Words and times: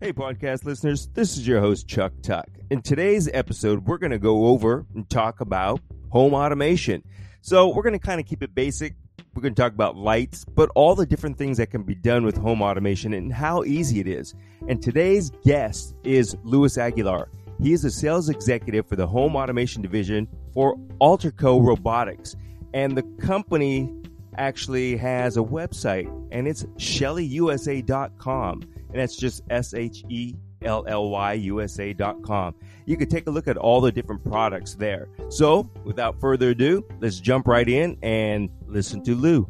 Hey, 0.00 0.12
podcast 0.12 0.64
listeners, 0.64 1.08
this 1.14 1.36
is 1.36 1.44
your 1.44 1.58
host, 1.58 1.88
Chuck 1.88 2.12
Tuck. 2.22 2.46
In 2.70 2.82
today's 2.82 3.28
episode, 3.34 3.84
we're 3.84 3.98
going 3.98 4.12
to 4.12 4.18
go 4.20 4.46
over 4.46 4.86
and 4.94 5.10
talk 5.10 5.40
about 5.40 5.80
home 6.10 6.34
automation. 6.34 7.02
So, 7.40 7.74
we're 7.74 7.82
going 7.82 7.98
to 7.98 8.06
kind 8.06 8.20
of 8.20 8.26
keep 8.26 8.44
it 8.44 8.54
basic. 8.54 8.94
We're 9.34 9.42
going 9.42 9.56
to 9.56 9.60
talk 9.60 9.72
about 9.72 9.96
lights, 9.96 10.44
but 10.44 10.70
all 10.76 10.94
the 10.94 11.04
different 11.04 11.36
things 11.36 11.56
that 11.56 11.72
can 11.72 11.82
be 11.82 11.96
done 11.96 12.24
with 12.24 12.36
home 12.36 12.62
automation 12.62 13.12
and 13.12 13.32
how 13.32 13.64
easy 13.64 13.98
it 13.98 14.06
is. 14.06 14.36
And 14.68 14.80
today's 14.80 15.30
guest 15.44 15.96
is 16.04 16.36
Luis 16.44 16.78
Aguilar. 16.78 17.28
He 17.60 17.72
is 17.72 17.84
a 17.84 17.90
sales 17.90 18.28
executive 18.28 18.86
for 18.86 18.94
the 18.94 19.08
home 19.08 19.34
automation 19.34 19.82
division 19.82 20.28
for 20.54 20.76
Alterco 21.00 21.60
Robotics. 21.60 22.36
And 22.72 22.96
the 22.96 23.02
company 23.26 23.92
actually 24.36 24.96
has 24.96 25.36
a 25.36 25.40
website, 25.40 26.06
and 26.30 26.46
it's 26.46 26.62
shellyusa.com 26.76 28.62
and 28.90 29.00
that's 29.00 29.16
just 29.16 29.42
S 29.50 29.74
H 29.74 30.04
E 30.08 30.34
L 30.62 30.84
L 30.86 31.10
Y 31.10 31.34
U 31.34 31.60
S 31.60 31.78
A 31.78 31.92
dot 31.92 32.22
com. 32.22 32.54
You 32.86 32.96
can 32.96 33.08
take 33.08 33.26
a 33.26 33.30
look 33.30 33.48
at 33.48 33.56
all 33.56 33.80
the 33.80 33.92
different 33.92 34.24
products 34.24 34.74
there. 34.74 35.08
So, 35.28 35.70
without 35.84 36.20
further 36.20 36.50
ado, 36.50 36.84
let's 37.00 37.20
jump 37.20 37.46
right 37.46 37.68
in 37.68 37.98
and 38.02 38.48
listen 38.66 39.02
to 39.04 39.14
Lou. 39.14 39.48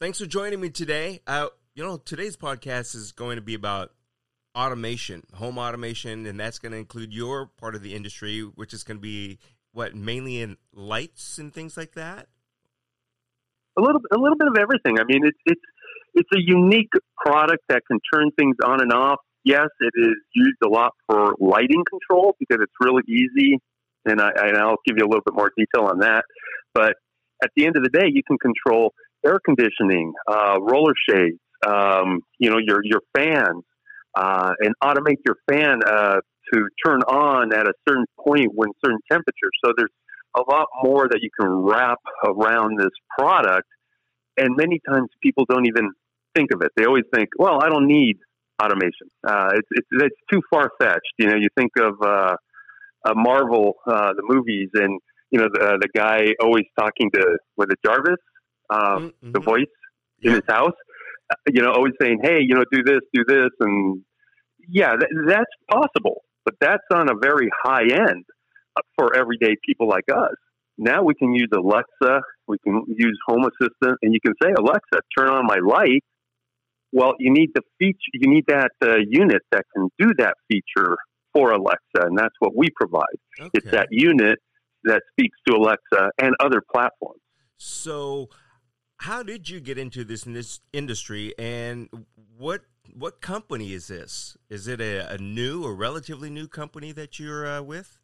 Thanks 0.00 0.18
for 0.18 0.26
joining 0.26 0.60
me 0.60 0.70
today. 0.70 1.20
Uh, 1.26 1.48
you 1.74 1.82
know, 1.82 1.96
today's 1.96 2.36
podcast 2.36 2.94
is 2.94 3.12
going 3.12 3.36
to 3.36 3.42
be 3.42 3.54
about 3.54 3.92
automation, 4.54 5.22
home 5.34 5.58
automation, 5.58 6.26
and 6.26 6.38
that's 6.38 6.58
going 6.58 6.72
to 6.72 6.78
include 6.78 7.12
your 7.12 7.46
part 7.58 7.74
of 7.74 7.82
the 7.82 7.94
industry, 7.94 8.40
which 8.40 8.72
is 8.72 8.84
going 8.84 8.98
to 8.98 9.02
be 9.02 9.38
what 9.72 9.94
mainly 9.94 10.40
in 10.40 10.56
lights 10.72 11.38
and 11.38 11.52
things 11.52 11.76
like 11.76 11.92
that 11.92 12.28
a 13.78 13.80
little 13.80 14.00
a 14.12 14.18
little 14.18 14.36
bit 14.38 14.48
of 14.48 14.56
everything. 14.58 14.98
I 14.98 15.04
mean, 15.04 15.24
it's 15.24 15.38
it's 15.46 15.60
it's 16.14 16.30
a 16.34 16.40
unique 16.40 16.90
product 17.24 17.62
that 17.68 17.82
can 17.90 17.98
turn 18.12 18.30
things 18.38 18.56
on 18.64 18.80
and 18.80 18.92
off. 18.92 19.20
Yes, 19.44 19.68
it 19.80 19.92
is 19.96 20.16
used 20.34 20.58
a 20.64 20.68
lot 20.68 20.92
for 21.08 21.34
lighting 21.38 21.84
control 21.88 22.34
because 22.40 22.58
it's 22.62 22.72
really 22.80 23.02
easy, 23.08 23.58
and 24.04 24.20
I 24.20 24.30
and 24.36 24.56
I'll 24.56 24.80
give 24.86 24.96
you 24.98 25.04
a 25.04 25.08
little 25.08 25.24
bit 25.24 25.34
more 25.34 25.52
detail 25.56 25.88
on 25.88 26.00
that. 26.00 26.24
But 26.74 26.94
at 27.42 27.50
the 27.56 27.66
end 27.66 27.76
of 27.76 27.82
the 27.82 27.90
day, 27.90 28.08
you 28.12 28.22
can 28.26 28.38
control 28.38 28.92
air 29.24 29.38
conditioning, 29.44 30.12
uh, 30.28 30.58
roller 30.60 30.94
shades, 31.08 31.38
um, 31.66 32.20
you 32.38 32.50
know, 32.50 32.58
your 32.58 32.80
your 32.82 33.00
fans, 33.16 33.62
uh, 34.16 34.52
and 34.60 34.74
automate 34.82 35.18
your 35.26 35.36
fan 35.50 35.80
uh, 35.86 36.16
to 36.52 36.68
turn 36.84 37.02
on 37.02 37.52
at 37.52 37.66
a 37.66 37.72
certain 37.88 38.06
point 38.18 38.48
when 38.54 38.70
certain 38.84 38.98
temperature. 39.10 39.50
So 39.64 39.72
there's 39.76 39.90
a 40.36 40.42
lot 40.50 40.66
more 40.82 41.08
that 41.08 41.20
you 41.22 41.30
can 41.38 41.48
wrap 41.48 41.98
around 42.24 42.78
this 42.78 42.92
product. 43.18 43.68
And 44.36 44.56
many 44.56 44.80
times 44.86 45.08
people 45.22 45.44
don't 45.48 45.66
even 45.66 45.90
think 46.34 46.50
of 46.52 46.60
it. 46.62 46.70
They 46.76 46.84
always 46.84 47.04
think, 47.14 47.30
well, 47.38 47.62
I 47.62 47.68
don't 47.68 47.86
need 47.86 48.16
automation. 48.62 49.08
Uh, 49.26 49.50
it's, 49.54 49.68
it's, 49.70 49.88
it's 49.92 50.16
too 50.30 50.42
far 50.50 50.70
fetched. 50.80 51.12
You 51.18 51.28
know, 51.28 51.36
you 51.36 51.48
think 51.56 51.72
of 51.80 51.94
uh, 52.02 52.36
uh, 53.04 53.14
Marvel, 53.14 53.74
uh, 53.86 54.12
the 54.14 54.22
movies, 54.22 54.68
and 54.74 55.00
you 55.30 55.38
know 55.38 55.48
the 55.52 55.78
the 55.80 55.88
guy 55.94 56.34
always 56.40 56.64
talking 56.78 57.10
to 57.14 57.38
with 57.56 57.70
a 57.70 57.76
Jarvis, 57.84 58.16
uh, 58.70 58.98
mm-hmm. 58.98 59.32
the 59.32 59.40
voice 59.40 59.64
in 60.22 60.32
his 60.32 60.42
house. 60.48 60.76
Uh, 61.30 61.34
you 61.48 61.62
know, 61.62 61.72
always 61.72 61.94
saying, 62.00 62.20
"Hey, 62.22 62.38
you 62.40 62.54
know, 62.54 62.64
do 62.70 62.82
this, 62.82 63.00
do 63.12 63.24
this," 63.26 63.50
and 63.60 64.02
yeah, 64.68 64.94
that's 65.26 65.44
possible, 65.70 66.22
but 66.44 66.54
that's 66.60 66.84
on 66.92 67.08
a 67.08 67.14
very 67.20 67.48
high 67.64 67.84
end 67.84 68.24
for 68.96 69.16
everyday 69.16 69.56
people 69.64 69.88
like 69.88 70.04
us. 70.14 70.34
Now 70.78 71.02
we 71.02 71.14
can 71.14 71.32
use 71.32 71.48
Alexa, 71.54 72.20
we 72.46 72.58
can 72.58 72.84
use 72.86 73.18
Home 73.26 73.44
Assistant, 73.44 73.98
and 74.02 74.12
you 74.12 74.20
can 74.24 74.34
say, 74.42 74.52
Alexa, 74.56 75.00
turn 75.16 75.28
on 75.28 75.46
my 75.46 75.56
light. 75.64 76.04
Well, 76.92 77.14
you 77.18 77.32
need 77.32 77.50
the 77.54 77.62
feature, 77.78 77.96
you 78.12 78.30
need 78.30 78.44
that 78.48 78.70
uh, 78.82 78.96
unit 79.08 79.42
that 79.52 79.64
can 79.74 79.88
do 79.98 80.12
that 80.18 80.34
feature 80.50 80.96
for 81.34 81.52
Alexa, 81.52 81.80
and 82.00 82.16
that's 82.16 82.34
what 82.38 82.56
we 82.56 82.68
provide. 82.74 83.04
Okay. 83.40 83.50
It's 83.54 83.70
that 83.70 83.88
unit 83.90 84.38
that 84.84 85.02
speaks 85.12 85.36
to 85.48 85.56
Alexa 85.56 86.10
and 86.18 86.34
other 86.40 86.62
platforms. 86.72 87.20
So, 87.58 88.28
how 88.98 89.22
did 89.22 89.48
you 89.48 89.60
get 89.60 89.78
into 89.78 90.04
this, 90.04 90.24
in 90.24 90.32
this 90.32 90.60
industry, 90.72 91.34
and 91.38 91.88
what 92.36 92.62
what 92.94 93.20
company 93.20 93.72
is 93.72 93.88
this? 93.88 94.36
Is 94.48 94.68
it 94.68 94.80
a, 94.80 95.12
a 95.12 95.18
new 95.18 95.64
or 95.64 95.74
relatively 95.74 96.30
new 96.30 96.48
company 96.48 96.92
that 96.92 97.18
you're 97.18 97.46
uh, 97.46 97.62
with? 97.62 97.98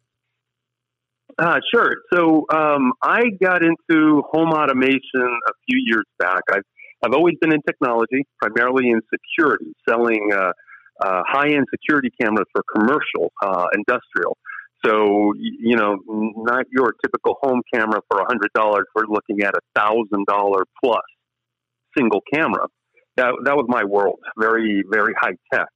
Uh, 1.39 1.59
sure. 1.73 1.95
So 2.13 2.45
um, 2.53 2.93
I 3.01 3.23
got 3.41 3.61
into 3.63 4.21
home 4.31 4.49
automation 4.51 4.99
a 5.47 5.51
few 5.67 5.81
years 5.85 6.05
back. 6.19 6.41
I've 6.51 6.63
I've 7.03 7.13
always 7.13 7.35
been 7.41 7.51
in 7.53 7.61
technology, 7.67 8.25
primarily 8.41 8.89
in 8.89 9.01
security, 9.13 9.73
selling 9.87 10.29
uh, 10.33 10.53
uh, 11.03 11.21
high-end 11.27 11.65
security 11.69 12.09
cameras 12.21 12.45
for 12.53 12.63
commercial, 12.73 13.33
uh, 13.41 13.65
industrial. 13.73 14.37
So 14.85 15.33
you 15.37 15.75
know, 15.75 15.97
not 16.07 16.65
your 16.71 16.93
typical 17.03 17.37
home 17.41 17.61
camera 17.73 18.01
for 18.09 18.19
a 18.19 18.25
hundred 18.25 18.51
dollars. 18.53 18.85
We're 18.95 19.07
looking 19.07 19.41
at 19.41 19.53
a 19.55 19.61
thousand 19.75 20.25
dollar 20.27 20.63
plus 20.83 21.01
single 21.97 22.21
camera. 22.33 22.67
That 23.17 23.33
that 23.45 23.55
was 23.55 23.65
my 23.69 23.83
world. 23.85 24.19
Very 24.37 24.83
very 24.89 25.13
high 25.19 25.35
tech. 25.53 25.67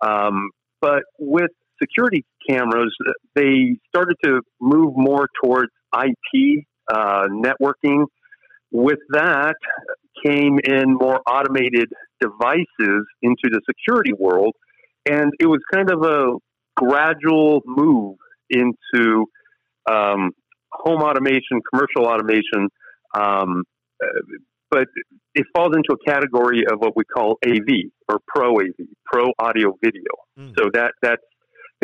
Um, 0.00 0.50
but 0.80 1.02
with 1.18 1.50
security 1.82 2.24
cameras, 2.48 2.94
they 3.34 3.76
started 3.88 4.16
to 4.24 4.40
move 4.60 4.94
more 4.96 5.28
towards 5.42 5.70
IP 5.94 6.64
uh, 6.92 7.26
networking. 7.28 8.04
With 8.70 8.98
that 9.10 9.54
came 10.24 10.58
in 10.64 10.94
more 10.94 11.20
automated 11.26 11.88
devices 12.20 13.06
into 13.22 13.44
the 13.44 13.60
security 13.68 14.12
world, 14.18 14.54
and 15.08 15.32
it 15.38 15.46
was 15.46 15.60
kind 15.72 15.90
of 15.90 16.02
a 16.02 16.32
gradual 16.76 17.62
move 17.66 18.16
into 18.50 19.26
um, 19.88 20.30
home 20.72 21.02
automation, 21.02 21.60
commercial 21.72 22.06
automation. 22.06 22.68
Um, 23.14 23.62
but 24.70 24.88
it 25.34 25.46
falls 25.54 25.72
into 25.76 25.92
a 25.92 26.10
category 26.10 26.64
of 26.70 26.80
what 26.80 26.96
we 26.96 27.04
call 27.04 27.38
AV 27.46 27.90
or 28.08 28.18
Pro 28.26 28.56
AV, 28.56 28.86
Pro 29.04 29.26
Audio 29.38 29.76
Video. 29.82 30.02
Mm. 30.38 30.52
So 30.58 30.70
that 30.72 30.92
that's 31.00 31.22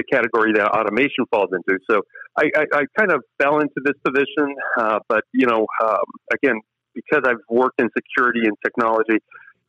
the 0.00 0.16
category 0.16 0.52
that 0.54 0.68
automation 0.68 1.24
falls 1.30 1.50
into. 1.52 1.78
So 1.90 2.02
I, 2.36 2.44
I, 2.56 2.64
I 2.80 2.82
kind 2.98 3.12
of 3.12 3.22
fell 3.40 3.60
into 3.60 3.80
this 3.84 3.94
position, 4.04 4.54
uh, 4.78 4.98
but 5.08 5.24
you 5.32 5.46
know, 5.46 5.66
um, 5.84 6.08
again, 6.32 6.60
because 6.94 7.22
I've 7.24 7.42
worked 7.48 7.80
in 7.80 7.88
security 7.96 8.40
and 8.44 8.56
technology, 8.64 9.18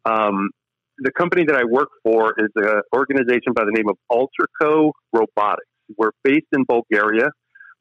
um, 0.06 0.50
the 0.97 1.12
company 1.12 1.46
that 1.46 1.56
I 1.56 1.64
work 1.64 1.90
for 2.03 2.34
is 2.38 2.50
an 2.56 2.81
organization 2.96 3.53
by 3.56 3.64
the 3.66 3.72
name 3.72 3.90
of 3.90 3.97
Alterco 4.12 4.92
Robotics. 5.14 5.68
We're 5.97 6.12
based 6.24 6.48
in 6.53 6.63
Bulgaria. 6.68 7.30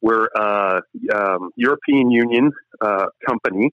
We're 0.03 0.29
a 0.35 0.81
um, 1.15 1.51
European 1.57 2.11
Union 2.11 2.51
uh, 2.81 3.07
company, 3.27 3.71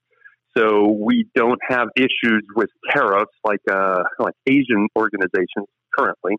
so 0.56 0.96
we 1.00 1.26
don't 1.34 1.60
have 1.66 1.88
issues 1.96 2.44
with 2.54 2.68
tariffs 2.90 3.32
like 3.44 3.60
uh, 3.70 4.02
like 4.18 4.34
Asian 4.46 4.88
organizations 4.94 5.68
currently. 5.96 6.36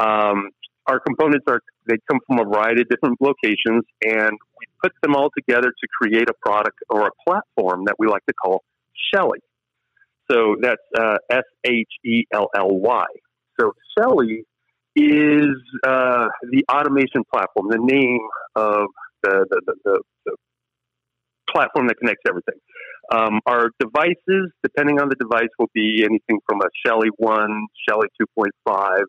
Um, 0.00 0.50
our 0.86 1.00
components 1.00 1.44
are 1.48 1.60
they 1.86 1.96
come 2.10 2.20
from 2.26 2.38
a 2.38 2.44
variety 2.44 2.82
of 2.82 2.88
different 2.88 3.20
locations, 3.20 3.84
and 4.02 4.30
we 4.30 4.66
put 4.82 4.92
them 5.02 5.14
all 5.14 5.30
together 5.36 5.68
to 5.68 5.88
create 6.00 6.28
a 6.28 6.34
product 6.40 6.78
or 6.90 7.06
a 7.06 7.10
platform 7.26 7.84
that 7.86 7.96
we 7.98 8.06
like 8.06 8.24
to 8.26 8.34
call 8.34 8.62
Shelly. 9.12 9.38
So 10.30 10.56
that's 10.60 10.82
uh, 10.96 11.16
S 11.30 11.44
H 11.64 11.88
E 12.04 12.24
L 12.32 12.48
L 12.56 12.70
Y. 12.70 13.06
So 13.60 13.72
Shelly 13.96 14.44
is 14.94 15.56
uh, 15.86 16.26
the 16.50 16.64
automation 16.70 17.22
platform, 17.32 17.68
the 17.70 17.78
name 17.78 18.20
of 18.56 18.86
the, 19.22 19.46
the, 19.48 19.74
the, 19.84 20.00
the, 20.26 20.36
platform 21.50 21.86
that 21.86 21.98
connects 21.98 22.22
everything. 22.26 22.58
Um, 23.12 23.40
our 23.44 23.68
devices, 23.78 24.50
depending 24.62 24.98
on 24.98 25.10
the 25.10 25.16
device, 25.16 25.48
will 25.58 25.70
be 25.74 26.02
anything 26.02 26.38
from 26.48 26.62
a 26.62 26.68
Shelly 26.86 27.08
1, 27.18 27.66
Shelly 27.86 28.08
2.5, 28.38 29.02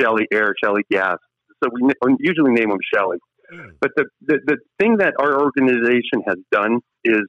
Shelly 0.00 0.28
Air, 0.32 0.54
Shelly 0.62 0.82
Gas. 0.92 1.18
So 1.62 1.70
we 1.72 1.90
usually 2.18 2.52
name 2.52 2.70
them 2.70 2.78
Shelly. 2.94 3.18
Mm. 3.52 3.70
But 3.80 3.90
the, 3.96 4.04
the, 4.26 4.38
the 4.46 4.56
thing 4.78 4.98
that 4.98 5.14
our 5.18 5.40
organization 5.40 6.22
has 6.26 6.36
done 6.52 6.80
is 7.04 7.22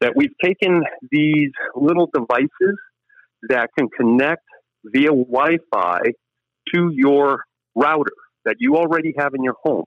that 0.00 0.12
we've 0.16 0.36
taken 0.42 0.82
these 1.10 1.50
little 1.74 2.08
devices 2.12 2.76
that 3.48 3.70
can 3.78 3.88
connect 3.88 4.42
via 4.84 5.08
Wi 5.08 5.58
Fi 5.72 6.00
to 6.74 6.90
your 6.92 7.44
router 7.74 8.12
that 8.44 8.56
you 8.58 8.76
already 8.76 9.14
have 9.18 9.34
in 9.34 9.42
your 9.42 9.54
home. 9.62 9.84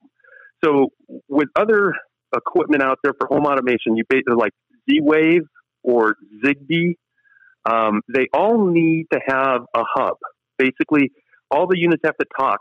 So, 0.64 0.90
with 1.28 1.50
other 1.56 1.94
equipment 2.36 2.82
out 2.82 2.98
there 3.04 3.14
for 3.20 3.28
home 3.28 3.46
automation, 3.46 3.96
you 3.96 4.04
basically 4.10 4.36
like 4.36 4.54
Z 4.90 5.00
Wave 5.02 5.44
or 5.84 6.16
Zigbee, 6.44 6.96
um, 7.70 8.02
they 8.14 8.28
all 8.34 8.66
need 8.66 9.08
to 9.12 9.20
have 9.28 9.62
a 9.76 9.84
hub. 9.84 10.18
Basically, 10.58 11.12
all 11.52 11.68
the 11.68 11.78
units 11.78 12.02
have 12.06 12.18
to 12.18 12.26
talk 12.40 12.60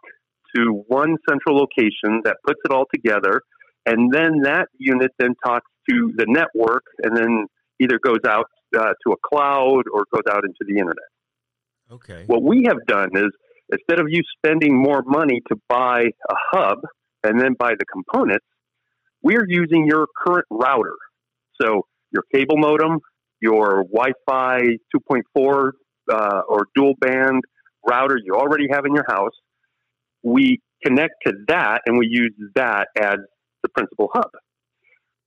to 0.54 0.84
one 0.88 1.16
central 1.28 1.56
location 1.56 2.22
that 2.24 2.36
puts 2.46 2.60
it 2.64 2.72
all 2.72 2.86
together, 2.92 3.42
and 3.86 4.12
then 4.12 4.40
that 4.42 4.68
unit 4.78 5.10
then 5.18 5.34
talks 5.44 5.70
to 5.90 6.12
the 6.16 6.26
network, 6.28 6.84
and 7.02 7.16
then 7.16 7.46
either 7.80 7.98
goes 8.02 8.20
out 8.26 8.46
uh, 8.78 8.92
to 9.06 9.12
a 9.12 9.16
cloud 9.24 9.82
or 9.92 10.04
goes 10.12 10.24
out 10.30 10.44
into 10.44 10.64
the 10.66 10.78
internet. 10.78 11.04
Okay. 11.90 12.24
What 12.26 12.42
we 12.42 12.64
have 12.66 12.84
done 12.86 13.10
is 13.14 13.30
instead 13.70 14.00
of 14.00 14.06
you 14.08 14.22
spending 14.38 14.80
more 14.80 15.02
money 15.06 15.40
to 15.48 15.56
buy 15.68 16.02
a 16.02 16.34
hub 16.52 16.78
and 17.22 17.40
then 17.40 17.54
buy 17.58 17.72
the 17.78 17.84
components, 17.86 18.44
we're 19.22 19.46
using 19.48 19.86
your 19.86 20.06
current 20.24 20.46
router. 20.50 20.96
So 21.60 21.86
your 22.10 22.24
cable 22.34 22.56
modem, 22.58 23.00
your 23.40 23.84
Wi-Fi 23.84 24.60
2.4 24.94 25.70
uh, 26.12 26.42
or 26.48 26.66
dual 26.74 26.94
band 27.00 27.42
router 27.86 28.18
you 28.22 28.34
already 28.34 28.66
have 28.70 28.84
in 28.86 28.94
your 28.94 29.04
house. 29.08 29.32
We 30.24 30.60
connect 30.84 31.14
to 31.26 31.32
that 31.48 31.82
and 31.86 31.98
we 31.98 32.08
use 32.10 32.32
that 32.56 32.88
as 32.98 33.16
the 33.62 33.68
principal 33.68 34.10
hub. 34.12 34.30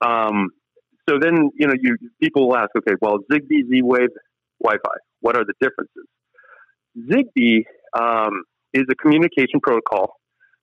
Um, 0.01 0.49
so 1.09 1.17
then, 1.21 1.49
you 1.55 1.67
know, 1.67 1.73
you 1.79 1.97
people 2.21 2.49
will 2.49 2.57
ask, 2.57 2.69
okay, 2.77 2.95
well, 3.01 3.19
Zigbee, 3.31 3.69
Z-Wave, 3.69 4.09
Wi-Fi, 4.61 4.97
what 5.21 5.37
are 5.37 5.45
the 5.45 5.53
differences? 5.61 6.05
Zigbee 7.09 7.63
um, 7.97 8.43
is 8.73 8.83
a 8.91 8.95
communication 8.95 9.59
protocol. 9.61 10.15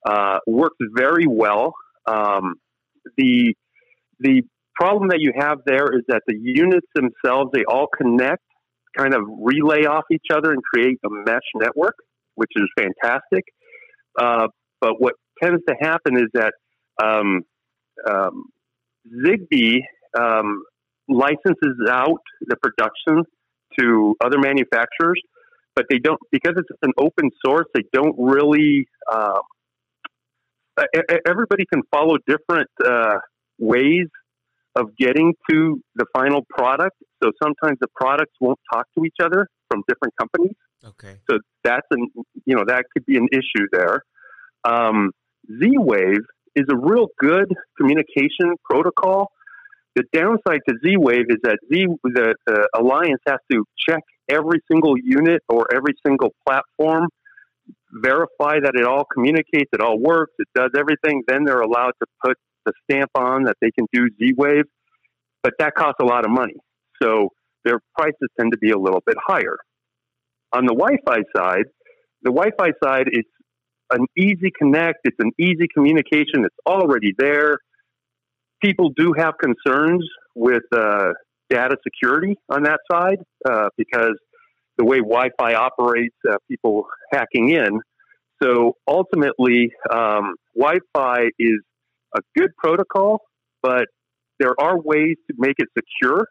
Uh, 0.07 0.39
works 0.47 0.77
very 0.95 1.27
well. 1.27 1.75
Um, 2.07 2.55
the 3.17 3.55
the 4.21 4.43
problem 4.75 5.09
that 5.09 5.21
you 5.21 5.33
have 5.39 5.59
there 5.67 5.87
is 5.95 6.03
that 6.09 6.23
the 6.27 6.37
units 6.37 6.87
themselves 6.95 7.51
they 7.55 7.65
all 7.65 7.87
connect, 7.87 8.43
kind 8.97 9.15
of 9.15 9.23
relay 9.41 9.85
off 9.85 10.05
each 10.13 10.27
other 10.33 10.53
and 10.53 10.63
create 10.63 10.99
a 11.05 11.09
mesh 11.11 11.43
network, 11.55 11.97
which 12.35 12.51
is 12.57 12.69
fantastic. 12.79 13.45
Uh, 14.19 14.49
but 14.81 15.01
what 15.01 15.15
tends 15.43 15.63
to 15.69 15.75
happen 15.81 16.17
is 16.17 16.29
that 16.35 16.53
um, 17.03 17.43
um, 18.09 18.45
Zigbee 19.25 19.81
um, 20.19 20.63
licenses 21.09 21.77
out 21.89 22.21
the 22.41 22.57
production 22.57 23.25
to 23.79 24.15
other 24.25 24.39
manufacturers, 24.39 25.21
but 25.75 25.87
they 25.91 25.99
don't 25.99 26.21
because 26.31 26.55
it's 26.57 26.69
an 26.83 26.93
open 26.99 27.31
source. 27.45 27.67
They 27.75 27.83
don't 27.93 28.15
really. 28.19 28.87
Uh, 29.11 29.41
everybody 31.27 31.65
can 31.73 31.83
follow 31.93 32.17
different 32.27 32.69
uh, 32.85 33.19
ways 33.59 34.09
of 34.77 34.97
getting 34.99 35.35
to 35.49 35.81
the 35.95 36.05
final 36.13 36.45
product. 36.49 36.97
So 37.23 37.31
sometimes 37.43 37.79
the 37.81 37.87
products 37.95 38.33
won't 38.41 38.59
talk 38.73 38.87
to 38.99 39.05
each 39.05 39.17
other 39.23 39.47
from 39.71 39.83
different 39.89 40.15
companies. 40.19 40.57
Okay. 40.85 41.17
So 41.31 41.39
that's 41.63 41.87
an 41.91 42.09
you 42.45 42.57
know 42.57 42.65
that 42.67 42.85
could 42.93 43.07
be 43.07 43.17
an 43.17 43.29
issue 43.33 43.67
there. 43.73 44.03
Um, 44.65 45.13
Z 45.49 45.73
Wave 45.79 46.25
is 46.55 46.65
a 46.71 46.77
real 46.77 47.09
good 47.19 47.53
communication 47.79 48.55
protocol. 48.65 49.31
The 49.97 50.05
downside 50.13 50.61
to 50.69 50.75
Z 50.85 50.97
Wave 50.97 51.27
is 51.29 51.39
that 51.43 51.59
Z 51.73 51.87
the, 52.03 52.35
the 52.47 52.69
alliance 52.75 53.21
has 53.27 53.39
to 53.53 53.65
check 53.89 54.01
every 54.29 54.61
single 54.71 54.97
unit 54.99 55.43
or 55.49 55.67
every 55.73 55.95
single 56.07 56.35
platform, 56.47 57.09
verify 57.93 58.61
that 58.61 58.73
it 58.75 58.85
all 58.85 59.05
communicates, 59.05 59.71
it 59.73 59.81
all 59.81 59.99
works, 59.99 60.33
it 60.39 60.49
does 60.55 60.71
everything. 60.77 61.23
Then 61.29 61.45
they're 61.45 61.61
allowed 61.61 61.93
to 62.01 62.07
put 62.25 62.37
the 62.65 62.73
stamp 62.85 63.11
on 63.15 63.45
that 63.45 63.57
they 63.61 63.71
can 63.71 63.87
do 63.93 64.09
Z 64.19 64.35
Wave, 64.37 64.65
but 65.43 65.55
that 65.59 65.75
costs 65.75 65.99
a 66.01 66.05
lot 66.05 66.25
of 66.25 66.31
money. 66.31 66.57
So 67.03 67.29
their 67.65 67.81
prices 67.97 68.29
tend 68.39 68.53
to 68.53 68.59
be 68.59 68.71
a 68.71 68.79
little 68.79 69.03
bit 69.07 69.17
higher. 69.25 69.59
On 70.55 70.65
the 70.65 70.73
Wi 70.73 70.97
Fi 71.05 71.19
side, 71.37 71.65
the 72.23 72.31
Wi 72.31 72.51
Fi 72.57 72.71
side, 72.83 73.09
it's 73.09 73.29
an 73.91 74.07
easy 74.17 74.53
connect, 74.57 75.01
it's 75.03 75.19
an 75.19 75.33
easy 75.39 75.67
communication, 75.75 76.45
it's 76.45 76.57
already 76.65 77.13
there. 77.19 77.59
People 78.63 78.91
do 78.97 79.13
have 79.17 79.35
concerns 79.43 80.09
with 80.37 80.63
uh, 80.73 81.13
data 81.51 81.77
security 81.83 82.37
on 82.49 82.63
that 82.63 82.79
side 82.91 83.19
uh, 83.45 83.69
because 83.77 84.17
the 84.79 84.85
way 84.85 84.99
Wi 84.99 85.29
Fi 85.39 85.55
operates, 85.55 86.15
uh, 86.31 86.37
people 86.49 86.87
hacking 87.13 87.51
in. 87.51 87.81
So 88.41 88.77
ultimately, 88.87 89.73
um, 89.93 90.35
Wi 90.57 90.79
Fi 90.95 91.25
is 91.39 91.61
a 92.15 92.21
good 92.37 92.51
protocol, 92.57 93.23
but 93.61 93.87
there 94.39 94.55
are 94.61 94.81
ways 94.81 95.17
to 95.29 95.35
make 95.37 95.57
it 95.59 95.69
secure 95.77 96.29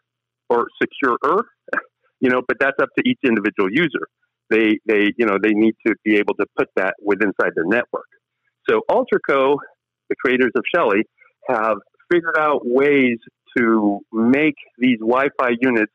or 0.48 0.66
securer, 0.82 1.42
you 2.20 2.30
know, 2.30 2.42
but 2.46 2.56
that's 2.60 2.76
up 2.80 2.88
to 2.98 3.08
each 3.08 3.18
individual 3.24 3.68
user. 3.70 4.06
They, 4.50 4.78
they, 4.86 5.12
you 5.16 5.26
know, 5.26 5.38
they 5.42 5.52
need 5.52 5.74
to 5.86 5.94
be 6.04 6.16
able 6.16 6.34
to 6.34 6.46
put 6.56 6.68
that 6.76 6.94
within 7.02 7.28
inside 7.28 7.52
their 7.54 7.64
network. 7.64 8.06
So 8.68 8.80
Alterco, 8.90 9.56
the 10.08 10.16
creators 10.22 10.52
of 10.54 10.62
Shelly, 10.74 11.02
have 11.48 11.78
figured 12.10 12.36
out 12.38 12.60
ways 12.64 13.18
to 13.56 14.00
make 14.12 14.54
these 14.78 14.98
Wi-Fi 14.98 15.50
units 15.60 15.92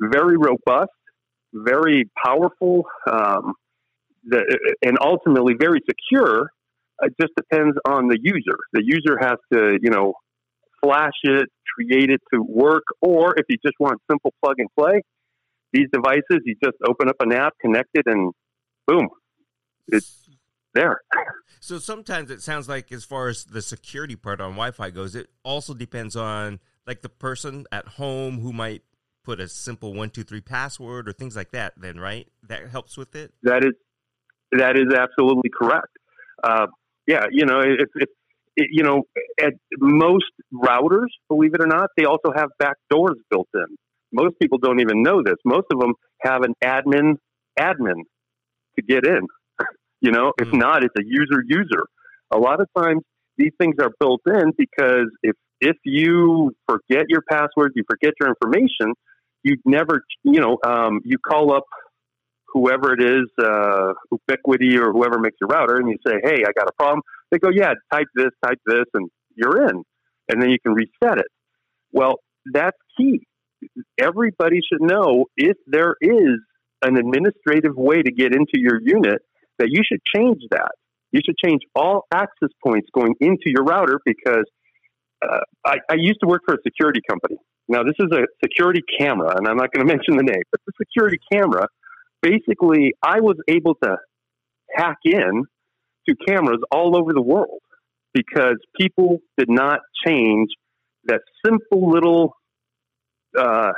very 0.00 0.36
robust, 0.36 0.90
very 1.52 2.08
powerful, 2.24 2.84
um, 3.10 3.54
the, 4.24 4.74
and 4.82 4.98
ultimately 5.00 5.54
very 5.58 5.80
secure 5.88 6.48
it 7.02 7.14
just 7.20 7.32
depends 7.36 7.76
on 7.86 8.08
the 8.08 8.18
user. 8.20 8.58
The 8.72 8.82
user 8.84 9.18
has 9.20 9.36
to, 9.52 9.78
you 9.82 9.90
know, 9.90 10.14
flash 10.82 11.12
it, 11.24 11.48
create 11.74 12.10
it 12.10 12.20
to 12.32 12.42
work, 12.42 12.84
or 13.00 13.34
if 13.36 13.46
you 13.48 13.56
just 13.64 13.74
want 13.78 14.00
simple 14.10 14.32
plug 14.42 14.56
and 14.58 14.68
play, 14.78 15.02
these 15.72 15.88
devices, 15.92 16.40
you 16.44 16.54
just 16.62 16.76
open 16.86 17.08
up 17.08 17.16
an 17.20 17.32
app, 17.32 17.54
connect 17.60 17.90
it, 17.94 18.04
and 18.06 18.32
boom, 18.86 19.08
it's 19.88 20.28
there. 20.74 21.00
So 21.60 21.78
sometimes 21.78 22.32
it 22.32 22.42
sounds 22.42 22.68
like, 22.68 22.90
as 22.90 23.04
far 23.04 23.28
as 23.28 23.44
the 23.44 23.62
security 23.62 24.16
part 24.16 24.40
on 24.40 24.54
Wi-Fi 24.54 24.90
goes, 24.90 25.14
it 25.14 25.28
also 25.44 25.74
depends 25.74 26.16
on 26.16 26.58
like 26.88 27.02
the 27.02 27.08
person 27.08 27.66
at 27.70 27.86
home 27.86 28.40
who 28.40 28.52
might 28.52 28.82
put 29.22 29.38
a 29.38 29.46
simple 29.46 29.94
one 29.94 30.10
two 30.10 30.24
three 30.24 30.40
password 30.40 31.08
or 31.08 31.12
things 31.12 31.36
like 31.36 31.52
that. 31.52 31.74
Then, 31.76 32.00
right? 32.00 32.26
That 32.48 32.68
helps 32.68 32.96
with 32.96 33.14
it. 33.14 33.32
That 33.44 33.64
is 33.64 33.74
that 34.50 34.76
is 34.76 34.92
absolutely 34.92 35.50
correct. 35.56 35.86
Uh, 36.42 36.66
yeah, 37.06 37.26
you 37.30 37.46
know, 37.46 37.60
if, 37.60 37.88
if 37.94 38.08
it, 38.56 38.68
you 38.72 38.82
know, 38.82 39.02
at 39.40 39.52
most 39.78 40.32
routers, 40.52 41.06
believe 41.28 41.54
it 41.54 41.62
or 41.62 41.68
not, 41.68 41.90
they 41.96 42.04
also 42.04 42.32
have 42.34 42.50
back 42.58 42.76
doors 42.90 43.18
built 43.30 43.48
in. 43.54 43.76
Most 44.12 44.38
people 44.40 44.58
don't 44.58 44.80
even 44.80 45.02
know 45.02 45.22
this. 45.22 45.36
Most 45.44 45.66
of 45.72 45.80
them 45.80 45.94
have 46.22 46.42
an 46.42 46.54
admin 46.62 47.14
admin 47.58 48.02
to 48.76 48.82
get 48.82 49.06
in. 49.06 49.26
you 50.00 50.10
know, 50.10 50.32
if 50.40 50.48
hmm. 50.48 50.58
not, 50.58 50.84
it's 50.84 50.94
a 50.98 51.04
user 51.04 51.42
user. 51.46 51.86
A 52.30 52.38
lot 52.38 52.60
of 52.60 52.68
times 52.76 53.02
these 53.36 53.52
things 53.58 53.76
are 53.80 53.90
built 53.98 54.20
in 54.26 54.52
because 54.56 55.08
if 55.22 55.36
if 55.60 55.76
you 55.84 56.52
forget 56.68 57.04
your 57.08 57.22
password, 57.30 57.72
you 57.76 57.84
forget 57.88 58.14
your 58.20 58.28
information, 58.28 58.94
you 59.44 59.56
never, 59.64 60.02
you 60.24 60.40
know, 60.40 60.58
um, 60.66 61.00
you 61.04 61.18
call 61.18 61.54
up 61.54 61.64
whoever 62.48 62.92
it 62.92 63.02
is, 63.02 63.28
uh, 63.38 63.92
Ubiquiti 64.12 64.76
or 64.76 64.92
whoever 64.92 65.18
makes 65.18 65.36
your 65.40 65.48
router, 65.48 65.76
and 65.76 65.88
you 65.88 65.96
say, 66.06 66.20
"Hey, 66.22 66.44
I 66.44 66.52
got 66.52 66.68
a 66.68 66.72
problem." 66.76 67.02
They 67.30 67.38
go, 67.38 67.48
"Yeah, 67.48 67.74
type 67.92 68.08
this, 68.14 68.30
type 68.44 68.58
this," 68.66 68.84
and 68.94 69.08
you're 69.36 69.68
in, 69.68 69.82
and 70.28 70.42
then 70.42 70.50
you 70.50 70.58
can 70.64 70.74
reset 70.74 71.18
it. 71.18 71.28
Well, 71.92 72.16
that's 72.52 72.76
key. 72.96 73.26
Everybody 74.00 74.60
should 74.70 74.80
know 74.80 75.26
if 75.36 75.56
there 75.66 75.94
is 76.00 76.38
an 76.82 76.96
administrative 76.96 77.76
way 77.76 78.02
to 78.02 78.10
get 78.10 78.34
into 78.34 78.54
your 78.54 78.80
unit 78.82 79.22
that 79.58 79.68
you 79.70 79.82
should 79.86 80.00
change 80.14 80.42
that. 80.50 80.72
You 81.12 81.20
should 81.24 81.36
change 81.44 81.62
all 81.74 82.06
access 82.12 82.48
points 82.64 82.88
going 82.94 83.14
into 83.20 83.44
your 83.46 83.64
router 83.64 83.98
because 84.04 84.44
uh, 85.22 85.40
I, 85.64 85.76
I 85.90 85.94
used 85.96 86.18
to 86.22 86.26
work 86.26 86.42
for 86.44 86.54
a 86.54 86.62
security 86.64 87.00
company. 87.08 87.36
Now, 87.68 87.82
this 87.82 87.94
is 88.00 88.08
a 88.12 88.24
security 88.42 88.82
camera, 88.98 89.36
and 89.36 89.46
I'm 89.46 89.56
not 89.56 89.72
going 89.72 89.86
to 89.86 89.92
mention 89.92 90.16
the 90.16 90.24
name, 90.24 90.42
but 90.50 90.60
the 90.66 90.72
security 90.80 91.18
camera 91.32 91.66
basically 92.22 92.92
I 93.02 93.20
was 93.20 93.36
able 93.48 93.74
to 93.82 93.96
hack 94.74 94.98
in 95.04 95.44
to 96.08 96.14
cameras 96.26 96.60
all 96.70 96.96
over 96.96 97.12
the 97.12 97.22
world 97.22 97.60
because 98.14 98.56
people 98.80 99.18
did 99.38 99.48
not 99.48 99.80
change 100.06 100.48
that 101.04 101.20
simple 101.44 101.90
little. 101.90 102.34
Uh, 103.38 103.72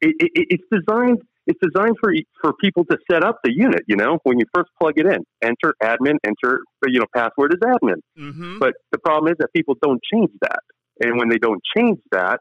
it, 0.00 0.14
it, 0.18 0.46
it's 0.50 0.64
designed. 0.70 1.18
It's 1.46 1.58
designed 1.62 1.96
for 2.00 2.12
for 2.42 2.52
people 2.60 2.84
to 2.86 2.98
set 3.10 3.24
up 3.24 3.38
the 3.42 3.52
unit. 3.52 3.82
You 3.86 3.96
know, 3.96 4.18
when 4.24 4.38
you 4.38 4.44
first 4.54 4.70
plug 4.80 4.94
it 4.96 5.06
in, 5.06 5.24
enter 5.42 5.74
admin, 5.82 6.16
enter 6.24 6.60
you 6.86 7.00
know 7.00 7.06
password 7.14 7.54
is 7.54 7.60
admin. 7.60 8.00
Mm-hmm. 8.18 8.58
But 8.58 8.74
the 8.92 8.98
problem 8.98 9.32
is 9.32 9.38
that 9.38 9.48
people 9.54 9.74
don't 9.82 10.00
change 10.12 10.30
that, 10.42 10.60
and 11.00 11.18
when 11.18 11.28
they 11.28 11.38
don't 11.38 11.62
change 11.76 11.98
that, 12.12 12.40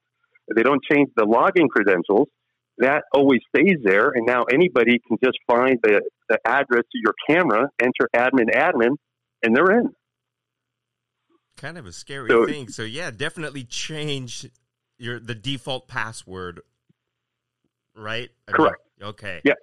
they 0.56 0.63
don't 0.63 0.84
change 0.84 1.10
the 1.16 1.24
login 1.24 1.70
credentials 1.70 2.27
that 2.77 3.04
always 3.13 3.42
stays 3.56 3.77
there. 3.84 4.10
And 4.10 4.25
now 4.25 4.44
anybody 4.51 5.00
can 5.08 5.18
just 5.24 5.38
find 5.48 5.80
the, 5.82 6.01
the 6.30 6.39
address 6.46 6.84
to 6.92 7.00
your 7.04 7.13
camera, 7.30 7.70
enter 7.82 8.10
admin 8.16 8.54
admin, 8.54 8.96
and 9.44 9.56
they're 9.56 9.80
in. 9.80 9.89
Kind 11.58 11.77
of 11.77 11.86
a 11.88 11.92
scary 11.92 12.30
so, 12.30 12.46
thing. 12.46 12.68
So 12.70 12.84
yeah, 12.84 13.10
definitely 13.10 13.63
change 13.63 14.48
your 14.98 15.20
the 15.20 15.36
default 15.36 15.88
password. 15.88 16.62
Right? 17.96 18.30
I 18.48 18.51
correct. 18.51 18.82
Mean, 19.00 19.10
okay. 19.10 19.42
Yes. 19.44 19.58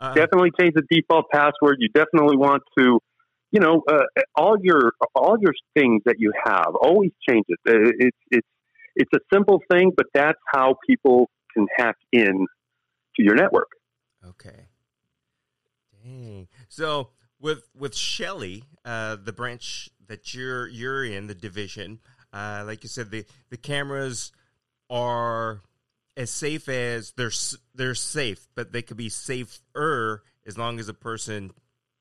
Uh, 0.00 0.14
definitely 0.14 0.50
change 0.58 0.74
the 0.74 0.82
default 0.90 1.26
password. 1.32 1.76
You 1.78 1.88
definitely 1.88 2.36
want 2.36 2.62
to, 2.78 3.00
you 3.50 3.60
know, 3.60 3.82
uh, 3.90 4.04
all 4.36 4.56
your 4.62 4.92
all 5.14 5.36
your 5.40 5.52
things 5.74 6.02
that 6.06 6.16
you 6.18 6.32
have. 6.44 6.74
Always 6.80 7.10
change 7.28 7.44
it. 7.48 7.58
It's 7.64 8.16
it's 8.30 8.48
it's 8.94 9.10
a 9.14 9.18
simple 9.34 9.60
thing, 9.70 9.92
but 9.96 10.06
that's 10.14 10.38
how 10.46 10.76
people 10.88 11.30
can 11.52 11.66
hack 11.76 11.96
in 12.12 12.46
to 13.16 13.22
your 13.22 13.34
network. 13.34 13.68
Okay. 14.24 14.68
Dang. 16.04 16.48
So 16.68 17.10
with 17.40 17.68
with 17.76 17.94
Shelly, 17.94 18.64
uh, 18.84 19.16
the 19.16 19.32
branch 19.32 19.90
that 20.06 20.34
you're 20.34 20.68
you're 20.68 21.04
in, 21.04 21.26
the 21.26 21.34
division, 21.34 22.00
uh, 22.32 22.64
like 22.66 22.82
you 22.82 22.88
said, 22.88 23.10
the 23.10 23.24
the 23.50 23.56
cameras 23.56 24.32
are 24.90 25.62
as 26.16 26.30
safe 26.30 26.68
as 26.68 27.12
they're 27.12 27.32
they're 27.74 27.94
safe, 27.94 28.48
but 28.54 28.72
they 28.72 28.82
could 28.82 28.96
be 28.96 29.08
safer 29.08 30.22
as 30.46 30.58
long 30.58 30.78
as 30.78 30.88
a 30.88 30.94
person 30.94 31.52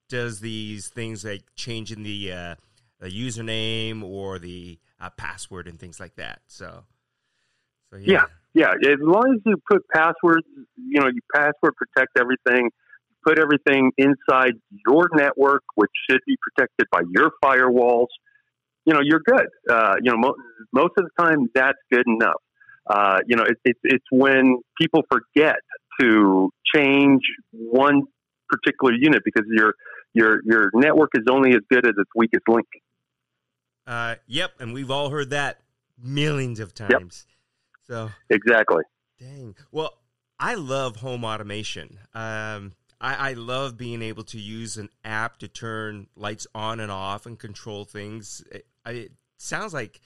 does 0.10 0.39
these 0.39 0.88
things 0.88 1.25
like 1.25 1.43
changing 1.55 2.03
the 2.03 2.31
uh, 2.31 2.55
the 3.00 3.10
username 3.10 4.03
or 4.03 4.39
the 4.39 4.79
uh, 5.00 5.10
password 5.17 5.67
and 5.67 5.79
things 5.79 6.00
like 6.00 6.15
that. 6.15 6.41
So, 6.48 6.84
so 7.91 7.98
yeah. 7.98 8.25
yeah, 8.53 8.74
yeah. 8.81 8.91
As 8.91 9.00
long 9.01 9.36
as 9.36 9.41
you 9.46 9.57
put 9.69 9.84
passwords, 9.93 10.48
you 10.75 11.00
know, 11.00 11.07
you 11.07 11.22
password 11.34 11.74
protect 11.75 12.17
everything. 12.19 12.72
Put 13.25 13.39
everything 13.39 13.91
inside 13.98 14.53
your 14.88 15.10
network, 15.13 15.63
which 15.75 15.91
should 16.10 16.22
be 16.25 16.38
protected 16.41 16.88
by 16.91 17.01
your 17.10 17.31
firewalls. 17.43 18.07
You 18.88 18.94
know, 18.94 19.01
you're 19.03 19.22
good. 19.24 19.48
Uh, 19.70 19.96
you 20.01 20.12
know, 20.12 20.17
mo- 20.17 20.36
most 20.74 20.94
of 20.98 21.03
the 21.06 21.24
time, 21.24 21.50
that's 21.53 21.77
good 21.91 22.06
enough. 22.08 22.41
Uh, 22.89 23.20
you 23.27 23.36
know, 23.36 23.44
it, 23.44 23.58
it, 23.65 23.75
it's 23.84 24.06
when 24.10 24.60
people 24.79 25.01
forget 25.12 25.58
to 26.00 26.50
change 26.74 27.22
one 27.51 28.03
particular 28.50 28.94
unit 28.94 29.22
because 29.25 29.44
your 29.51 29.74
your 30.13 30.39
your 30.46 30.72
network 30.74 31.10
is 31.15 31.25
only 31.29 31.50
as 31.50 31.62
good 31.70 31.86
as 31.86 31.94
its 31.98 32.10
weakest 32.15 32.44
link. 32.48 32.67
Uh, 33.86 34.15
yep, 34.25 34.51
and 34.60 34.74
we've 34.74 34.89
all 34.89 35.10
heard 35.10 35.32
that 35.32 35.60
millions 36.01 36.62
of 36.62 36.74
times. 36.74 37.25
Yep. 37.27 37.36
So 37.88 38.10
exactly. 38.29 38.84
Dang. 39.20 39.56
Well, 39.72 39.98
I 40.39 40.56
love 40.56 40.98
home 40.98 41.25
automation. 41.25 42.00
Um, 42.13 42.74
I, 43.00 43.29
I, 43.29 43.34
love 43.34 43.77
being 43.77 44.01
able 44.01 44.24
to 44.25 44.39
use 44.39 44.77
an 44.77 44.89
app 45.03 45.38
to 45.39 45.48
turn 45.48 46.08
lights 46.15 46.48
on 46.53 46.79
and 46.79 46.91
off 46.91 47.25
and 47.25 47.38
control 47.38 47.86
things. 47.86 48.44
It, 48.88 48.96
it 48.96 49.12
sounds 49.38 49.74
like 49.74 50.00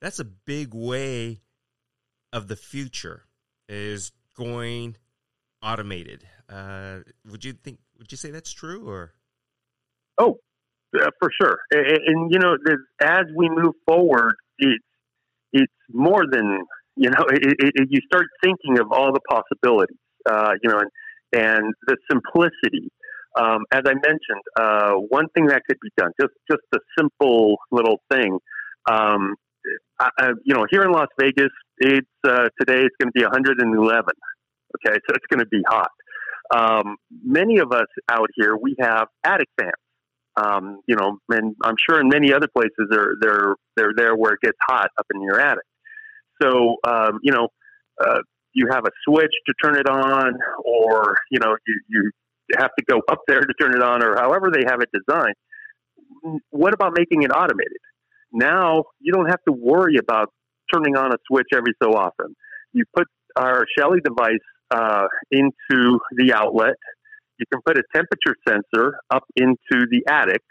that's 0.00 0.18
a 0.18 0.24
big 0.24 0.74
way 0.74 1.40
of 2.32 2.48
the 2.48 2.56
future 2.56 3.24
is 3.68 4.12
going 4.36 4.96
automated. 5.62 6.26
Uh, 6.48 6.98
would 7.30 7.44
you 7.44 7.52
think? 7.52 7.78
Would 7.98 8.10
you 8.10 8.18
say 8.18 8.30
that's 8.30 8.52
true 8.52 8.88
or? 8.88 9.12
Oh, 10.18 10.38
uh, 10.94 11.10
for 11.18 11.30
sure. 11.40 11.58
And, 11.70 11.98
and 12.06 12.32
you 12.32 12.38
know, 12.38 12.56
as 13.00 13.24
we 13.36 13.48
move 13.48 13.74
forward, 13.86 14.34
it's 14.58 14.84
it's 15.52 15.72
more 15.92 16.24
than 16.30 16.60
you 16.96 17.10
know. 17.10 17.24
It, 17.30 17.54
it, 17.58 17.88
you 17.90 18.00
start 18.06 18.26
thinking 18.42 18.78
of 18.78 18.92
all 18.92 19.12
the 19.12 19.20
possibilities, 19.30 19.96
uh, 20.28 20.52
you 20.62 20.70
know, 20.70 20.80
and, 20.80 20.90
and 21.32 21.74
the 21.86 21.96
simplicity. 22.10 22.90
Um, 23.38 23.64
as 23.72 23.82
I 23.86 23.94
mentioned, 23.94 24.42
uh, 24.60 24.92
one 25.08 25.28
thing 25.34 25.46
that 25.46 25.62
could 25.66 25.78
be 25.80 25.90
done, 25.96 26.12
just 26.20 26.34
just 26.50 26.62
a 26.74 26.78
simple 26.98 27.56
little 27.70 28.00
thing. 28.10 28.38
Um, 28.90 29.34
I, 29.98 30.32
you 30.44 30.54
know, 30.54 30.66
here 30.70 30.82
in 30.82 30.90
Las 30.90 31.08
Vegas, 31.18 31.52
it's 31.78 32.06
uh, 32.26 32.48
today 32.58 32.80
it's 32.80 32.96
going 33.00 33.08
to 33.08 33.12
be 33.14 33.22
111. 33.22 34.04
Okay, 34.74 34.98
so 35.08 35.14
it's 35.14 35.26
going 35.30 35.40
to 35.40 35.46
be 35.46 35.62
hot. 35.68 35.90
Um, 36.54 36.96
many 37.24 37.58
of 37.58 37.72
us 37.72 37.86
out 38.10 38.28
here, 38.34 38.56
we 38.56 38.74
have 38.80 39.08
attic 39.24 39.48
fans. 39.58 39.72
Um, 40.34 40.80
you 40.86 40.96
know, 40.96 41.18
and 41.28 41.54
I'm 41.62 41.76
sure 41.88 42.00
in 42.00 42.08
many 42.08 42.32
other 42.32 42.48
places 42.48 42.88
they're 42.90 43.14
they're 43.20 43.54
they're 43.76 43.92
there 43.94 44.16
where 44.16 44.32
it 44.32 44.40
gets 44.42 44.56
hot 44.66 44.88
up 44.98 45.06
in 45.14 45.22
your 45.22 45.38
attic. 45.38 45.64
So 46.40 46.76
um, 46.84 47.20
you 47.22 47.32
know, 47.32 47.48
uh, 48.02 48.20
you 48.54 48.68
have 48.70 48.84
a 48.86 48.90
switch 49.06 49.32
to 49.46 49.54
turn 49.62 49.76
it 49.76 49.86
on, 49.88 50.38
or 50.64 51.16
you 51.30 51.38
know, 51.38 51.54
you 51.66 51.80
you 51.88 52.10
have 52.58 52.70
to 52.78 52.84
go 52.84 53.00
up 53.10 53.20
there 53.26 53.40
to 53.40 53.54
turn 53.60 53.74
it 53.74 53.82
on, 53.82 54.02
or 54.02 54.16
however 54.16 54.50
they 54.52 54.64
have 54.66 54.80
it 54.80 54.88
designed. 54.92 55.34
What 56.50 56.74
about 56.74 56.92
making 56.96 57.22
it 57.22 57.30
automated? 57.30 57.78
Now 58.32 58.84
you 59.00 59.12
don't 59.12 59.28
have 59.28 59.40
to 59.48 59.52
worry 59.52 59.96
about 59.98 60.32
turning 60.72 60.96
on 60.96 61.12
a 61.12 61.16
switch 61.28 61.48
every 61.54 61.74
so 61.82 61.90
often. 61.92 62.34
You 62.72 62.84
put 62.96 63.06
our 63.36 63.66
Shelly 63.78 64.00
device 64.00 64.38
uh, 64.70 65.06
into 65.30 65.98
the 66.16 66.32
outlet 66.34 66.76
you 67.42 67.46
can 67.52 67.62
put 67.66 67.76
a 67.76 67.82
temperature 67.94 68.36
sensor 68.46 68.98
up 69.10 69.24
into 69.34 69.86
the 69.90 70.04
attic, 70.08 70.42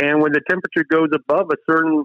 and 0.00 0.22
when 0.22 0.32
the 0.32 0.40
temperature 0.48 0.86
goes 0.90 1.08
above 1.14 1.48
a 1.52 1.56
certain 1.70 2.04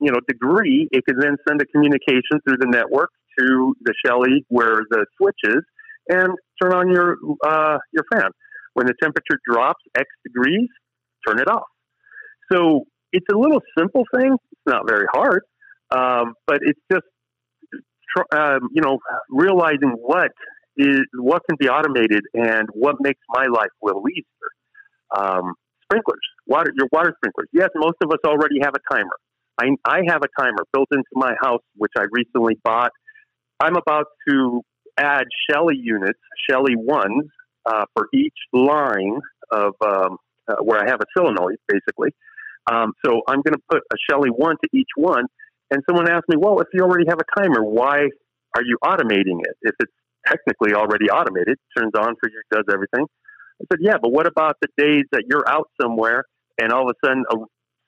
you 0.00 0.12
know 0.12 0.18
degree, 0.28 0.88
it 0.92 1.04
can 1.06 1.18
then 1.18 1.36
send 1.48 1.62
a 1.62 1.66
communication 1.66 2.40
through 2.44 2.58
the 2.58 2.66
network 2.68 3.10
to 3.38 3.74
the 3.82 3.94
Shelly 4.04 4.44
where 4.48 4.82
the 4.90 5.06
switch 5.16 5.38
is, 5.44 5.62
and 6.08 6.32
turn 6.60 6.72
on 6.72 6.90
your 6.90 7.16
uh, 7.44 7.78
your 7.92 8.04
fan. 8.12 8.30
When 8.74 8.86
the 8.86 8.94
temperature 9.02 9.38
drops 9.50 9.82
X 9.96 10.06
degrees, 10.24 10.68
turn 11.26 11.38
it 11.40 11.48
off. 11.48 11.66
So 12.52 12.84
it's 13.12 13.26
a 13.32 13.36
little 13.36 13.62
simple 13.78 14.04
thing. 14.14 14.36
It's 14.52 14.66
not 14.66 14.86
very 14.86 15.06
hard, 15.12 15.42
um, 15.90 16.34
but 16.46 16.58
it's 16.62 16.80
just 16.92 17.04
um, 18.32 18.68
you 18.74 18.82
know 18.82 18.98
realizing 19.30 19.90
what 19.98 20.30
is 20.76 21.00
what 21.14 21.42
can 21.48 21.56
be 21.58 21.68
automated 21.68 22.22
and 22.34 22.68
what 22.72 22.96
makes 23.00 23.20
my 23.30 23.46
life 23.46 23.70
a 23.82 23.86
little 23.86 24.04
easier. 24.08 25.16
Um, 25.16 25.54
sprinklers, 25.84 26.20
water, 26.46 26.72
your 26.76 26.88
water 26.92 27.14
sprinklers. 27.16 27.48
Yes, 27.52 27.70
most 27.74 27.96
of 28.02 28.10
us 28.10 28.18
already 28.26 28.56
have 28.62 28.74
a 28.74 28.94
timer. 28.94 29.16
I, 29.58 29.68
I 29.86 30.00
have 30.08 30.20
a 30.22 30.42
timer 30.42 30.64
built 30.72 30.88
into 30.92 31.04
my 31.14 31.34
house, 31.40 31.62
which 31.76 31.92
I 31.98 32.04
recently 32.10 32.58
bought. 32.62 32.90
I'm 33.60 33.76
about 33.76 34.06
to 34.28 34.60
add 34.98 35.26
Shelly 35.48 35.76
units, 35.76 36.18
Shelly 36.48 36.76
ones, 36.76 37.24
uh, 37.64 37.84
for 37.94 38.08
each 38.14 38.36
line 38.52 39.20
of 39.50 39.74
um, 39.84 40.18
uh, 40.48 40.56
where 40.62 40.78
I 40.80 40.88
have 40.88 41.00
a 41.00 41.06
solenoid, 41.16 41.56
basically. 41.68 42.10
Um, 42.70 42.92
so 43.04 43.22
I'm 43.28 43.42
going 43.42 43.54
to 43.54 43.62
put 43.70 43.82
a 43.92 43.96
Shelly 44.08 44.30
one 44.30 44.56
to 44.62 44.68
each 44.76 44.90
one. 44.96 45.26
And 45.70 45.82
someone 45.88 46.08
asked 46.08 46.28
me, 46.28 46.36
well, 46.38 46.60
if 46.60 46.68
you 46.72 46.82
already 46.82 47.06
have 47.08 47.18
a 47.18 47.40
timer, 47.40 47.62
why 47.62 48.08
are 48.54 48.62
you 48.64 48.78
automating 48.84 49.40
it? 49.42 49.56
If 49.62 49.74
it's 49.80 49.92
technically 50.26 50.74
already 50.74 51.06
automated, 51.06 51.58
turns 51.76 51.92
on 51.98 52.14
for 52.20 52.30
you, 52.30 52.40
does 52.52 52.64
everything. 52.72 53.06
I 53.60 53.64
said, 53.72 53.78
yeah, 53.80 53.96
but 54.00 54.12
what 54.12 54.26
about 54.26 54.56
the 54.60 54.68
days 54.76 55.04
that 55.12 55.24
you're 55.28 55.48
out 55.48 55.68
somewhere 55.80 56.24
and 56.60 56.72
all 56.72 56.88
of 56.88 56.94
a 56.94 57.06
sudden 57.06 57.24
a 57.30 57.36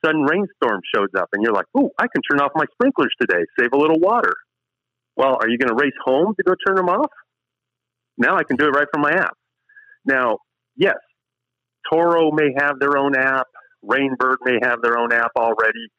sudden 0.05 0.23
rainstorm 0.23 0.81
shows 0.93 1.09
up 1.17 1.29
and 1.33 1.43
you're 1.43 1.53
like, 1.53 1.65
ooh, 1.77 1.89
I 1.99 2.07
can 2.07 2.21
turn 2.29 2.39
off 2.41 2.51
my 2.55 2.65
sprinklers 2.73 3.13
today, 3.19 3.43
save 3.59 3.71
a 3.73 3.77
little 3.77 3.99
water. 3.99 4.33
Well, 5.19 5.37
are 5.39 5.49
you 5.49 5.57
going 5.57 5.69
to 5.69 5.75
race 5.75 5.93
home 6.03 6.33
to 6.35 6.43
go 6.43 6.55
turn 6.65 6.77
them 6.77 6.89
off? 6.89 7.11
Now 8.17 8.37
I 8.37 8.43
can 8.43 8.57
do 8.57 8.65
it 8.65 8.69
right 8.69 8.87
from 8.91 9.01
my 9.01 9.11
app. 9.11 9.37
Now, 10.05 10.39
yes, 10.75 10.95
Toro 11.91 12.31
may 12.31 12.53
have 12.57 12.79
their 12.79 12.97
own 12.97 13.15
app, 13.15 13.47
Rainbird 13.85 14.37
may 14.45 14.57
have 14.63 14.81
their 14.81 14.97
own 14.97 15.13
app 15.13 15.31
already, 15.37 15.89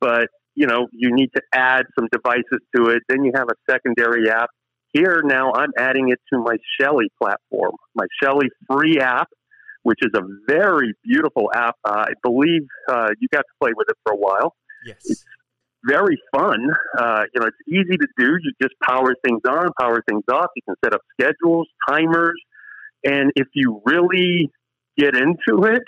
but 0.00 0.28
you 0.54 0.66
know, 0.66 0.88
you 0.92 1.14
need 1.14 1.30
to 1.36 1.42
add 1.54 1.84
some 1.98 2.08
devices 2.10 2.60
to 2.74 2.86
it. 2.86 3.02
Then 3.08 3.24
you 3.24 3.32
have 3.34 3.48
a 3.48 3.72
secondary 3.72 4.30
app 4.30 4.50
here 4.96 5.22
now, 5.24 5.52
I'm 5.52 5.72
adding 5.78 6.08
it 6.08 6.18
to 6.32 6.38
my 6.38 6.56
Shelly 6.78 7.10
platform, 7.20 7.72
my 7.94 8.06
Shelly 8.22 8.48
free 8.70 8.98
app, 9.00 9.28
which 9.82 9.98
is 10.02 10.10
a 10.14 10.22
very 10.48 10.94
beautiful 11.04 11.50
app. 11.54 11.76
Uh, 11.84 12.06
I 12.08 12.12
believe 12.22 12.62
uh, 12.88 13.08
you 13.20 13.28
got 13.32 13.40
to 13.40 13.54
play 13.60 13.72
with 13.76 13.88
it 13.88 13.96
for 14.04 14.12
a 14.12 14.16
while. 14.16 14.54
Yes. 14.84 14.96
It's 15.04 15.24
very 15.86 16.18
fun. 16.34 16.68
Uh, 16.98 17.22
you 17.34 17.40
know, 17.40 17.46
it's 17.46 17.68
easy 17.68 17.96
to 17.96 18.06
do. 18.18 18.36
You 18.42 18.52
just 18.60 18.74
power 18.86 19.14
things 19.24 19.40
on, 19.48 19.68
power 19.80 20.02
things 20.08 20.24
off. 20.30 20.50
You 20.56 20.62
can 20.62 20.74
set 20.84 20.94
up 20.94 21.00
schedules, 21.18 21.68
timers, 21.88 22.40
and 23.04 23.30
if 23.36 23.48
you 23.54 23.80
really 23.84 24.50
get 24.96 25.14
into 25.14 25.64
it, 25.64 25.82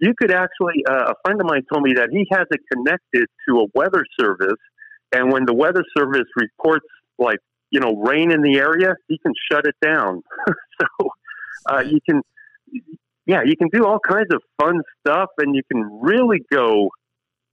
you 0.00 0.14
could 0.18 0.30
actually. 0.30 0.84
Uh, 0.88 1.12
a 1.12 1.14
friend 1.24 1.40
of 1.40 1.46
mine 1.46 1.62
told 1.72 1.82
me 1.82 1.94
that 1.94 2.08
he 2.10 2.26
has 2.30 2.46
it 2.50 2.60
connected 2.72 3.26
to 3.48 3.60
a 3.60 3.66
weather 3.74 4.04
service, 4.18 4.60
and 5.12 5.32
when 5.32 5.44
the 5.46 5.54
weather 5.54 5.84
service 5.96 6.28
reports 6.36 6.86
like 7.18 7.38
you 7.70 7.80
know 7.80 7.96
rain 7.96 8.30
in 8.30 8.42
the 8.42 8.58
area, 8.58 8.94
he 9.08 9.18
can 9.18 9.32
shut 9.50 9.64
it 9.66 9.76
down. 9.82 10.22
so 10.80 11.08
uh, 11.70 11.80
you 11.80 11.98
can, 12.08 12.22
yeah, 13.26 13.40
you 13.44 13.56
can 13.56 13.68
do 13.72 13.84
all 13.84 13.98
kinds 13.98 14.28
of 14.32 14.42
fun 14.60 14.80
stuff, 15.00 15.30
and 15.38 15.54
you 15.54 15.62
can 15.70 16.00
really 16.02 16.40
go, 16.52 16.90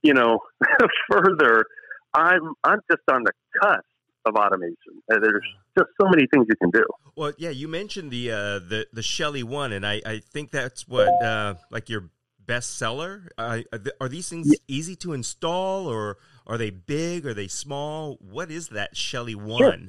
you 0.02 0.14
know, 0.14 0.40
further. 1.10 1.64
I'm 2.14 2.54
I'm 2.62 2.80
just 2.90 3.02
on 3.10 3.24
the 3.24 3.32
cusp 3.60 3.84
of 4.24 4.34
automation. 4.36 5.02
Uh, 5.12 5.18
there's 5.20 5.44
just 5.78 5.90
so 6.00 6.08
many 6.08 6.26
things 6.32 6.46
you 6.48 6.56
can 6.56 6.70
do. 6.70 6.84
Well, 7.16 7.32
yeah, 7.38 7.50
you 7.50 7.68
mentioned 7.68 8.10
the 8.10 8.30
uh, 8.30 8.36
the 8.58 8.86
the 8.92 9.02
Shelly 9.02 9.42
one, 9.42 9.72
and 9.72 9.86
I, 9.86 10.00
I 10.06 10.18
think 10.20 10.50
that's 10.50 10.88
what 10.88 11.08
uh, 11.22 11.54
like 11.70 11.88
your 11.88 12.10
bestseller. 12.44 13.28
Uh, 13.38 13.60
are 14.00 14.08
these 14.08 14.28
things 14.28 14.48
yeah. 14.48 14.58
easy 14.68 14.96
to 14.96 15.12
install, 15.12 15.86
or 15.86 16.18
are 16.46 16.58
they 16.58 16.70
big? 16.70 17.26
Are 17.26 17.34
they 17.34 17.48
small? 17.48 18.18
What 18.20 18.50
is 18.50 18.68
that 18.68 18.96
Shelly 18.96 19.34
one? 19.34 19.58
Sure. 19.58 19.80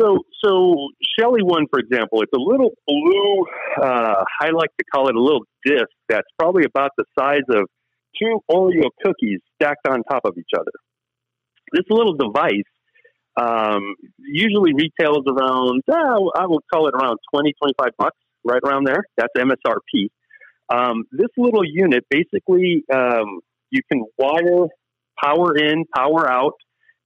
So, 0.00 0.18
so 0.42 0.88
Shelly 1.18 1.42
one, 1.42 1.66
for 1.68 1.78
example, 1.78 2.22
it's 2.22 2.32
a 2.32 2.40
little 2.40 2.70
blue. 2.86 3.44
Uh, 3.82 4.24
I 4.40 4.50
like 4.50 4.70
to 4.78 4.84
call 4.94 5.08
it 5.08 5.14
a 5.14 5.20
little 5.20 5.44
disc 5.64 5.88
that's 6.08 6.28
probably 6.38 6.64
about 6.64 6.92
the 6.96 7.04
size 7.18 7.44
of 7.50 7.68
two 8.20 8.40
Oreo 8.50 8.88
cookies 9.04 9.40
stacked 9.56 9.86
on 9.88 10.02
top 10.04 10.22
of 10.24 10.34
each 10.38 10.50
other. 10.58 10.72
This 11.72 11.84
little 11.90 12.14
device 12.14 12.64
Um, 13.40 13.96
usually 14.18 14.74
retails 14.74 15.24
around, 15.26 15.82
uh, 15.90 15.94
I 16.42 16.46
would 16.46 16.62
call 16.72 16.88
it 16.88 16.94
around 16.94 17.18
20, 17.34 17.54
25 17.60 17.92
bucks, 17.98 18.18
right 18.44 18.60
around 18.64 18.86
there. 18.86 19.04
That's 19.16 19.32
MSRP. 19.38 20.08
Um, 20.70 21.04
this 21.12 21.30
little 21.38 21.64
unit 21.64 22.04
basically, 22.10 22.84
um, 22.94 23.40
you 23.70 23.80
can 23.90 24.04
wire 24.18 24.66
power 25.22 25.56
in, 25.56 25.84
power 25.96 26.30
out, 26.30 26.54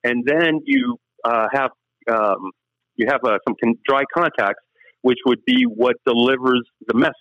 and 0.04 0.24
then 0.26 0.60
you 0.66 0.98
uh, 1.24 1.46
have 1.52 1.70
um, 2.10 2.52
you 2.96 3.06
have 3.10 3.20
uh, 3.24 3.38
some 3.46 3.56
con- 3.62 3.76
dry 3.88 4.02
contacts, 4.14 4.62
which 5.02 5.18
would 5.26 5.44
be 5.46 5.64
what 5.64 5.96
delivers 6.06 6.62
the 6.88 6.94
message 6.94 7.14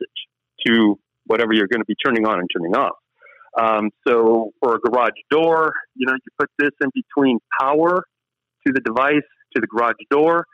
to 0.67 0.99
whatever 1.27 1.53
you're 1.53 1.67
going 1.67 1.81
to 1.81 1.85
be 1.87 1.95
turning 2.05 2.27
on 2.27 2.39
and 2.39 2.49
turning 2.55 2.75
off. 2.75 2.97
Um, 3.59 3.91
so 4.07 4.51
for 4.61 4.75
a 4.75 4.79
garage 4.79 5.11
door, 5.29 5.73
you 5.95 6.07
know, 6.07 6.13
you 6.13 6.31
put 6.39 6.49
this 6.57 6.71
in 6.81 6.89
between 6.93 7.39
power 7.59 8.03
to 8.65 8.73
the 8.73 8.81
device 8.81 9.27
to 9.55 9.61
the 9.61 9.67
garage 9.67 10.01
door. 10.09 10.45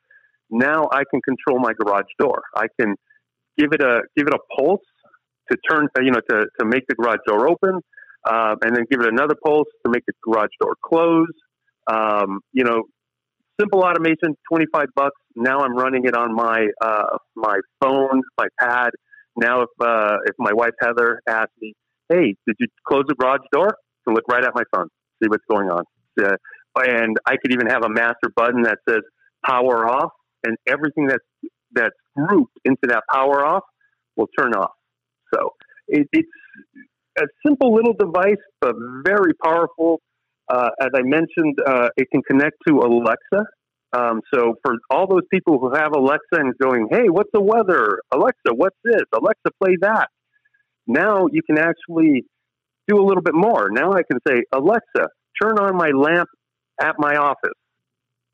Now 0.49 0.89
I 0.91 1.03
can 1.11 1.21
control 1.21 1.59
my 1.59 1.71
garage 1.79 2.11
door. 2.19 2.41
I 2.55 2.67
can 2.79 2.95
give 3.57 3.69
it 3.71 3.81
a 3.81 4.01
give 4.17 4.27
it 4.27 4.33
a 4.33 4.39
pulse 4.57 4.81
to 5.51 5.57
turn, 5.69 5.87
you 6.01 6.11
know, 6.11 6.21
to, 6.29 6.45
to 6.59 6.65
make 6.65 6.83
the 6.87 6.95
garage 6.95 7.19
door 7.27 7.47
open, 7.47 7.79
uh, 8.27 8.55
and 8.63 8.75
then 8.75 8.85
give 8.89 9.01
it 9.01 9.07
another 9.07 9.35
pulse 9.43 9.67
to 9.85 9.91
make 9.91 10.03
the 10.05 10.13
garage 10.23 10.49
door 10.61 10.75
close. 10.83 11.27
Um, 11.91 12.39
you 12.51 12.63
know, 12.63 12.83
simple 13.59 13.81
automation, 13.81 14.35
twenty 14.49 14.65
five 14.73 14.87
bucks. 14.95 15.19
Now 15.35 15.59
I'm 15.59 15.75
running 15.75 16.05
it 16.05 16.15
on 16.15 16.35
my 16.35 16.67
uh, 16.81 17.17
my 17.35 17.59
phone, 17.81 18.21
my 18.37 18.47
pad. 18.59 18.91
Now 19.37 19.61
if 19.61 19.69
uh, 19.79 20.17
if 20.25 20.35
my 20.37 20.51
wife 20.53 20.73
Heather 20.81 21.21
asks 21.27 21.53
me, 21.61 21.73
"Hey, 22.09 22.35
did 22.45 22.55
you 22.59 22.67
close 22.87 23.05
the 23.07 23.15
garage 23.15 23.41
door?" 23.51 23.75
to 24.07 24.13
look 24.13 24.23
right 24.29 24.43
at 24.43 24.51
my 24.55 24.63
phone, 24.73 24.87
see 25.21 25.29
what's 25.29 25.43
going 25.49 25.69
on. 25.69 25.83
Uh, 26.21 26.35
and 26.75 27.17
I 27.25 27.35
could 27.37 27.53
even 27.53 27.67
have 27.67 27.83
a 27.83 27.89
master 27.89 28.29
button 28.35 28.63
that 28.63 28.79
says 28.87 29.01
power 29.45 29.87
off, 29.87 30.11
and 30.45 30.57
everything 30.67 31.07
that's 31.07 31.23
that's 31.71 31.95
grouped 32.15 32.57
into 32.65 32.81
that 32.87 33.03
power 33.11 33.45
off 33.45 33.63
will 34.15 34.29
turn 34.37 34.53
off. 34.53 34.71
So 35.33 35.51
it, 35.87 36.07
it's 36.11 36.29
a 37.19 37.25
simple 37.45 37.73
little 37.73 37.93
device, 37.93 38.41
but 38.59 38.75
very 39.05 39.33
powerful. 39.43 40.01
Uh, 40.49 40.69
as 40.81 40.89
I 40.95 41.01
mentioned, 41.03 41.59
uh, 41.65 41.89
it 41.95 42.07
can 42.11 42.23
connect 42.23 42.57
to 42.67 42.79
Alexa. 42.79 43.45
Um, 43.93 44.21
so 44.33 44.55
for 44.63 44.75
all 44.89 45.07
those 45.07 45.23
people 45.31 45.59
who 45.59 45.73
have 45.75 45.91
Alexa 45.95 46.21
and 46.33 46.53
going, 46.57 46.87
"Hey, 46.91 47.09
what's 47.09 47.29
the 47.33 47.41
weather? 47.41 47.99
Alexa, 48.11 48.53
what's 48.55 48.77
this? 48.83 49.03
Alexa, 49.13 49.51
play 49.61 49.75
that." 49.81 50.09
Now 50.89 51.27
you 51.31 51.43
can 51.43 51.59
actually 51.59 52.25
do 52.87 52.99
a 52.99 53.05
little 53.05 53.21
bit 53.21 53.35
more. 53.35 53.69
Now 53.69 53.93
I 53.93 54.01
can 54.01 54.19
say, 54.27 54.43
"Alexa, 54.51 55.09
turn 55.39 55.59
on 55.59 55.77
my 55.77 55.91
lamp 55.91 56.27
at 56.81 56.95
my 56.97 57.15
office." 57.15 57.53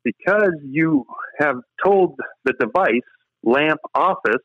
Because 0.02 0.54
you 0.64 1.04
have 1.38 1.56
told 1.84 2.18
the 2.44 2.54
device 2.58 3.08
lamp 3.42 3.80
office, 3.94 4.42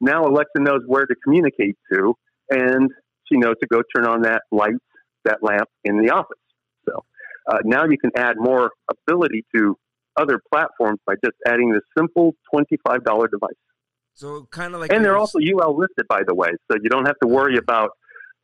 now 0.00 0.26
Alexa 0.26 0.58
knows 0.60 0.80
where 0.86 1.04
to 1.04 1.14
communicate 1.22 1.76
to, 1.92 2.14
and 2.48 2.90
she 3.26 3.36
knows 3.36 3.56
to 3.60 3.66
go 3.66 3.82
turn 3.94 4.06
on 4.06 4.22
that 4.22 4.42
light, 4.50 4.80
that 5.24 5.42
lamp 5.42 5.68
in 5.84 6.00
the 6.00 6.10
office. 6.10 6.38
So 6.88 7.04
uh, 7.46 7.58
now 7.64 7.84
you 7.84 7.98
can 7.98 8.12
add 8.16 8.36
more 8.38 8.70
ability 8.90 9.44
to 9.54 9.76
other 10.16 10.40
platforms 10.50 11.00
by 11.06 11.14
just 11.22 11.36
adding 11.46 11.72
this 11.72 11.82
simple 11.96 12.34
$25 12.54 13.30
device. 13.30 13.50
So 14.18 14.48
kind 14.50 14.74
of 14.74 14.80
like, 14.80 14.92
and 14.92 15.04
they're 15.04 15.16
also 15.16 15.38
UL 15.38 15.78
listed, 15.78 16.08
by 16.08 16.22
the 16.26 16.34
way, 16.34 16.48
so 16.68 16.76
you 16.82 16.90
don't 16.90 17.06
have 17.06 17.16
to 17.22 17.28
worry 17.28 17.56
about, 17.56 17.90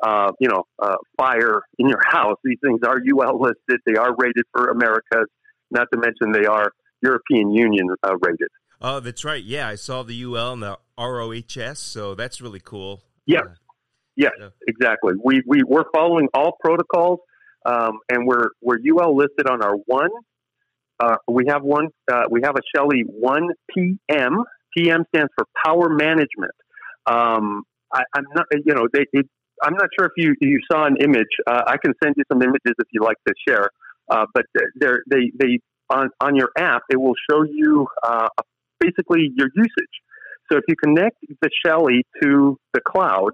uh, 0.04 0.30
you 0.38 0.48
know, 0.48 0.62
uh, 0.80 0.94
fire 1.16 1.62
in 1.80 1.88
your 1.88 1.98
house. 2.08 2.36
These 2.44 2.58
things 2.64 2.78
are 2.86 2.96
UL 2.96 3.40
listed. 3.40 3.80
They 3.84 3.96
are 3.96 4.14
rated 4.16 4.44
for 4.52 4.68
Americas. 4.68 5.26
Not 5.72 5.88
to 5.92 5.98
mention 5.98 6.30
they 6.30 6.46
are 6.46 6.70
European 7.02 7.50
Union 7.50 7.88
uh, 8.04 8.14
rated. 8.20 8.46
Oh, 8.80 9.00
that's 9.00 9.24
right. 9.24 9.42
Yeah, 9.42 9.66
I 9.66 9.74
saw 9.74 10.04
the 10.04 10.22
UL 10.22 10.52
and 10.52 10.62
the 10.62 10.78
ROHS, 10.96 11.80
so 11.80 12.14
that's 12.14 12.40
really 12.40 12.60
cool. 12.60 13.02
Yeah, 13.26 13.40
uh, 13.40 13.44
yeah. 14.14 14.28
exactly. 14.68 15.14
We 15.24 15.42
we 15.44 15.64
we're 15.66 15.90
following 15.92 16.28
all 16.34 16.56
protocols, 16.64 17.18
um, 17.66 17.98
and 18.08 18.28
we're 18.28 18.50
we're 18.62 18.78
UL 18.78 19.16
listed 19.16 19.48
on 19.50 19.60
our 19.60 19.74
one. 19.86 20.10
Uh, 21.00 21.16
we 21.26 21.46
have 21.48 21.64
one. 21.64 21.88
Uh, 22.08 22.26
we 22.30 22.42
have 22.44 22.54
a 22.54 22.62
Shelly 22.76 23.02
one 23.08 23.48
PM. 23.74 24.44
PM 24.76 25.04
stands 25.14 25.32
for 25.36 25.46
Power 25.64 25.88
Management. 25.88 26.54
Um, 27.06 27.64
I, 27.92 28.02
am 28.16 28.24
not. 28.34 28.46
You 28.64 28.74
know, 28.74 28.88
they, 28.92 29.04
I'm 29.62 29.74
not 29.74 29.88
sure 29.98 30.06
if 30.06 30.12
you 30.16 30.34
you 30.40 30.60
saw 30.70 30.86
an 30.86 30.96
image. 31.00 31.28
Uh, 31.46 31.62
I 31.66 31.76
can 31.76 31.92
send 32.02 32.14
you 32.16 32.24
some 32.30 32.42
images 32.42 32.74
if 32.78 32.88
you'd 32.92 33.04
like 33.04 33.18
to 33.26 33.34
share. 33.46 33.70
Uh, 34.10 34.26
but 34.34 34.44
they 34.54 34.86
they 35.10 35.32
they 35.38 35.58
on 35.90 36.10
on 36.20 36.36
your 36.36 36.50
app, 36.58 36.82
it 36.90 37.00
will 37.00 37.14
show 37.30 37.44
you 37.44 37.86
uh, 38.02 38.28
basically 38.80 39.30
your 39.36 39.48
usage. 39.54 39.94
So 40.50 40.58
if 40.58 40.64
you 40.68 40.74
connect 40.76 41.16
the 41.40 41.50
Shelly 41.64 42.04
to 42.22 42.58
the 42.74 42.80
cloud, 42.86 43.30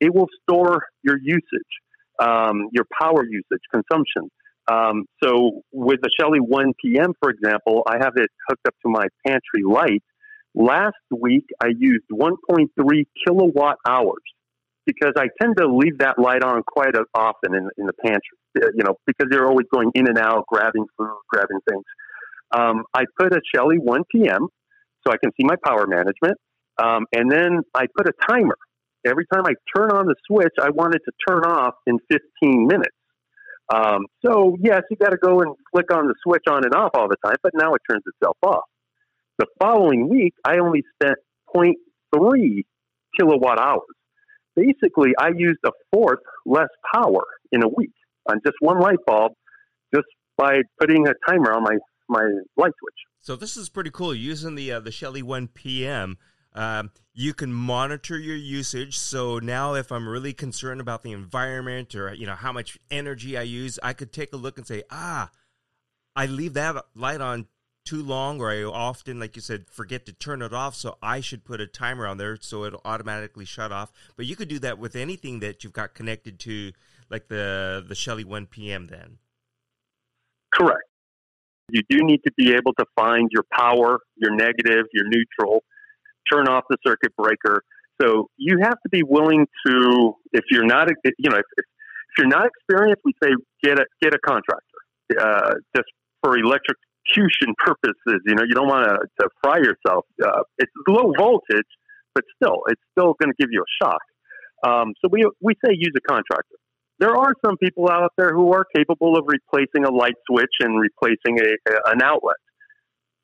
it 0.00 0.14
will 0.14 0.28
store 0.42 0.84
your 1.02 1.16
usage, 1.20 1.72
um, 2.20 2.68
your 2.72 2.84
power 3.00 3.24
usage, 3.24 3.62
consumption. 3.72 4.30
Um, 4.70 5.06
so 5.22 5.62
with 5.72 6.00
the 6.02 6.10
Shelly 6.18 6.38
1 6.38 6.72
PM, 6.80 7.14
for 7.20 7.30
example, 7.30 7.82
I 7.88 7.96
have 8.00 8.12
it 8.14 8.30
hooked 8.48 8.66
up 8.66 8.74
to 8.86 8.90
my 8.90 9.06
pantry 9.26 9.64
light. 9.66 10.04
Last 10.54 10.96
week, 11.10 11.46
I 11.62 11.68
used 11.76 12.04
1.3 12.12 12.68
kilowatt 13.26 13.76
hours 13.86 14.22
because 14.84 15.12
I 15.16 15.28
tend 15.40 15.56
to 15.58 15.66
leave 15.66 15.98
that 15.98 16.18
light 16.18 16.42
on 16.42 16.62
quite 16.66 16.94
often 17.14 17.54
in, 17.54 17.68
in 17.78 17.86
the 17.86 17.92
pantry, 18.04 18.72
you 18.74 18.84
know, 18.84 18.96
because 19.06 19.28
they're 19.30 19.46
always 19.46 19.66
going 19.72 19.90
in 19.94 20.08
and 20.08 20.18
out, 20.18 20.44
grabbing 20.46 20.86
food, 20.98 21.16
grabbing 21.28 21.60
things. 21.68 21.84
Um, 22.54 22.84
I 22.94 23.04
put 23.18 23.32
a 23.32 23.40
Shelly 23.54 23.78
1 23.78 24.02
PM 24.14 24.48
so 25.06 25.12
I 25.12 25.16
can 25.22 25.30
see 25.40 25.44
my 25.44 25.56
power 25.64 25.86
management. 25.86 26.38
Um, 26.82 27.06
and 27.12 27.30
then 27.30 27.60
I 27.74 27.86
put 27.96 28.08
a 28.08 28.12
timer. 28.28 28.56
Every 29.04 29.26
time 29.32 29.42
I 29.46 29.54
turn 29.76 29.90
on 29.90 30.06
the 30.06 30.14
switch, 30.26 30.54
I 30.60 30.70
want 30.70 30.94
it 30.94 31.02
to 31.04 31.12
turn 31.26 31.44
off 31.44 31.74
in 31.86 31.98
15 32.10 32.66
minutes. 32.66 32.96
Um, 33.72 34.06
so, 34.24 34.56
yes, 34.60 34.82
you 34.90 34.96
got 34.96 35.10
to 35.10 35.16
go 35.16 35.40
and 35.40 35.54
click 35.72 35.92
on 35.92 36.06
the 36.06 36.14
switch 36.22 36.44
on 36.48 36.64
and 36.64 36.74
off 36.74 36.90
all 36.94 37.08
the 37.08 37.16
time, 37.24 37.36
but 37.42 37.52
now 37.54 37.74
it 37.74 37.80
turns 37.88 38.02
itself 38.06 38.36
off. 38.42 38.64
The 39.38 39.46
following 39.60 40.08
week, 40.08 40.34
I 40.44 40.58
only 40.58 40.82
spent 40.94 41.16
0.3 41.54 42.64
kilowatt 43.18 43.58
hours. 43.58 43.80
Basically, 44.54 45.12
I 45.18 45.30
used 45.34 45.60
a 45.64 45.70
fourth 45.92 46.20
less 46.44 46.68
power 46.94 47.24
in 47.50 47.62
a 47.62 47.68
week 47.68 47.92
on 48.28 48.40
just 48.44 48.56
one 48.60 48.80
light 48.80 48.98
bulb 49.06 49.32
just 49.94 50.06
by 50.36 50.60
putting 50.78 51.06
a 51.08 51.12
timer 51.28 51.52
on 51.52 51.62
my 51.62 51.76
my 52.08 52.24
light 52.56 52.72
switch. 52.78 52.98
So 53.20 53.36
this 53.36 53.56
is 53.56 53.68
pretty 53.68 53.90
cool. 53.90 54.14
Using 54.14 54.54
the 54.54 54.72
uh, 54.72 54.80
the 54.80 54.90
Shelly 54.90 55.22
One 55.22 55.48
PM, 55.48 56.18
um, 56.54 56.90
you 57.14 57.32
can 57.32 57.52
monitor 57.52 58.18
your 58.18 58.36
usage. 58.36 58.98
So 58.98 59.38
now, 59.38 59.74
if 59.74 59.90
I'm 59.90 60.06
really 60.06 60.34
concerned 60.34 60.80
about 60.80 61.02
the 61.02 61.12
environment 61.12 61.94
or 61.94 62.12
you 62.12 62.26
know 62.26 62.34
how 62.34 62.52
much 62.52 62.78
energy 62.90 63.38
I 63.38 63.42
use, 63.42 63.78
I 63.82 63.94
could 63.94 64.12
take 64.12 64.34
a 64.34 64.36
look 64.36 64.58
and 64.58 64.66
say, 64.66 64.82
ah, 64.90 65.30
I 66.14 66.26
leave 66.26 66.54
that 66.54 66.76
light 66.94 67.20
on 67.20 67.46
too 67.84 68.02
long, 68.02 68.40
or 68.40 68.50
I 68.50 68.62
often, 68.62 69.18
like 69.18 69.36
you 69.36 69.42
said, 69.42 69.66
forget 69.68 70.06
to 70.06 70.12
turn 70.12 70.42
it 70.42 70.52
off. 70.52 70.74
So 70.74 70.96
I 71.02 71.20
should 71.20 71.44
put 71.44 71.60
a 71.60 71.66
timer 71.66 72.06
on 72.06 72.18
there 72.18 72.36
so 72.40 72.64
it'll 72.64 72.80
automatically 72.84 73.44
shut 73.44 73.72
off. 73.72 73.92
But 74.16 74.26
you 74.26 74.36
could 74.36 74.48
do 74.48 74.58
that 74.60 74.78
with 74.78 74.96
anything 74.96 75.40
that 75.40 75.64
you've 75.64 75.72
got 75.72 75.94
connected 75.94 76.38
to, 76.40 76.72
like 77.10 77.28
the 77.28 77.84
the 77.86 77.94
Shelly 77.94 78.24
One 78.24 78.46
PM. 78.46 78.86
Then, 78.86 79.18
correct. 80.54 80.84
You 81.70 81.82
do 81.88 82.04
need 82.04 82.20
to 82.24 82.32
be 82.36 82.52
able 82.52 82.74
to 82.78 82.84
find 82.96 83.28
your 83.32 83.44
power, 83.52 84.00
your 84.16 84.34
negative, 84.34 84.86
your 84.92 85.06
neutral, 85.06 85.64
turn 86.30 86.48
off 86.48 86.64
the 86.68 86.76
circuit 86.86 87.14
breaker. 87.16 87.62
So 88.00 88.28
you 88.36 88.58
have 88.62 88.74
to 88.82 88.88
be 88.90 89.02
willing 89.02 89.46
to, 89.66 90.14
if 90.32 90.44
you're 90.50 90.66
not, 90.66 90.88
you 91.18 91.30
know, 91.30 91.38
if, 91.38 91.44
if 91.56 91.64
you're 92.18 92.26
not 92.26 92.46
experienced, 92.46 93.02
we 93.04 93.12
say 93.22 93.30
get 93.62 93.78
a 93.78 93.86
get 94.02 94.14
a 94.14 94.18
contractor, 94.18 95.18
uh, 95.20 95.54
just 95.76 95.88
for 96.22 96.36
electrocution 97.06 97.54
purposes. 97.58 98.22
You 98.26 98.34
know, 98.34 98.42
you 98.42 98.54
don't 98.54 98.68
want 98.68 98.86
to 99.20 99.28
fry 99.42 99.58
yourself. 99.58 100.06
Uh, 100.22 100.42
it's 100.58 100.72
low 100.88 101.12
voltage, 101.16 101.70
but 102.14 102.24
still, 102.36 102.62
it's 102.68 102.82
still 102.92 103.14
going 103.20 103.32
to 103.32 103.36
give 103.38 103.48
you 103.50 103.62
a 103.62 103.84
shock. 103.84 104.02
Um, 104.66 104.94
so 105.00 105.08
we 105.10 105.28
we 105.40 105.54
say 105.64 105.72
use 105.74 105.92
a 105.96 106.00
contractor 106.00 106.56
there 107.02 107.16
are 107.16 107.34
some 107.44 107.56
people 107.56 107.88
out 107.90 108.12
there 108.16 108.32
who 108.32 108.52
are 108.52 108.64
capable 108.76 109.16
of 109.16 109.24
replacing 109.26 109.84
a 109.84 109.90
light 109.90 110.14
switch 110.30 110.54
and 110.60 110.80
replacing 110.80 111.40
a, 111.40 111.72
a 111.72 111.92
an 111.92 112.00
outlet. 112.00 112.36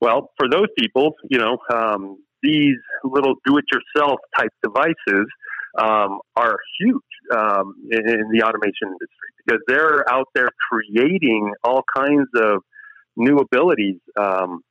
Well, 0.00 0.30
for 0.36 0.48
those 0.50 0.66
people, 0.76 1.14
you 1.30 1.38
know, 1.38 1.58
um, 1.72 2.18
these 2.42 2.76
little 3.04 3.34
do-it-yourself 3.46 4.18
type 4.36 4.50
devices 4.64 5.26
um, 5.78 6.18
are 6.36 6.56
huge 6.80 7.02
um, 7.36 7.74
in, 7.90 8.08
in, 8.08 8.30
the 8.32 8.42
automation 8.42 8.86
industry 8.86 9.30
because 9.44 9.60
they're 9.68 10.08
out 10.12 10.26
there 10.34 10.48
creating 10.70 11.52
all 11.62 11.84
kinds 11.96 12.28
of 12.36 12.62
new 13.18 13.38
abilities. 13.38 14.00
Um, 14.18 14.62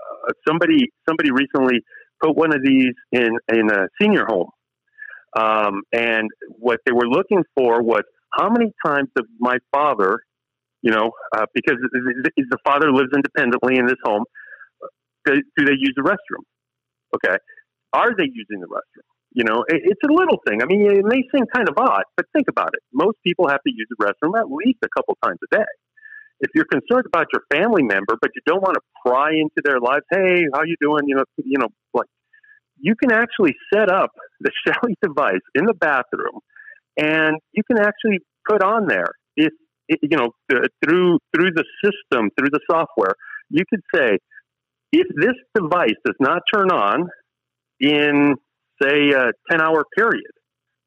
uh, 0.00 0.32
somebody 0.48 0.90
somebody 1.08 1.30
recently 1.32 1.82
put 2.22 2.36
one 2.36 2.54
of 2.54 2.62
these 2.64 2.94
in 3.12 3.30
in 3.52 3.70
a 3.70 3.88
senior 4.00 4.26
home, 4.26 4.50
um, 5.36 5.82
and 5.92 6.30
what 6.58 6.80
they 6.86 6.92
were 6.92 7.08
looking 7.08 7.44
for 7.56 7.82
was 7.82 8.02
how 8.32 8.50
many 8.50 8.72
times 8.86 9.08
did 9.16 9.26
my 9.40 9.58
father 9.72 10.20
You 10.82 10.92
know, 10.92 11.10
uh, 11.36 11.46
because 11.54 11.76
the 11.82 12.58
father 12.64 12.92
lives 12.92 13.10
independently 13.14 13.78
in 13.78 13.86
this 13.86 13.98
home. 14.04 14.24
Do, 15.26 15.34
do 15.56 15.64
they 15.66 15.74
use 15.78 15.94
the 15.96 16.02
restroom? 16.02 16.44
Okay. 17.16 17.36
Are 17.92 18.14
they 18.16 18.28
using 18.32 18.60
the 18.60 18.68
restroom? 18.68 19.08
You 19.32 19.44
know, 19.44 19.64
it, 19.68 19.82
it's 19.84 20.00
a 20.08 20.12
little 20.12 20.38
thing. 20.46 20.62
I 20.62 20.66
mean, 20.66 20.82
it 20.90 21.04
may 21.04 21.22
seem 21.34 21.46
kind 21.54 21.68
of 21.68 21.76
odd, 21.78 22.04
but 22.16 22.26
think 22.32 22.46
about 22.48 22.70
it. 22.74 22.82
Most 22.92 23.18
people 23.24 23.48
have 23.48 23.62
to 23.66 23.72
use 23.74 23.88
the 23.90 24.04
restroom 24.06 24.38
at 24.38 24.46
least 24.50 24.78
a 24.84 24.88
couple 24.96 25.16
times 25.24 25.38
a 25.52 25.56
day. 25.56 25.72
If 26.40 26.50
you're 26.54 26.66
concerned 26.70 27.06
about 27.06 27.26
your 27.32 27.42
family 27.52 27.82
member, 27.82 28.16
but 28.20 28.30
you 28.34 28.42
don't 28.46 28.62
want 28.62 28.74
to 28.74 28.80
pry 29.04 29.30
into 29.32 29.60
their 29.64 29.80
lives, 29.80 30.04
hey, 30.10 30.46
how 30.54 30.62
you 30.62 30.76
doing? 30.80 31.02
You 31.06 31.16
know, 31.16 31.24
you 31.38 31.58
know, 31.58 31.68
like 31.92 32.06
you 32.80 32.94
can 32.94 33.12
actually 33.12 33.54
set 33.72 33.90
up 33.90 34.10
the 34.40 34.50
Shelly 34.66 34.94
device 35.02 35.44
in 35.54 35.66
the 35.66 35.74
bathroom, 35.74 36.40
and 36.96 37.36
you 37.52 37.62
can 37.64 37.78
actually 37.78 38.20
put 38.48 38.62
on 38.62 38.86
there 38.86 39.10
if 39.36 39.52
you 39.88 40.16
know 40.16 40.30
uh, 40.52 40.66
through 40.84 41.18
through 41.34 41.50
the 41.54 41.64
system 41.84 42.30
through 42.38 42.50
the 42.50 42.60
software. 42.70 43.14
You 43.50 43.64
could 43.68 43.82
say 43.94 44.18
if 44.92 45.06
this 45.16 45.34
device 45.54 45.96
does 46.04 46.16
not 46.20 46.42
turn 46.52 46.70
on 46.70 47.08
in 47.80 48.34
say 48.82 49.10
a 49.10 49.32
ten 49.50 49.60
hour 49.60 49.84
period, 49.96 50.30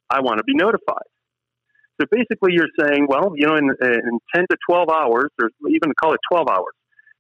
I 0.10 0.22
want 0.22 0.38
to 0.38 0.44
be 0.44 0.54
notified. 0.54 1.11
So 2.02 2.08
basically, 2.10 2.54
you're 2.54 2.74
saying, 2.82 3.06
well, 3.08 3.34
you 3.36 3.46
know, 3.46 3.56
in, 3.56 3.70
in 3.70 4.20
ten 4.34 4.46
to 4.50 4.58
twelve 4.68 4.90
hours, 4.90 5.30
or 5.40 5.50
even 5.70 5.94
call 6.02 6.14
it 6.14 6.20
twelve 6.32 6.48
hours. 6.50 6.74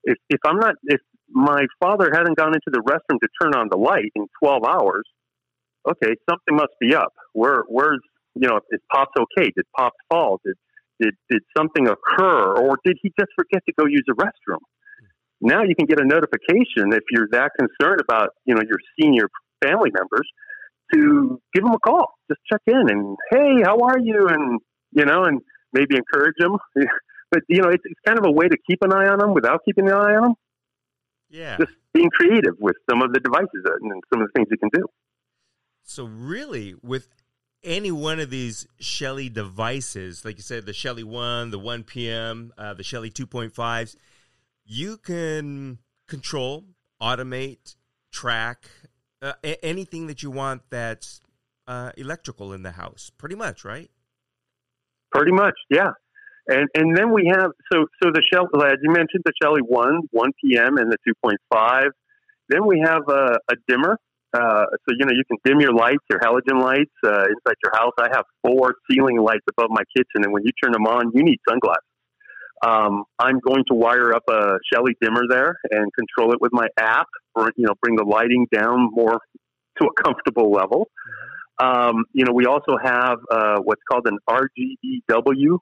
If 0.03 0.17
if 0.29 0.39
I'm 0.43 0.57
not 0.57 0.73
if 0.85 0.99
my 1.33 1.65
father 1.79 2.09
hadn't 2.13 2.37
gone 2.37 2.53
into 2.53 2.71
the 2.71 2.81
restroom 2.81 3.19
to 3.19 3.27
turn 3.41 3.55
on 3.55 3.67
the 3.69 3.77
light 3.77 4.11
in 4.15 4.27
12 4.43 4.63
hours, 4.65 5.03
okay, 5.89 6.13
something 6.29 6.55
must 6.55 6.73
be 6.79 6.95
up. 6.95 7.13
Where, 7.33 7.63
where's, 7.67 7.99
you 8.35 8.47
know, 8.47 8.59
is 8.71 8.79
Pops 8.91 9.11
okay? 9.17 9.51
Did 9.55 9.65
Pops 9.77 9.97
fall? 10.09 10.39
Did, 10.45 10.55
did, 10.99 11.13
did 11.29 11.41
something 11.57 11.87
occur? 11.87 12.57
Or 12.57 12.77
did 12.85 12.97
he 13.01 13.11
just 13.19 13.31
forget 13.35 13.61
to 13.67 13.73
go 13.79 13.85
use 13.87 14.03
the 14.07 14.13
restroom? 14.13 14.59
Now 15.41 15.63
you 15.63 15.75
can 15.75 15.87
get 15.87 15.99
a 15.99 16.05
notification 16.05 16.93
if 16.93 17.03
you're 17.11 17.27
that 17.31 17.51
concerned 17.57 18.01
about, 18.01 18.29
you 18.45 18.53
know, 18.53 18.61
your 18.61 18.77
senior 18.99 19.27
family 19.63 19.89
members 19.91 20.27
to 20.93 21.41
give 21.53 21.63
them 21.63 21.73
a 21.73 21.79
call. 21.79 22.13
Just 22.29 22.41
check 22.51 22.61
in 22.67 22.89
and, 22.89 23.17
hey, 23.31 23.63
how 23.63 23.79
are 23.79 23.97
you? 23.99 24.27
And, 24.27 24.59
you 24.91 25.06
know, 25.06 25.23
and 25.23 25.41
maybe 25.73 25.95
encourage 25.95 26.36
them. 26.38 26.58
but, 27.32 27.41
you 27.47 27.62
know, 27.62 27.69
it's, 27.69 27.84
it's 27.86 27.99
kind 28.06 28.17
of 28.17 28.25
a 28.25 28.32
way 28.32 28.47
to 28.47 28.58
keep 28.67 28.80
an 28.82 28.93
eye 28.93 29.08
on 29.08 29.19
them 29.19 29.34
without 29.34 29.62
keeping 29.65 29.88
an 29.88 29.93
eye 29.93 30.15
on 30.15 30.21
them. 30.21 30.34
Yeah. 31.30 31.58
Just 31.58 31.73
being 31.93 32.10
creative 32.10 32.56
with 32.60 32.75
some 32.89 33.01
of 33.01 33.13
the 33.13 33.19
devices 33.19 33.63
and 33.65 34.04
some 34.13 34.21
of 34.21 34.27
the 34.27 34.32
things 34.36 34.47
you 34.51 34.58
can 34.58 34.69
do. 34.73 34.86
So 35.84 36.06
really, 36.06 36.75
with 36.82 37.08
any 37.63 37.91
one 37.91 38.19
of 38.19 38.30
these 38.30 38.67
Shelly 38.80 39.30
devices, 39.30 40.25
like 40.25 40.38
you 40.38 40.43
said, 40.43 40.65
the 40.65 40.73
Shelly 40.73 41.04
One, 41.04 41.51
the 41.51 41.60
One 41.60 41.84
PM, 41.84 42.54
uh, 42.58 42.73
the 42.73 42.84
Shelly 42.84 43.10
2.5s, 43.10 43.95
you 44.65 44.97
can 44.97 45.80
control, 46.08 46.65
automate, 47.01 47.75
track 48.12 48.65
uh, 49.21 49.34
a- 49.43 49.63
anything 49.63 50.08
that 50.08 50.23
you 50.23 50.32
want 50.32 50.63
that's 50.69 51.21
uh, 51.67 51.91
electrical 51.97 52.54
in 52.54 52.63
the 52.63 52.71
house. 52.71 53.12
Pretty 53.17 53.36
much, 53.36 53.63
right? 53.63 53.89
Pretty 55.12 55.32
much, 55.32 55.56
yeah. 55.69 55.91
And 56.47 56.67
and 56.76 56.97
then 56.97 57.13
we 57.13 57.32
have 57.34 57.52
so 57.71 57.86
so 58.02 58.12
the 58.12 58.21
Shell 58.32 58.50
as 58.63 58.78
you 58.82 58.91
mentioned 58.91 59.24
the 59.26 59.34
Shelly 59.41 59.62
one 59.62 60.02
one 60.12 60.32
PM 60.43 60.78
and 60.78 60.91
the 60.91 60.97
two 61.06 61.13
point 61.24 61.38
five. 61.52 61.89
Then 62.50 62.65
we 62.65 62.82
have 62.84 63.04
a, 63.08 63.38
a 63.50 63.56
dimmer. 63.67 63.97
Uh, 64.34 64.65
so 64.71 64.95
you 64.97 65.06
know 65.06 65.12
you 65.12 65.24
can 65.28 65.38
dim 65.43 65.60
your 65.60 65.74
lights, 65.74 66.04
your 66.10 66.19
halogen 66.19 66.62
lights 66.62 66.91
uh, 67.06 67.26
inside 67.26 67.56
your 67.63 67.74
house. 67.74 67.91
I 68.00 68.08
have 68.13 68.24
four 68.41 68.76
ceiling 68.89 69.17
lights 69.17 69.45
above 69.50 69.69
my 69.69 69.84
kitchen, 69.95 70.24
and 70.24 70.32
when 70.32 70.43
you 70.43 70.52
turn 70.63 70.71
them 70.71 70.88
on, 70.88 71.12
you 71.13 71.24
need 71.24 71.38
sunglasses. 71.47 71.84
Um, 72.63 73.04
I'm 73.19 73.39
going 73.39 73.63
to 73.67 73.74
wire 73.74 74.13
up 74.13 74.24
a 74.30 74.58
Shelly 74.71 74.95
dimmer 75.02 75.24
there 75.30 75.56
and 75.71 75.91
control 75.93 76.32
it 76.34 76.39
with 76.39 76.54
my 76.54 76.67
app, 76.80 77.08
or 77.36 77.52
you 77.56 77.65
know 77.65 77.74
bring 77.82 77.95
the 77.95 78.06
lighting 78.06 78.47
down 78.54 78.89
more 78.91 79.19
to 79.80 79.88
a 79.88 80.04
comfortable 80.04 80.52
level. 80.52 80.88
Um, 81.59 82.05
you 82.13 82.25
know, 82.25 82.33
we 82.33 82.45
also 82.45 82.77
have 82.81 83.17
uh, 83.29 83.59
what's 83.63 83.81
called 83.89 84.07
an 84.07 84.17
RGBW 84.27 85.57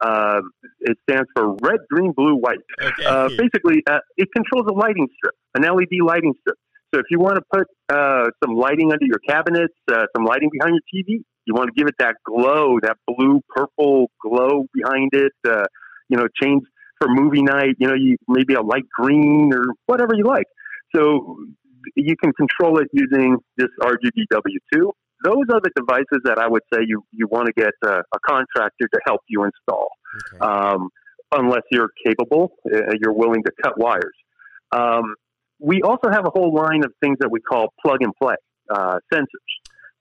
uh, 0.00 0.40
it 0.80 0.96
stands 1.08 1.28
for 1.34 1.54
red, 1.60 1.80
green, 1.90 2.12
blue, 2.12 2.36
white. 2.36 2.58
Okay. 2.80 3.04
Uh, 3.04 3.28
basically, 3.36 3.82
uh, 3.88 3.98
it 4.16 4.28
controls 4.34 4.66
a 4.68 4.72
lighting 4.72 5.08
strip, 5.16 5.34
an 5.54 5.62
LED 5.62 6.00
lighting 6.04 6.34
strip. 6.40 6.56
So 6.94 7.00
if 7.00 7.06
you 7.10 7.18
want 7.18 7.36
to 7.36 7.42
put 7.52 7.66
uh, 7.88 8.30
some 8.42 8.54
lighting 8.54 8.92
under 8.92 9.04
your 9.04 9.18
cabinets, 9.28 9.74
uh, 9.92 10.06
some 10.16 10.24
lighting 10.24 10.50
behind 10.52 10.74
your 10.74 11.04
TV, 11.04 11.22
you 11.44 11.54
want 11.54 11.68
to 11.68 11.72
give 11.76 11.88
it 11.88 11.94
that 11.98 12.16
glow, 12.24 12.78
that 12.82 12.96
blue, 13.06 13.40
purple 13.48 14.10
glow 14.22 14.66
behind 14.72 15.10
it. 15.12 15.32
Uh, 15.46 15.64
you 16.08 16.16
know, 16.16 16.26
change 16.42 16.62
for 16.98 17.08
movie 17.10 17.42
night. 17.42 17.74
You 17.78 17.88
know, 17.88 17.94
you 17.94 18.16
maybe 18.28 18.54
a 18.54 18.62
light 18.62 18.88
green 18.94 19.50
or 19.52 19.64
whatever 19.86 20.14
you 20.14 20.24
like. 20.24 20.46
So 20.94 21.38
you 21.96 22.16
can 22.16 22.32
control 22.32 22.78
it 22.78 22.88
using 22.92 23.36
this 23.56 23.68
RGBW2 23.80 24.90
those 25.24 25.44
are 25.52 25.60
the 25.60 25.70
devices 25.76 26.20
that 26.24 26.38
I 26.38 26.48
would 26.48 26.62
say 26.72 26.80
you, 26.86 27.04
you 27.12 27.26
want 27.28 27.46
to 27.46 27.52
get 27.52 27.72
a, 27.84 27.98
a 27.98 28.18
contractor 28.26 28.88
to 28.92 29.00
help 29.06 29.20
you 29.28 29.44
install, 29.44 29.88
okay. 30.34 30.44
um, 30.44 30.88
unless 31.32 31.62
you're 31.70 31.90
capable, 32.06 32.52
uh, 32.72 32.92
you're 33.00 33.12
willing 33.12 33.42
to 33.44 33.52
cut 33.62 33.78
wires. 33.78 34.16
Um, 34.72 35.14
we 35.60 35.82
also 35.82 36.10
have 36.10 36.24
a 36.26 36.30
whole 36.30 36.54
line 36.54 36.84
of 36.84 36.92
things 37.02 37.16
that 37.20 37.30
we 37.30 37.40
call 37.40 37.72
plug 37.84 37.98
and 38.00 38.12
play 38.20 38.36
uh, 38.70 38.98
sensors. 39.12 39.26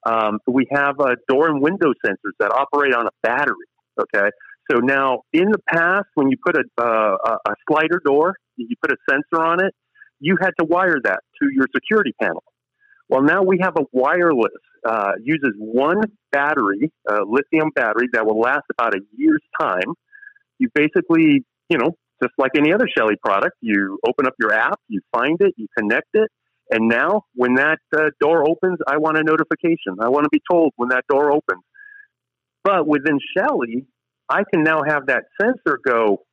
Um, 0.05 0.39
we 0.47 0.67
have 0.71 0.99
uh, 0.99 1.15
door 1.27 1.49
and 1.49 1.61
window 1.61 1.93
sensors 2.05 2.35
that 2.39 2.51
operate 2.51 2.93
on 2.93 3.07
a 3.07 3.11
battery. 3.23 3.65
Okay, 3.99 4.29
so 4.69 4.77
now 4.77 5.21
in 5.33 5.49
the 5.49 5.59
past, 5.67 6.05
when 6.13 6.29
you 6.29 6.37
put 6.45 6.55
a, 6.55 6.63
uh, 6.79 7.37
a 7.47 7.53
slider 7.67 7.99
door, 8.05 8.35
you 8.57 8.75
put 8.81 8.91
a 8.91 8.97
sensor 9.09 9.43
on 9.43 9.65
it, 9.65 9.73
you 10.19 10.37
had 10.39 10.51
to 10.59 10.65
wire 10.65 10.97
that 11.03 11.19
to 11.41 11.47
your 11.51 11.67
security 11.73 12.13
panel. 12.21 12.43
Well, 13.09 13.21
now 13.21 13.41
we 13.43 13.59
have 13.61 13.73
a 13.77 13.83
wireless, 13.91 14.51
uh, 14.85 15.13
uses 15.23 15.53
one 15.57 16.01
battery, 16.31 16.91
a 17.07 17.19
lithium 17.25 17.71
battery 17.73 18.07
that 18.13 18.25
will 18.25 18.39
last 18.39 18.63
about 18.71 18.95
a 18.95 18.99
year's 19.15 19.43
time. 19.59 19.93
You 20.59 20.69
basically, 20.73 21.45
you 21.69 21.77
know, 21.77 21.95
just 22.21 22.33
like 22.37 22.51
any 22.57 22.73
other 22.73 22.87
Shelly 22.97 23.15
product, 23.23 23.55
you 23.61 23.99
open 24.05 24.25
up 24.27 24.33
your 24.39 24.51
app, 24.51 24.79
you 24.87 25.01
find 25.15 25.37
it, 25.39 25.53
you 25.55 25.67
connect 25.77 26.09
it, 26.13 26.29
and 26.69 26.89
now 26.89 27.23
when 27.33 27.55
that 27.55 27.79
uh, 27.95 28.09
door 28.19 28.47
opens, 28.49 28.79
I 28.87 28.97
want 28.97 29.17
a 29.17 29.23
notification. 29.23 29.97
I 30.01 30.09
want 30.09 30.25
to 30.25 30.29
be 30.29 30.41
told 30.49 30.73
when 30.75 30.89
that 30.89 31.05
door 31.07 31.31
opens. 31.31 31.63
But 32.63 32.85
within 32.85 33.19
Shelly, 33.37 33.85
I 34.29 34.43
can 34.51 34.63
now 34.63 34.81
have 34.85 35.07
that 35.07 35.23
sensor 35.41 35.79
go, 35.87 36.23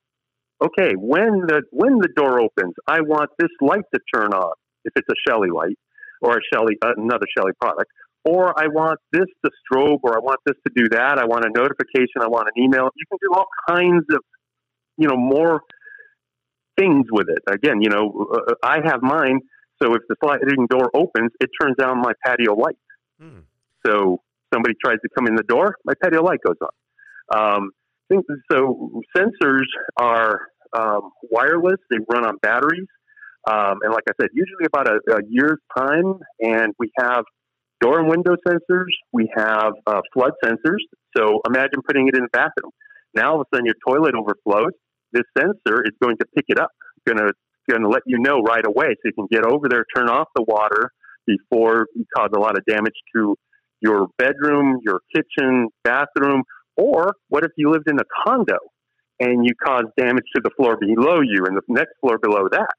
okay, 0.65 0.95
when 0.97 1.43
the 1.47 1.63
when 1.71 1.99
the 1.99 2.09
door 2.17 2.41
opens, 2.41 2.75
I 2.89 3.03
want 3.03 3.31
this 3.39 3.51
light 3.61 3.85
to 3.95 4.01
turn 4.13 4.33
on 4.33 4.53
if 4.85 4.93
it's 4.97 5.09
a 5.09 5.31
Shelly 5.31 5.51
light 5.51 5.79
or 6.25 6.39
a 6.39 6.41
Shelly, 6.53 6.77
uh, 6.83 6.93
another 6.97 7.27
Shelly 7.37 7.53
product. 7.61 7.91
Or 8.25 8.59
I 8.59 8.69
want 8.69 8.99
this 9.13 9.27
to 9.45 9.51
strobe, 9.63 10.01
or 10.03 10.17
I 10.17 10.19
want 10.19 10.41
this 10.47 10.57
to 10.67 10.73
do 10.75 10.89
that. 10.91 11.19
I 11.19 11.27
want 11.27 11.45
a 11.45 11.51
notification. 11.51 12.23
I 12.23 12.29
want 12.29 12.49
an 12.55 12.63
email. 12.63 12.89
You 12.97 13.05
can 13.11 13.19
do 13.21 13.35
all 13.35 13.47
kinds 13.69 14.05
of, 14.11 14.21
you 14.97 15.07
know, 15.07 15.17
more 15.17 15.61
things 16.79 17.05
with 17.13 17.29
it. 17.29 17.43
Again, 17.47 17.83
you 17.83 17.91
know, 17.91 18.27
uh, 18.33 18.53
uh 18.53 18.55
I 18.63 18.79
have 18.85 19.03
mine. 19.03 19.41
So 19.83 19.95
if 19.95 20.03
the 20.09 20.17
sliding 20.25 20.67
door 20.71 20.91
opens, 20.95 21.33
it 21.41 21.51
turns 21.61 21.77
on 21.83 22.01
my 22.01 22.13
patio 22.25 22.55
light. 22.55 22.79
Hmm. 23.21 23.41
So 23.85 24.21
somebody 24.53 24.75
tries 24.83 24.99
to 25.03 25.09
come 25.15 25.27
in 25.27 25.35
the 25.35 25.43
door, 25.43 25.77
my 25.85 25.93
patio 26.03 26.23
light 26.23 26.41
goes 26.47 26.57
on. 26.63 26.71
Um, 27.37 27.71
so 28.51 29.03
sensors 29.17 29.67
are 29.99 30.41
um, 30.77 31.11
wireless. 31.31 31.81
They 31.91 31.99
run 32.09 32.25
on 32.25 32.37
batteries. 32.43 32.87
Um, 33.47 33.79
and 33.83 33.93
like 33.93 34.05
I 34.09 34.13
said, 34.21 34.31
usually 34.33 34.65
about 34.67 34.89
a, 34.89 35.17
a, 35.17 35.21
year's 35.29 35.61
time, 35.77 36.19
and 36.41 36.73
we 36.79 36.91
have 36.99 37.25
door 37.81 37.99
and 38.01 38.09
window 38.09 38.37
sensors. 38.47 38.93
We 39.13 39.31
have 39.37 39.73
uh, 39.87 40.01
flood 40.15 40.33
sensors. 40.43 40.81
So 41.17 41.41
imagine 41.47 41.83
putting 41.87 42.09
it 42.09 42.17
in 42.17 42.23
the 42.23 42.29
bathroom. 42.33 42.73
Now 43.15 43.33
all 43.33 43.41
of 43.41 43.47
a 43.53 43.57
sudden 43.57 43.67
your 43.67 43.77
toilet 43.87 44.15
overflows. 44.15 44.73
This 45.13 45.25
sensor 45.37 45.83
is 45.85 45.93
going 46.03 46.17
to 46.19 46.27
pick 46.35 46.47
it 46.49 46.59
up. 46.59 46.71
Going 47.07 47.19
to 47.19 47.33
going 47.69 47.83
to 47.83 47.89
let 47.89 48.03
you 48.07 48.19
know 48.19 48.41
right 48.41 48.67
away, 48.67 48.89
so 48.89 49.01
you 49.05 49.13
can 49.15 49.27
get 49.31 49.45
over 49.45 49.69
there, 49.71 49.85
turn 49.97 50.09
off 50.09 50.29
the 50.35 50.43
water 50.43 50.91
before 51.27 51.87
you 51.95 52.05
cause 52.15 52.29
a 52.37 52.39
lot 52.39 52.59
of 52.59 52.65
damage 52.67 52.93
to 53.15 53.37
your 53.81 54.09
bedroom, 54.19 54.81
your 54.83 55.01
kitchen, 55.15 55.69
bathroom, 55.83 56.43
or 56.77 57.15
what 57.29 57.45
if 57.45 57.53
you 57.57 57.71
lived 57.71 57.89
in 57.89 57.99
a 57.99 58.05
condo 58.25 58.59
and 59.21 59.45
you 59.45 59.53
cause 59.65 59.85
damage 59.97 60.25
to 60.35 60.43
the 60.43 60.51
floor 60.57 60.77
below 60.79 61.21
you 61.21 61.45
and 61.47 61.57
the 61.57 61.63
next 61.69 61.93
floor 62.01 62.19
below 62.19 62.49
that? 62.51 62.75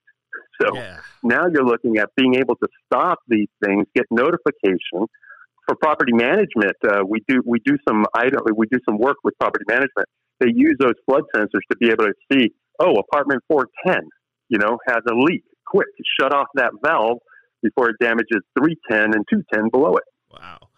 So 0.62 0.76
yeah. 0.76 1.00
now 1.24 1.48
you're 1.48 1.66
looking 1.66 1.98
at 1.98 2.10
being 2.16 2.36
able 2.36 2.56
to 2.56 2.68
stop 2.86 3.20
these 3.28 3.50
things, 3.64 3.86
get 3.96 4.06
notification. 4.12 5.08
For 5.68 5.76
property 5.76 6.14
management, 6.14 6.76
uh, 6.88 7.00
we 7.08 7.24
do 7.28 7.42
we 7.46 7.60
do 7.66 7.78
some 7.88 8.06
item, 8.14 8.42
we 8.56 8.68
do 8.68 8.80
some 8.88 9.00
work 9.00 9.18
with 9.24 9.34
property 9.40 9.66
management. 9.68 10.08
They 10.40 10.50
use 10.54 10.76
those 10.80 10.94
flood 11.06 11.24
sensors 11.36 11.66
to 11.72 11.78
be 11.80 11.88
able 11.88 12.06
to 12.06 12.14
see, 12.32 12.54
oh, 12.80 12.94
apartment 12.96 13.42
410, 13.48 14.08
you 14.50 14.60
know, 14.60 14.78
has 14.88 15.00
a 15.10 15.16
leak. 15.16 15.44
Quick, 15.66 15.88
shut 16.20 16.34
off 16.34 16.48
that 16.56 16.72
valve 16.84 17.18
before 17.64 17.90
it 17.90 17.96
damages 18.00 18.42
310 18.60 19.16
and 19.16 19.26
210 19.28 19.70
below 19.72 19.96
it. 19.96 20.04
Wow. 20.32 20.70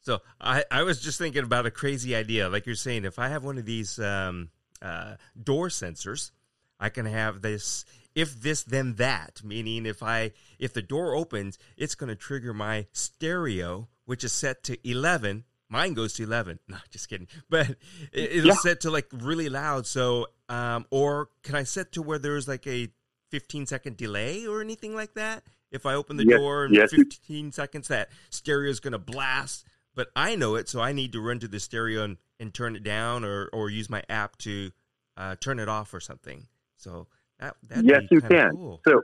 So 0.00 0.20
I, 0.40 0.64
I 0.70 0.84
was 0.84 1.00
just 1.00 1.18
thinking 1.18 1.42
about 1.42 1.66
a 1.66 1.70
crazy 1.72 2.14
idea. 2.14 2.48
Like 2.48 2.66
you're 2.66 2.76
saying, 2.76 3.04
if 3.04 3.18
I 3.18 3.28
have 3.28 3.42
one 3.42 3.58
of 3.58 3.64
these 3.64 3.98
um, 3.98 4.50
uh, 4.82 5.16
door 5.40 5.68
sensors. 5.68 6.30
I 6.78 6.88
can 6.90 7.06
have 7.06 7.42
this 7.42 7.84
if 8.16 8.40
this 8.40 8.64
then 8.64 8.94
that, 8.94 9.42
meaning 9.44 9.86
if 9.86 10.02
I 10.02 10.32
if 10.58 10.72
the 10.72 10.82
door 10.82 11.14
opens, 11.14 11.58
it's 11.76 11.94
going 11.94 12.08
to 12.08 12.16
trigger 12.16 12.52
my 12.54 12.86
stereo, 12.92 13.88
which 14.06 14.24
is 14.24 14.32
set 14.32 14.64
to 14.64 14.88
eleven. 14.88 15.44
Mine 15.68 15.94
goes 15.94 16.14
to 16.14 16.24
eleven. 16.24 16.58
No, 16.68 16.78
just 16.90 17.08
kidding. 17.08 17.28
But 17.48 17.70
it, 18.12 18.32
it'll 18.32 18.48
yeah. 18.48 18.54
set 18.54 18.80
to 18.80 18.90
like 18.90 19.06
really 19.12 19.48
loud. 19.48 19.86
So, 19.86 20.28
um, 20.48 20.86
or 20.90 21.28
can 21.42 21.54
I 21.54 21.64
set 21.64 21.92
to 21.92 22.02
where 22.02 22.18
there's 22.18 22.48
like 22.48 22.66
a 22.66 22.88
15 23.30 23.66
second 23.66 23.96
delay 23.96 24.46
or 24.46 24.60
anything 24.62 24.94
like 24.94 25.14
that? 25.14 25.44
If 25.70 25.84
I 25.84 25.94
open 25.94 26.16
the 26.16 26.26
yes. 26.26 26.38
door 26.38 26.64
in 26.64 26.72
yes. 26.72 26.90
15 26.90 27.52
seconds, 27.52 27.88
that 27.88 28.08
stereo 28.30 28.70
is 28.70 28.80
going 28.80 28.92
to 28.92 28.98
blast. 28.98 29.66
But 29.94 30.08
I 30.16 30.36
know 30.36 30.54
it, 30.54 30.68
so 30.68 30.80
I 30.80 30.92
need 30.92 31.12
to 31.12 31.20
run 31.20 31.40
to 31.40 31.48
the 31.48 31.60
stereo 31.60 32.04
and, 32.04 32.16
and 32.40 32.54
turn 32.54 32.76
it 32.76 32.82
down, 32.82 33.24
or 33.24 33.48
or 33.52 33.68
use 33.68 33.90
my 33.90 34.02
app 34.08 34.38
to 34.38 34.70
uh, 35.16 35.36
turn 35.36 35.58
it 35.58 35.68
off 35.68 35.92
or 35.92 36.00
something. 36.00 36.46
So 36.76 37.08
that 37.40 37.84
yes, 37.84 38.02
you 38.10 38.20
can. 38.20 38.50
Cool. 38.52 38.80
So 38.86 39.02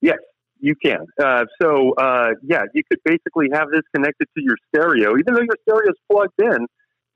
yes, 0.00 0.18
you 0.58 0.74
can. 0.82 1.06
Uh, 1.22 1.44
so 1.60 1.92
uh, 1.94 2.30
yeah, 2.42 2.62
you 2.74 2.82
could 2.88 3.00
basically 3.04 3.48
have 3.52 3.68
this 3.70 3.82
connected 3.94 4.26
to 4.36 4.42
your 4.42 4.56
stereo, 4.68 5.18
even 5.18 5.34
though 5.34 5.42
your 5.42 5.56
stereo 5.62 5.90
is 5.90 5.98
plugged 6.10 6.40
in. 6.40 6.66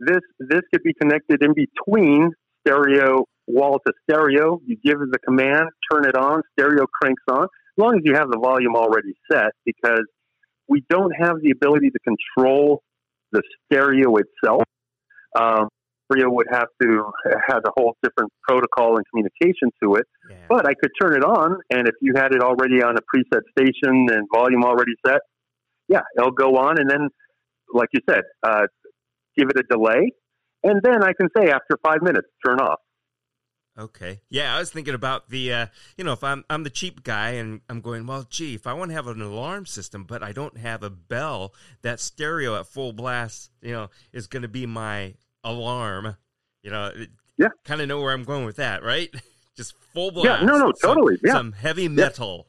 This 0.00 0.20
this 0.38 0.60
could 0.72 0.82
be 0.82 0.94
connected 0.94 1.42
in 1.42 1.54
between 1.54 2.30
stereo 2.60 3.24
wall 3.46 3.80
to 3.86 3.92
stereo. 4.08 4.60
You 4.64 4.76
give 4.84 4.98
the 4.98 5.18
command, 5.18 5.70
turn 5.90 6.04
it 6.04 6.16
on, 6.16 6.42
stereo 6.52 6.86
cranks 6.86 7.22
on. 7.30 7.44
As 7.44 7.78
long 7.78 7.96
as 7.96 8.02
you 8.04 8.14
have 8.14 8.30
the 8.30 8.38
volume 8.38 8.76
already 8.76 9.14
set, 9.30 9.52
because 9.64 10.04
we 10.68 10.84
don't 10.88 11.12
have 11.18 11.40
the 11.40 11.50
ability 11.50 11.90
to 11.90 11.98
control 12.00 12.82
the 13.32 13.42
stereo 13.64 14.16
itself. 14.16 14.62
Um, 15.38 15.68
Rio 16.10 16.30
would 16.30 16.46
have 16.50 16.68
to 16.82 17.10
have 17.48 17.62
a 17.66 17.70
whole 17.76 17.96
different 18.02 18.32
protocol 18.46 18.96
and 18.96 19.04
communication 19.10 19.70
to 19.82 19.96
it. 19.96 20.06
Yeah. 20.30 20.36
But 20.48 20.66
I 20.66 20.74
could 20.74 20.90
turn 21.00 21.14
it 21.14 21.24
on, 21.24 21.58
and 21.70 21.86
if 21.86 21.94
you 22.00 22.14
had 22.16 22.32
it 22.32 22.42
already 22.42 22.82
on 22.82 22.96
a 22.96 23.00
preset 23.00 23.42
station 23.58 24.08
and 24.10 24.26
volume 24.34 24.64
already 24.64 24.92
set, 25.06 25.20
yeah, 25.88 26.02
it'll 26.16 26.30
go 26.30 26.56
on. 26.56 26.78
And 26.78 26.90
then, 26.90 27.08
like 27.72 27.88
you 27.92 28.00
said, 28.08 28.22
uh, 28.42 28.66
give 29.36 29.48
it 29.48 29.58
a 29.58 29.62
delay, 29.70 30.12
and 30.62 30.80
then 30.82 31.02
I 31.02 31.12
can 31.12 31.28
say 31.36 31.50
after 31.50 31.78
five 31.84 32.02
minutes, 32.02 32.28
turn 32.44 32.58
off. 32.58 32.80
Okay. 33.78 34.20
Yeah, 34.28 34.56
I 34.56 34.58
was 34.58 34.70
thinking 34.70 34.94
about 34.94 35.28
the, 35.28 35.52
uh, 35.52 35.66
you 35.96 36.02
know, 36.02 36.12
if 36.12 36.24
I'm 36.24 36.44
I'm 36.50 36.64
the 36.64 36.70
cheap 36.70 37.04
guy 37.04 37.30
and 37.32 37.60
I'm 37.68 37.80
going, 37.80 38.08
well, 38.08 38.26
gee, 38.28 38.56
if 38.56 38.66
I 38.66 38.72
want 38.72 38.90
to 38.90 38.94
have 38.94 39.06
an 39.06 39.22
alarm 39.22 39.66
system, 39.66 40.02
but 40.02 40.20
I 40.20 40.32
don't 40.32 40.56
have 40.56 40.82
a 40.82 40.90
bell, 40.90 41.54
that 41.82 42.00
stereo 42.00 42.56
at 42.58 42.66
full 42.66 42.92
blast, 42.92 43.52
you 43.62 43.72
know, 43.72 43.88
is 44.12 44.26
going 44.26 44.42
to 44.42 44.48
be 44.48 44.66
my 44.66 45.14
alarm. 45.48 46.16
You 46.62 46.70
know, 46.70 46.92
yeah, 47.36 47.48
kind 47.64 47.80
of 47.80 47.88
know 47.88 48.00
where 48.00 48.12
I'm 48.12 48.24
going 48.24 48.44
with 48.44 48.56
that, 48.56 48.82
right? 48.82 49.08
Just 49.56 49.74
full 49.92 50.10
blast. 50.10 50.42
Yeah, 50.42 50.46
no, 50.46 50.58
no, 50.58 50.72
totally. 50.72 51.16
Some, 51.16 51.26
yeah, 51.26 51.32
some 51.32 51.52
heavy 51.52 51.88
metal. 51.88 52.46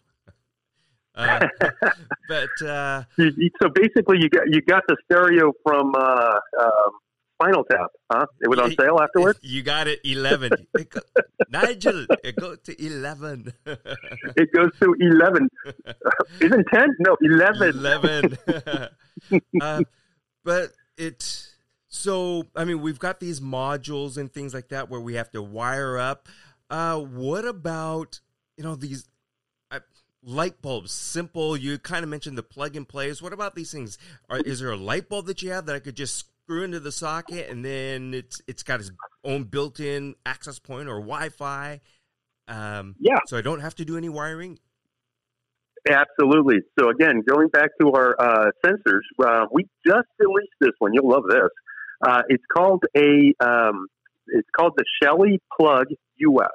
Yeah. 1.17 1.49
Uh, 1.59 1.69
but 2.29 2.67
uh, 2.67 3.03
so 3.17 3.69
basically, 3.73 4.19
you 4.19 4.29
got 4.29 4.43
you 4.47 4.61
got 4.61 4.83
the 4.87 4.95
stereo 5.05 5.51
from 5.63 5.93
uh, 5.95 6.39
um, 6.61 6.91
Spinal 7.35 7.63
Tap, 7.63 7.89
huh? 8.11 8.25
It 8.41 8.47
was 8.47 8.59
on 8.59 8.75
sale 8.79 8.99
afterwards. 9.01 9.39
You 9.41 9.63
got 9.63 9.87
it, 9.87 9.99
eleven. 10.03 10.51
It 10.75 10.89
go, 10.89 11.01
Nigel, 11.49 12.05
it 12.23 12.35
goes 12.35 12.59
to 12.65 12.85
eleven. 12.85 13.51
it 13.65 14.49
goes 14.53 14.69
to 14.79 14.95
eleven. 14.99 15.49
Isn't 16.39 16.65
ten? 16.71 16.89
No, 16.99 17.17
eleven. 17.21 17.69
Eleven. 17.69 18.37
uh, 19.61 19.81
but 20.43 20.71
it 20.97 21.48
so, 21.89 22.45
I 22.55 22.65
mean, 22.65 22.81
we've 22.81 22.99
got 22.99 23.19
these 23.19 23.39
modules 23.39 24.17
and 24.17 24.31
things 24.31 24.53
like 24.53 24.69
that 24.69 24.89
where 24.89 25.01
we 25.01 25.15
have 25.15 25.31
to 25.31 25.41
wire 25.41 25.97
up. 25.97 26.27
Uh, 26.69 26.99
what 26.99 27.45
about, 27.45 28.19
you 28.57 28.63
know, 28.63 28.75
these 28.75 29.09
uh, 29.71 29.79
light 30.23 30.61
bulbs? 30.61 30.91
Simple. 30.91 31.57
You 31.57 31.79
kind 31.79 32.03
of 32.03 32.09
mentioned 32.09 32.37
the 32.37 32.43
plug 32.43 32.75
and 32.75 32.87
plays. 32.87 33.23
What 33.23 33.33
about 33.33 33.55
these 33.55 33.71
things? 33.71 33.97
Are, 34.29 34.37
is 34.37 34.59
there 34.59 34.69
a 34.69 34.77
light 34.77 35.09
bulb 35.09 35.25
that 35.25 35.41
you 35.41 35.49
have 35.51 35.65
that 35.65 35.75
I 35.75 35.79
could 35.79 35.95
just 35.95 36.27
screw 36.43 36.63
into 36.63 36.79
the 36.79 36.91
socket 36.91 37.49
and 37.49 37.65
then 37.65 38.13
it's 38.13 38.39
it's 38.47 38.61
got 38.61 38.79
its 38.79 38.91
own 39.23 39.45
built-in 39.45 40.13
access 40.27 40.59
point 40.59 40.89
or 40.89 40.99
Wi-Fi? 40.99 41.81
Um, 42.47 42.95
yeah. 42.99 43.17
So 43.25 43.35
I 43.35 43.41
don't 43.41 43.61
have 43.61 43.73
to 43.75 43.85
do 43.85 43.97
any 43.97 44.09
wiring. 44.09 44.59
Absolutely. 45.89 46.57
So 46.79 46.89
again, 46.89 47.23
going 47.27 47.47
back 47.47 47.69
to 47.81 47.91
our 47.93 48.15
uh, 48.19 48.51
sensors, 48.63 49.01
uh, 49.23 49.47
we 49.51 49.63
just 49.87 50.07
released 50.19 50.53
this 50.59 50.73
one. 50.77 50.93
You'll 50.93 51.09
love 51.09 51.23
this. 51.27 51.49
Uh, 52.05 52.21
it's 52.29 52.43
called 52.55 52.83
a 52.95 53.33
um, 53.43 53.87
it's 54.27 54.47
called 54.57 54.73
the 54.77 54.85
Shelly 55.01 55.39
Plug 55.59 55.87
US. 56.17 56.49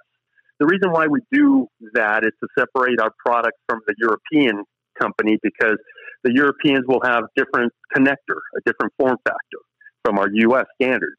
The 0.60 0.66
reason 0.66 0.92
why 0.92 1.06
we 1.06 1.20
do 1.32 1.66
that 1.94 2.24
is 2.24 2.32
to 2.40 2.48
separate 2.58 3.00
our 3.00 3.10
product 3.24 3.58
from 3.68 3.80
the 3.86 3.94
European 3.98 4.64
company 5.00 5.38
because 5.42 5.78
the 6.22 6.32
Europeans 6.32 6.84
will 6.86 7.00
have 7.04 7.24
different 7.36 7.72
connector, 7.94 8.38
a 8.56 8.60
different 8.64 8.92
form 8.98 9.16
factor 9.24 9.58
from 10.04 10.18
our 10.18 10.28
US 10.32 10.66
standards. 10.80 11.16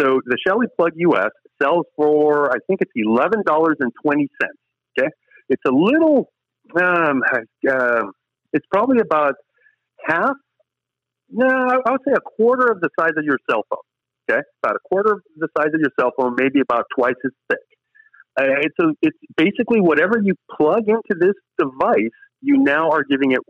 So 0.00 0.20
the 0.24 0.38
Shelly 0.46 0.66
Plug 0.76 0.92
US 0.96 1.30
sells 1.60 1.86
for 1.96 2.50
I 2.50 2.56
think 2.66 2.80
it's 2.80 2.92
eleven 2.96 3.42
dollars 3.46 3.76
and 3.80 3.92
twenty 4.02 4.28
cents. 4.40 4.58
Okay, 4.98 5.08
it's 5.48 5.62
a 5.66 5.72
little. 5.72 6.30
Um, 6.76 7.22
uh, 7.68 8.02
it's 8.52 8.66
probably 8.70 9.00
about 9.00 9.34
half 10.06 10.36
no, 11.32 11.46
I 11.46 11.90
would 11.90 12.00
say 12.06 12.12
a 12.14 12.20
quarter 12.20 12.70
of 12.70 12.80
the 12.80 12.90
size 12.98 13.12
of 13.16 13.24
your 13.24 13.38
cell 13.50 13.64
phone. 13.70 13.86
Okay, 14.30 14.40
about 14.62 14.76
a 14.76 14.88
quarter 14.88 15.14
of 15.14 15.20
the 15.36 15.48
size 15.58 15.74
of 15.74 15.80
your 15.80 15.90
cell 15.98 16.12
phone, 16.16 16.36
maybe 16.38 16.60
about 16.60 16.84
twice 16.96 17.14
as 17.24 17.32
thick. 17.50 17.58
Uh, 18.38 18.60
it's 18.62 18.76
a, 18.80 18.88
it's 19.02 19.18
basically 19.36 19.80
whatever 19.80 20.20
you 20.22 20.34
plug 20.56 20.84
into 20.86 21.14
this 21.18 21.34
device, 21.58 22.14
you 22.40 22.58
now 22.58 22.90
are 22.90 23.04
giving 23.04 23.32
it 23.32 23.40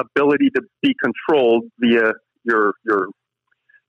ability 0.00 0.50
to 0.54 0.62
be 0.82 0.94
controlled 1.02 1.64
via 1.80 2.12
your 2.44 2.74
your 2.84 3.08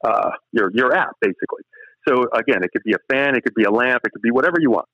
uh, 0.03 0.31
your 0.51 0.71
your 0.73 0.95
app, 0.95 1.11
basically. 1.21 1.63
So 2.07 2.25
again, 2.33 2.63
it 2.63 2.71
could 2.71 2.83
be 2.83 2.93
a 2.93 3.13
fan, 3.13 3.35
it 3.35 3.43
could 3.43 3.53
be 3.53 3.65
a 3.65 3.71
lamp, 3.71 4.01
it 4.05 4.11
could 4.11 4.21
be 4.21 4.31
whatever 4.31 4.55
you 4.59 4.71
want. 4.71 4.87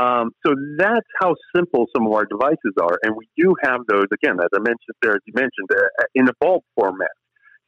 Um, 0.00 0.30
so 0.46 0.54
that's 0.78 1.06
how 1.20 1.34
simple 1.54 1.86
some 1.96 2.06
of 2.06 2.12
our 2.12 2.24
devices 2.24 2.74
are, 2.80 2.98
and 3.02 3.14
we 3.16 3.28
do 3.36 3.54
have 3.62 3.80
those 3.88 4.06
again, 4.12 4.38
as 4.40 4.48
I 4.54 4.58
mentioned 4.58 4.96
there, 5.02 5.12
as 5.12 5.20
you 5.26 5.32
mentioned, 5.34 5.68
uh, 5.70 6.04
in 6.14 6.28
a 6.28 6.32
bulb 6.40 6.62
format. 6.76 7.10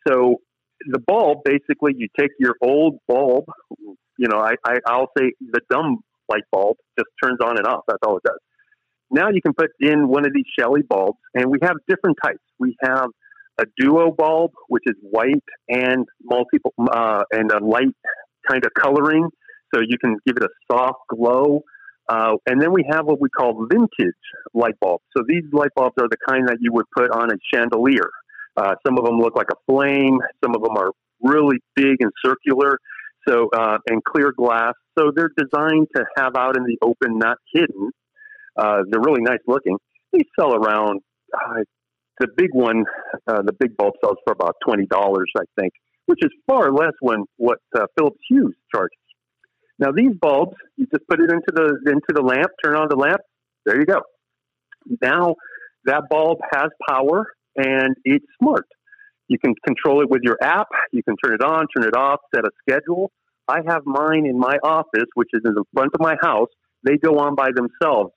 So 0.08 0.36
the 0.86 0.98
bulb, 0.98 1.38
basically, 1.44 1.94
you 1.96 2.08
take 2.18 2.30
your 2.38 2.54
old 2.60 2.98
bulb, 3.06 3.44
you 4.18 4.28
know, 4.28 4.38
I, 4.38 4.54
I, 4.64 4.78
I'll 4.86 5.10
say 5.18 5.32
the 5.40 5.60
dumb 5.70 5.98
light 6.28 6.44
bulb 6.50 6.76
just 6.98 7.08
turns 7.22 7.38
on 7.44 7.58
and 7.58 7.66
off. 7.66 7.82
That's 7.88 7.98
all 8.06 8.16
it 8.16 8.22
does. 8.24 8.38
Now 9.10 9.28
you 9.30 9.42
can 9.42 9.52
put 9.52 9.70
in 9.78 10.08
one 10.08 10.26
of 10.26 10.32
these 10.34 10.46
Shelly 10.58 10.82
bulbs, 10.82 11.18
and 11.34 11.50
we 11.50 11.58
have 11.62 11.76
different 11.88 12.16
types. 12.24 12.40
We 12.58 12.76
have 12.82 13.10
a 13.60 13.64
duo 13.76 14.10
bulb, 14.10 14.52
which 14.68 14.84
is 14.86 14.94
white 15.02 15.44
and 15.68 16.06
multiple 16.22 16.72
uh, 16.90 17.24
and 17.30 17.50
a 17.52 17.62
light 17.62 17.94
kind 18.48 18.64
of 18.64 18.72
coloring, 18.80 19.28
so 19.74 19.82
you 19.86 19.98
can 19.98 20.16
give 20.26 20.36
it 20.36 20.42
a 20.42 20.48
soft 20.70 21.00
glow. 21.08 21.62
Uh, 22.08 22.36
and 22.46 22.60
then 22.60 22.72
we 22.72 22.84
have 22.90 23.06
what 23.06 23.20
we 23.20 23.28
call 23.28 23.66
vintage 23.70 24.14
light 24.54 24.74
bulbs. 24.80 25.04
So 25.16 25.22
these 25.26 25.44
light 25.52 25.70
bulbs 25.76 25.94
are 26.00 26.08
the 26.08 26.16
kind 26.28 26.48
that 26.48 26.58
you 26.60 26.72
would 26.72 26.86
put 26.96 27.10
on 27.10 27.30
a 27.30 27.36
chandelier. 27.54 28.10
Uh, 28.56 28.74
some 28.86 28.98
of 28.98 29.04
them 29.04 29.18
look 29.18 29.34
like 29.36 29.48
a 29.50 29.56
flame. 29.70 30.18
Some 30.44 30.54
of 30.54 30.62
them 30.62 30.76
are 30.76 30.90
really 31.22 31.58
big 31.74 31.96
and 32.00 32.10
circular. 32.24 32.78
So 33.28 33.48
uh, 33.56 33.78
and 33.88 34.02
clear 34.04 34.32
glass. 34.36 34.74
So 34.98 35.12
they're 35.14 35.30
designed 35.36 35.86
to 35.96 36.04
have 36.16 36.36
out 36.36 36.56
in 36.56 36.64
the 36.64 36.76
open, 36.82 37.18
not 37.18 37.38
hidden. 37.52 37.90
Uh, 38.56 38.82
they're 38.90 39.00
really 39.00 39.22
nice 39.22 39.38
looking. 39.46 39.78
They 40.12 40.24
sell 40.38 40.54
around. 40.54 41.00
Uh, 41.32 41.60
the 42.20 42.28
big 42.36 42.50
one, 42.52 42.84
uh, 43.26 43.42
the 43.42 43.52
big 43.58 43.76
bulb 43.76 43.94
sells 44.04 44.18
for 44.24 44.32
about 44.32 44.56
twenty 44.64 44.86
dollars, 44.86 45.30
I 45.36 45.44
think, 45.58 45.72
which 46.06 46.18
is 46.22 46.30
far 46.46 46.70
less 46.72 46.92
than 47.00 47.24
what 47.36 47.58
uh, 47.76 47.86
Philips 47.96 48.18
Hue 48.28 48.52
charges. 48.74 48.98
Now 49.78 49.92
these 49.92 50.12
bulbs, 50.20 50.56
you 50.76 50.86
just 50.92 51.06
put 51.08 51.20
it 51.20 51.30
into 51.30 51.52
the 51.54 51.90
into 51.90 52.12
the 52.12 52.22
lamp, 52.22 52.50
turn 52.62 52.76
on 52.76 52.88
the 52.90 52.96
lamp. 52.96 53.20
There 53.64 53.78
you 53.78 53.86
go. 53.86 54.02
Now 55.00 55.36
that 55.86 56.02
bulb 56.10 56.38
has 56.52 56.68
power 56.88 57.26
and 57.56 57.94
it's 58.04 58.26
smart. 58.40 58.66
You 59.28 59.38
can 59.38 59.54
control 59.66 60.02
it 60.02 60.10
with 60.10 60.22
your 60.22 60.36
app. 60.42 60.68
You 60.92 61.02
can 61.02 61.14
turn 61.22 61.34
it 61.34 61.42
on, 61.42 61.66
turn 61.74 61.86
it 61.86 61.96
off, 61.96 62.20
set 62.34 62.44
a 62.44 62.50
schedule. 62.68 63.10
I 63.48 63.60
have 63.66 63.82
mine 63.84 64.26
in 64.26 64.38
my 64.38 64.58
office, 64.62 65.08
which 65.14 65.30
is 65.32 65.42
in 65.44 65.54
the 65.54 65.64
front 65.72 65.90
of 65.94 66.00
my 66.00 66.16
house. 66.20 66.48
They 66.84 66.96
go 66.96 67.18
on 67.18 67.34
by 67.34 67.50
themselves, 67.54 68.10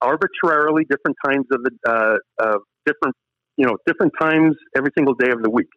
arbitrarily, 0.00 0.84
different 0.88 1.16
times 1.24 1.46
of 1.50 1.62
the 1.62 1.70
uh, 1.86 2.16
uh, 2.42 2.58
different, 2.86 3.16
you 3.56 3.66
know, 3.66 3.76
different 3.86 4.12
times 4.20 4.56
every 4.76 4.90
single 4.96 5.14
day 5.14 5.30
of 5.30 5.42
the 5.42 5.50
week. 5.50 5.68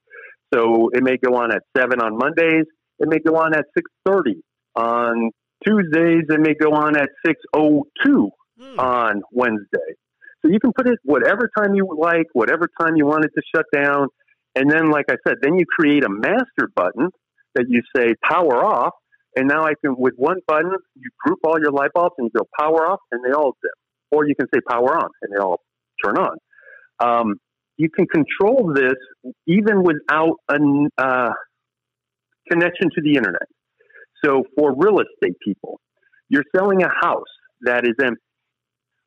So 0.54 0.90
it 0.94 1.04
may 1.04 1.18
go 1.18 1.36
on 1.36 1.52
at 1.54 1.64
seven 1.76 2.02
on 2.02 2.18
Mondays. 2.18 2.66
It 3.00 3.10
may 3.10 3.20
go 3.20 3.36
on 3.38 3.54
at 3.54 3.66
six 3.76 3.90
thirty 4.06 4.42
on 4.76 5.32
Tuesdays. 5.66 6.24
It 6.30 6.40
may 6.40 6.54
go 6.54 6.72
on 6.74 6.98
at 6.98 7.10
six 7.26 7.42
oh 7.56 7.86
two 8.04 8.30
hmm. 8.60 8.80
on 8.80 9.22
Wednesday. 9.32 9.96
So 10.46 10.52
you 10.52 10.60
can 10.60 10.74
put 10.74 10.88
it 10.88 11.00
whatever 11.04 11.50
time 11.58 11.74
you 11.74 11.88
like, 12.00 12.28
whatever 12.34 12.70
time 12.80 12.96
you 12.96 13.06
want 13.06 13.26
it 13.26 13.32
to 13.36 13.42
shut 13.54 13.66
down. 13.74 14.08
And 14.54 14.70
then, 14.70 14.92
like 14.92 15.06
I 15.10 15.16
said, 15.28 15.38
then 15.42 15.58
you 15.58 15.66
create 15.66 16.04
a 16.04 16.10
master 16.10 16.70
button 16.76 17.10
that 17.56 17.66
you 17.68 17.82
say 17.96 18.14
power 18.24 18.64
off, 18.64 18.94
And 19.36 19.48
now 19.48 19.64
I 19.64 19.74
can, 19.84 19.96
with 19.98 20.14
one 20.18 20.38
button, 20.48 20.72
you 20.96 21.10
group 21.26 21.40
all 21.44 21.60
your 21.60 21.72
light 21.72 21.92
bulbs 21.94 22.16
and 22.20 22.30
you 22.32 22.40
go 22.40 22.48
power 22.60 22.88
off 22.88 23.00
and 23.12 23.24
they 23.26 23.32
all 23.32 23.58
dim. 23.62 23.72
Or 24.12 24.28
you 24.28 24.36
can 24.36 24.48
say 24.54 24.62
power 24.70 24.96
on 24.96 25.10
and 25.24 25.34
they 25.34 25.42
all 25.42 25.62
turn 26.04 26.18
on. 26.18 26.38
Um, 27.00 27.36
you 27.78 27.90
can 27.90 28.06
control 28.06 28.72
this 28.74 28.94
even 29.48 29.84
without 29.84 30.38
a 30.50 30.58
uh, 30.98 31.34
connection 32.50 32.90
to 32.96 33.02
the 33.02 33.16
internet. 33.16 33.48
So 34.24 34.44
for 34.56 34.76
real 34.78 35.00
estate 35.00 35.38
people, 35.44 35.82
you're 36.30 36.46
selling 36.56 36.84
a 36.84 36.90
house 37.02 37.24
that 37.62 37.84
is 37.84 37.96
empty. 38.02 38.22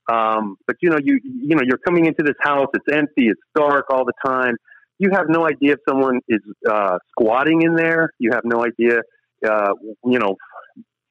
Um, 0.08 0.56
but 0.66 0.76
you 0.80 0.90
know, 0.90 0.98
you 1.02 1.20
you 1.22 1.54
know, 1.54 1.62
you're 1.64 1.78
coming 1.78 2.06
into 2.06 2.22
this 2.22 2.36
house. 2.40 2.68
It's 2.74 2.96
empty. 2.96 3.28
It's 3.28 3.40
dark 3.54 3.86
all 3.90 4.04
the 4.04 4.14
time. 4.24 4.54
You 4.98 5.10
have 5.12 5.26
no 5.28 5.46
idea 5.46 5.74
if 5.74 5.78
someone 5.88 6.20
is 6.28 6.40
uh, 6.68 6.98
squatting 7.10 7.62
in 7.62 7.74
there. 7.76 8.10
You 8.18 8.30
have 8.32 8.44
no 8.44 8.64
idea. 8.64 9.00
Uh, 9.46 9.74
you 10.04 10.18
know, 10.18 10.36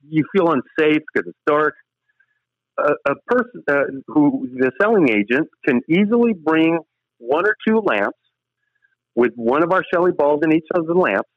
you 0.10 0.26
feel 0.36 0.52
unsafe 0.52 1.02
because 1.14 1.28
it's 1.28 1.38
dark. 1.46 1.76
A, 2.78 2.92
a 3.12 3.16
person 3.28 3.64
uh, 3.70 3.74
who 4.08 4.50
the 4.54 4.72
selling 4.82 5.10
agent 5.10 5.48
can 5.66 5.82
easily 5.90 6.34
bring 6.34 6.80
one 7.20 7.46
or 7.46 7.56
two 7.68 7.78
lamps 7.78 8.18
with 9.16 9.32
one 9.36 9.64
of 9.64 9.72
our 9.72 9.84
Shelly 9.92 10.12
balls 10.12 10.42
in 10.44 10.54
each 10.54 10.68
of 10.76 10.86
the 10.86 10.94
lamps. 10.94 11.30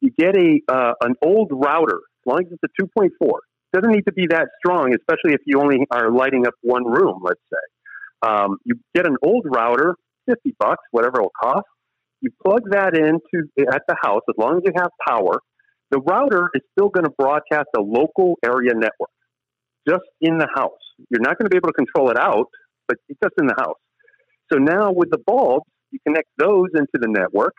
You 0.00 0.10
get 0.16 0.36
a 0.36 0.60
uh, 0.68 0.92
an 1.02 1.14
old 1.22 1.50
router, 1.52 1.96
as 1.96 2.26
long 2.26 2.40
as 2.44 2.52
it's 2.52 2.62
a 2.78 2.82
2.4 3.00 3.30
doesn't 3.72 3.90
need 3.90 4.06
to 4.06 4.12
be 4.12 4.26
that 4.28 4.48
strong, 4.58 4.94
especially 4.94 5.34
if 5.34 5.40
you 5.46 5.60
only 5.60 5.86
are 5.90 6.10
lighting 6.10 6.46
up 6.46 6.54
one 6.62 6.84
room, 6.84 7.20
let's 7.22 7.40
say. 7.52 8.28
Um, 8.28 8.58
you 8.64 8.76
get 8.94 9.06
an 9.06 9.16
old 9.22 9.46
router, 9.46 9.94
50 10.26 10.54
bucks, 10.58 10.82
whatever 10.90 11.18
it'll 11.18 11.32
cost. 11.40 11.66
You 12.20 12.30
plug 12.44 12.62
that 12.70 12.96
into 12.96 13.48
at 13.72 13.82
the 13.86 13.96
house, 14.02 14.22
as 14.28 14.34
long 14.36 14.56
as 14.56 14.62
you 14.64 14.72
have 14.76 14.90
power, 15.06 15.38
the 15.90 16.00
router 16.00 16.50
is 16.54 16.62
still 16.72 16.88
going 16.88 17.04
to 17.04 17.12
broadcast 17.16 17.68
a 17.76 17.80
local 17.80 18.36
area 18.44 18.72
network 18.74 19.10
just 19.88 20.04
in 20.20 20.38
the 20.38 20.48
house. 20.54 20.72
You're 21.10 21.20
not 21.20 21.38
going 21.38 21.46
to 21.46 21.50
be 21.50 21.56
able 21.56 21.68
to 21.68 21.74
control 21.74 22.10
it 22.10 22.18
out, 22.18 22.48
but 22.86 22.98
it's 23.08 23.18
just 23.22 23.34
in 23.40 23.46
the 23.46 23.54
house. 23.56 23.78
So 24.52 24.58
now 24.58 24.92
with 24.92 25.10
the 25.10 25.18
bulbs, 25.18 25.66
you 25.90 25.98
connect 26.06 26.28
those 26.38 26.68
into 26.74 26.94
the 26.94 27.08
network, 27.08 27.54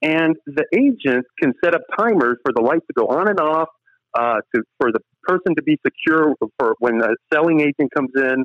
and 0.00 0.36
the 0.46 0.64
agent 0.74 1.26
can 1.42 1.52
set 1.62 1.74
up 1.74 1.82
timers 1.98 2.38
for 2.44 2.52
the 2.54 2.62
lights 2.62 2.86
to 2.86 2.94
go 2.96 3.08
on 3.08 3.28
and 3.28 3.40
off, 3.40 3.68
uh, 4.14 4.36
to 4.54 4.62
for 4.78 4.92
the 4.92 5.00
person 5.22 5.54
to 5.56 5.62
be 5.62 5.78
secure 5.84 6.34
for 6.58 6.74
when 6.78 7.00
a 7.02 7.08
selling 7.32 7.60
agent 7.60 7.90
comes 7.94 8.10
in. 8.16 8.44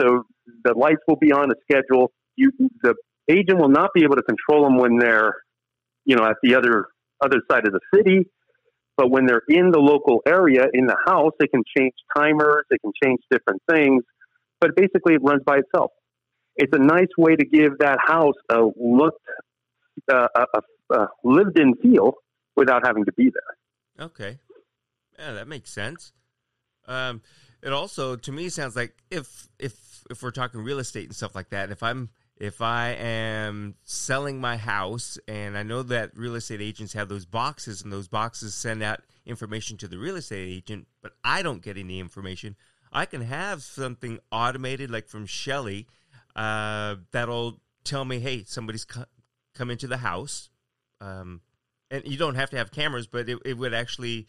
So 0.00 0.24
the 0.64 0.74
lights 0.74 1.00
will 1.06 1.16
be 1.16 1.32
on 1.32 1.50
a 1.50 1.54
schedule. 1.62 2.12
You, 2.36 2.52
the 2.82 2.94
agent 3.28 3.58
will 3.58 3.68
not 3.70 3.90
be 3.94 4.04
able 4.04 4.16
to 4.16 4.22
control 4.22 4.64
them 4.64 4.78
when 4.78 4.98
they're, 4.98 5.34
you 6.04 6.16
know, 6.16 6.24
at 6.24 6.36
the 6.42 6.54
other 6.54 6.86
other 7.20 7.40
side 7.50 7.66
of 7.66 7.72
the 7.72 7.80
city. 7.94 8.28
But 8.96 9.10
when 9.10 9.26
they're 9.26 9.42
in 9.48 9.70
the 9.70 9.78
local 9.78 10.22
area 10.26 10.66
in 10.72 10.86
the 10.86 10.96
house, 11.06 11.32
they 11.38 11.46
can 11.46 11.62
change 11.76 11.94
timers. 12.16 12.64
They 12.68 12.78
can 12.78 12.92
change 13.02 13.20
different 13.30 13.62
things. 13.70 14.02
But 14.60 14.74
basically, 14.74 15.14
it 15.14 15.22
runs 15.22 15.42
by 15.44 15.58
itself. 15.58 15.92
It's 16.56 16.72
a 16.76 16.80
nice 16.80 17.08
way 17.16 17.36
to 17.36 17.46
give 17.46 17.78
that 17.78 17.98
house 18.04 18.34
a 18.50 18.68
looked, 18.76 19.24
uh, 20.12 20.26
a, 20.34 20.44
a, 20.54 20.98
a 20.98 21.08
lived-in 21.22 21.76
feel 21.76 22.14
without 22.56 22.84
having 22.84 23.04
to 23.04 23.12
be 23.12 23.30
there. 23.30 24.06
Okay. 24.06 24.38
Yeah, 25.18 25.32
that 25.32 25.48
makes 25.48 25.70
sense. 25.70 26.12
Um, 26.86 27.22
it 27.62 27.72
also, 27.72 28.16
to 28.16 28.32
me, 28.32 28.48
sounds 28.48 28.76
like 28.76 28.94
if 29.10 29.48
if 29.58 30.04
if 30.10 30.22
we're 30.22 30.30
talking 30.30 30.62
real 30.62 30.78
estate 30.78 31.06
and 31.06 31.14
stuff 31.14 31.34
like 31.34 31.50
that, 31.50 31.70
if 31.70 31.82
I'm 31.82 32.10
if 32.36 32.62
I 32.62 32.90
am 32.90 33.74
selling 33.84 34.40
my 34.40 34.56
house 34.56 35.18
and 35.26 35.58
I 35.58 35.64
know 35.64 35.82
that 35.82 36.16
real 36.16 36.36
estate 36.36 36.60
agents 36.60 36.92
have 36.92 37.08
those 37.08 37.26
boxes 37.26 37.82
and 37.82 37.92
those 37.92 38.06
boxes 38.06 38.54
send 38.54 38.82
out 38.82 39.00
information 39.26 39.76
to 39.78 39.88
the 39.88 39.98
real 39.98 40.16
estate 40.16 40.48
agent, 40.48 40.86
but 41.02 41.12
I 41.24 41.42
don't 41.42 41.62
get 41.62 41.76
any 41.76 41.98
information, 41.98 42.54
I 42.92 43.06
can 43.06 43.22
have 43.22 43.62
something 43.62 44.20
automated 44.30 44.90
like 44.90 45.08
from 45.08 45.26
Shelly 45.26 45.88
uh, 46.36 46.96
that'll 47.10 47.60
tell 47.82 48.04
me, 48.04 48.20
hey, 48.20 48.44
somebody's 48.44 48.84
co- 48.84 49.04
come 49.54 49.70
into 49.70 49.88
the 49.88 49.96
house. 49.98 50.48
Um, 51.00 51.40
and 51.90 52.04
you 52.06 52.16
don't 52.16 52.36
have 52.36 52.50
to 52.50 52.56
have 52.56 52.70
cameras, 52.70 53.06
but 53.06 53.28
it, 53.28 53.38
it 53.44 53.58
would 53.58 53.74
actually 53.74 54.28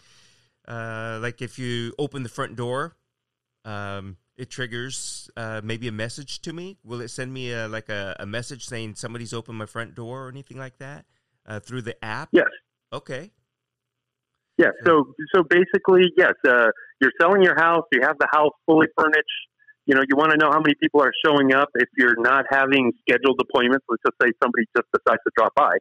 uh, 0.70 1.20
like 1.22 1.42
if 1.42 1.58
you 1.58 1.94
open 1.98 2.24
the 2.24 2.30
front 2.30 2.56
door, 2.56 2.96
um, 3.66 4.18
it 4.38 4.50
triggers 4.50 5.30
uh, 5.36 5.62
maybe 5.64 5.88
a 5.88 5.92
message 5.92 6.42
to 6.42 6.54
me. 6.54 6.78
Will 6.84 7.02
it 7.02 7.10
send 7.10 7.34
me 7.34 7.52
a, 7.52 7.68
like 7.68 7.90
a, 7.90 8.16
a 8.20 8.26
message 8.26 8.66
saying 8.66 8.96
somebody's 8.96 9.34
opened 9.34 9.58
my 9.58 9.66
front 9.66 9.96
door 9.96 10.26
or 10.26 10.30
anything 10.30 10.58
like 10.58 10.78
that 10.78 11.06
uh, 11.46 11.60
through 11.60 11.82
the 11.82 12.04
app? 12.06 12.30
Yes. 12.32 12.48
Okay. 12.94 13.32
Yeah. 14.58 14.70
So 14.86 15.14
so 15.34 15.44
basically, 15.44 16.04
yes. 16.16 16.34
Uh, 16.48 16.68
you're 17.02 17.12
selling 17.20 17.42
your 17.42 17.56
house. 17.58 17.86
You 17.92 18.02
have 18.04 18.18
the 18.20 18.28
house 18.32 18.52
fully 18.66 18.88
furnished. 18.98 19.40
You 19.86 19.96
know, 19.96 20.02
you 20.08 20.16
want 20.16 20.32
to 20.32 20.38
know 20.38 20.52
how 20.52 20.60
many 20.60 20.76
people 20.80 21.02
are 21.02 21.14
showing 21.26 21.54
up. 21.54 21.70
If 21.74 21.90
you're 21.98 22.20
not 22.20 22.46
having 22.50 22.92
scheduled 23.02 23.42
appointments, 23.42 23.86
let's 23.90 24.04
just 24.06 24.18
say 24.22 24.32
somebody 24.44 24.66
just 24.78 24.88
decides 24.94 25.22
to 25.26 25.32
drop 25.36 25.56
by. 25.56 25.78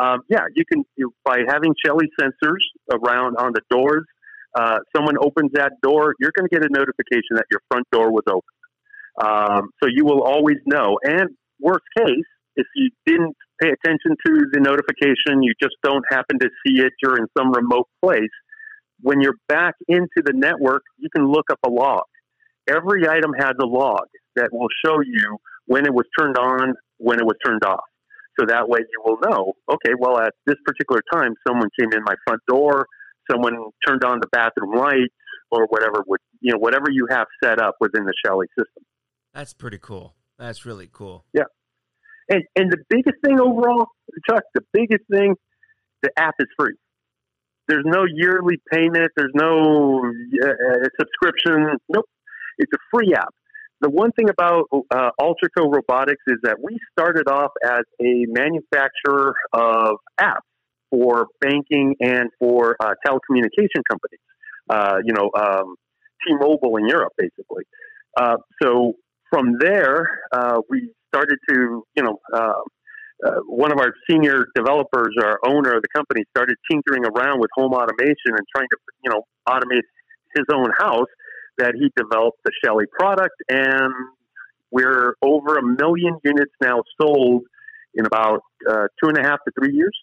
Um, 0.00 0.20
yeah, 0.28 0.44
you 0.54 0.64
can 0.70 0.84
you, 0.96 1.12
by 1.24 1.38
having 1.48 1.74
Shelly 1.84 2.06
sensors 2.20 2.62
around 2.92 3.36
on 3.36 3.52
the 3.52 3.62
doors 3.70 4.06
uh, 4.58 4.78
someone 4.94 5.16
opens 5.22 5.50
that 5.54 5.72
door, 5.82 6.14
you're 6.18 6.32
going 6.36 6.48
to 6.48 6.54
get 6.54 6.64
a 6.64 6.72
notification 6.72 7.36
that 7.36 7.46
your 7.50 7.60
front 7.70 7.86
door 7.92 8.10
was 8.10 8.24
open. 8.28 8.54
Um, 9.22 9.70
so 9.82 9.88
you 9.92 10.04
will 10.04 10.22
always 10.22 10.56
know. 10.66 10.98
And 11.02 11.30
worst 11.60 11.84
case, 11.96 12.30
if 12.56 12.66
you 12.74 12.90
didn't 13.06 13.36
pay 13.62 13.68
attention 13.68 14.16
to 14.26 14.32
the 14.52 14.60
notification, 14.60 15.42
you 15.42 15.52
just 15.62 15.76
don't 15.82 16.04
happen 16.10 16.38
to 16.40 16.48
see 16.66 16.80
it, 16.80 16.92
you're 17.02 17.16
in 17.16 17.26
some 17.36 17.52
remote 17.52 17.88
place. 18.02 18.34
When 19.02 19.20
you're 19.20 19.38
back 19.48 19.74
into 19.88 20.22
the 20.24 20.32
network, 20.34 20.82
you 20.98 21.08
can 21.14 21.26
look 21.26 21.46
up 21.50 21.58
a 21.64 21.70
log. 21.70 22.04
Every 22.68 23.08
item 23.08 23.32
has 23.38 23.52
a 23.60 23.66
log 23.66 24.06
that 24.36 24.50
will 24.52 24.68
show 24.84 25.00
you 25.00 25.38
when 25.66 25.86
it 25.86 25.94
was 25.94 26.06
turned 26.18 26.36
on, 26.36 26.74
when 26.98 27.18
it 27.18 27.24
was 27.24 27.36
turned 27.44 27.64
off. 27.64 27.84
So 28.38 28.46
that 28.46 28.68
way 28.68 28.80
you 28.80 29.02
will 29.04 29.18
know, 29.28 29.54
okay, 29.70 29.92
well, 29.98 30.18
at 30.18 30.32
this 30.46 30.56
particular 30.64 31.00
time, 31.12 31.34
someone 31.46 31.68
came 31.78 31.90
in 31.92 32.02
my 32.04 32.14
front 32.26 32.40
door, 32.48 32.86
someone 33.30 33.54
turned 33.86 34.04
on 34.04 34.18
the 34.20 34.28
bathroom 34.32 34.74
lights 34.74 35.14
or 35.50 35.66
whatever 35.66 36.02
would 36.06 36.20
you 36.40 36.52
know 36.52 36.58
whatever 36.58 36.86
you 36.90 37.06
have 37.10 37.26
set 37.42 37.60
up 37.60 37.76
within 37.80 38.04
the 38.04 38.14
Shelly 38.24 38.46
system. 38.58 38.84
That's 39.34 39.52
pretty 39.52 39.78
cool. 39.78 40.14
That's 40.38 40.64
really 40.66 40.88
cool. 40.92 41.24
Yeah. 41.32 41.44
And 42.28 42.42
and 42.56 42.70
the 42.70 42.78
biggest 42.88 43.16
thing 43.24 43.40
overall, 43.40 43.88
Chuck, 44.28 44.42
the 44.54 44.62
biggest 44.72 45.04
thing, 45.10 45.34
the 46.02 46.10
app 46.16 46.34
is 46.38 46.46
free. 46.58 46.74
There's 47.68 47.84
no 47.86 48.04
yearly 48.04 48.56
payment. 48.72 49.12
There's 49.16 49.32
no 49.34 50.02
uh, 50.42 50.88
subscription. 50.98 51.76
Nope. 51.88 52.06
It's 52.58 52.72
a 52.72 52.78
free 52.92 53.14
app. 53.16 53.32
The 53.80 53.88
one 53.88 54.12
thing 54.12 54.28
about 54.28 54.64
uh, 54.72 55.10
Alterco 55.18 55.72
Robotics 55.72 56.22
is 56.26 56.36
that 56.42 56.56
we 56.62 56.78
started 56.92 57.28
off 57.28 57.52
as 57.64 57.82
a 58.00 58.26
manufacturer 58.28 59.34
of 59.52 59.96
apps 60.20 60.49
for 60.90 61.26
banking 61.40 61.94
and 62.00 62.30
for 62.38 62.76
uh, 62.80 62.94
telecommunication 63.06 63.82
companies. 63.88 64.20
Uh, 64.68 64.98
you 65.04 65.12
know, 65.12 65.30
um, 65.36 65.76
T-Mobile 66.26 66.76
in 66.76 66.86
Europe, 66.86 67.12
basically. 67.16 67.64
Uh, 68.16 68.36
so 68.62 68.94
from 69.30 69.56
there, 69.60 70.20
uh, 70.32 70.60
we 70.68 70.92
started 71.08 71.38
to, 71.48 71.84
you 71.96 72.02
know, 72.02 72.18
uh, 72.32 72.52
uh, 73.26 73.40
one 73.46 73.72
of 73.72 73.78
our 73.78 73.92
senior 74.08 74.46
developers, 74.54 75.14
our 75.22 75.38
owner 75.44 75.76
of 75.76 75.82
the 75.82 75.88
company, 75.94 76.24
started 76.36 76.56
tinkering 76.70 77.04
around 77.04 77.40
with 77.40 77.50
home 77.54 77.72
automation 77.72 78.28
and 78.28 78.46
trying 78.54 78.66
to, 78.70 78.76
you 79.04 79.10
know, 79.10 79.22
automate 79.48 79.82
his 80.34 80.44
own 80.52 80.70
house. 80.78 81.08
That 81.58 81.74
he 81.74 81.90
developed 81.94 82.38
the 82.44 82.52
Shelly 82.64 82.86
product, 82.98 83.34
and 83.50 83.92
we're 84.70 85.12
over 85.20 85.58
a 85.58 85.62
million 85.62 86.18
units 86.24 86.52
now 86.62 86.82
sold 86.98 87.42
in 87.92 88.06
about 88.06 88.40
two 88.66 89.08
and 89.08 89.18
a 89.18 89.22
half 89.22 89.40
to 89.44 89.52
three 89.58 89.74
years. 89.74 89.94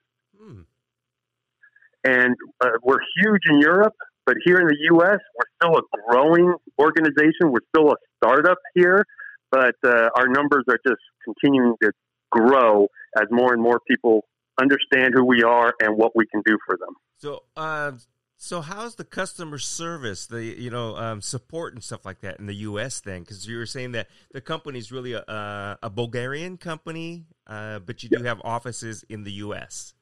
And 2.07 2.35
uh, 2.61 2.69
we're 2.83 2.99
huge 3.21 3.41
in 3.49 3.59
Europe, 3.59 3.93
but 4.25 4.35
here 4.45 4.57
in 4.57 4.67
the 4.67 4.77
U.S., 4.93 5.19
we're 5.35 5.51
still 5.61 5.77
a 5.77 5.81
growing 6.09 6.53
organization. 6.79 7.51
We're 7.51 7.67
still 7.75 7.91
a 7.91 7.95
startup 8.15 8.59
here, 8.75 9.03
but 9.51 9.75
uh, 9.85 10.09
our 10.15 10.29
numbers 10.29 10.63
are 10.69 10.79
just 10.87 11.01
continuing 11.25 11.75
to 11.83 11.91
grow 12.31 12.87
as 13.17 13.25
more 13.29 13.51
and 13.51 13.61
more 13.61 13.81
people 13.85 14.25
understand 14.59 15.13
who 15.13 15.25
we 15.25 15.43
are 15.43 15.73
and 15.81 15.97
what 15.97 16.13
we 16.15 16.25
can 16.27 16.41
do 16.45 16.57
for 16.65 16.77
them. 16.77 16.95
So, 17.17 17.43
uh, 17.57 17.91
so 18.37 18.61
how's 18.61 18.95
the 18.95 19.03
customer 19.03 19.57
service, 19.57 20.27
the 20.27 20.43
you 20.43 20.69
know 20.69 20.95
um, 20.95 21.21
support 21.21 21.73
and 21.73 21.83
stuff 21.83 22.05
like 22.05 22.21
that 22.21 22.39
in 22.39 22.45
the 22.45 22.55
U.S. 22.55 23.01
Then, 23.01 23.21
because 23.21 23.45
you 23.47 23.57
were 23.57 23.65
saying 23.65 23.91
that 23.93 24.07
the 24.31 24.41
company 24.41 24.79
is 24.79 24.93
really 24.93 25.11
a, 25.13 25.77
a 25.83 25.89
Bulgarian 25.89 26.55
company, 26.55 27.25
uh, 27.47 27.79
but 27.79 28.01
you 28.01 28.09
do 28.09 28.23
have 28.23 28.39
offices 28.45 29.03
in 29.09 29.23
the 29.23 29.31
U.S. 29.33 29.93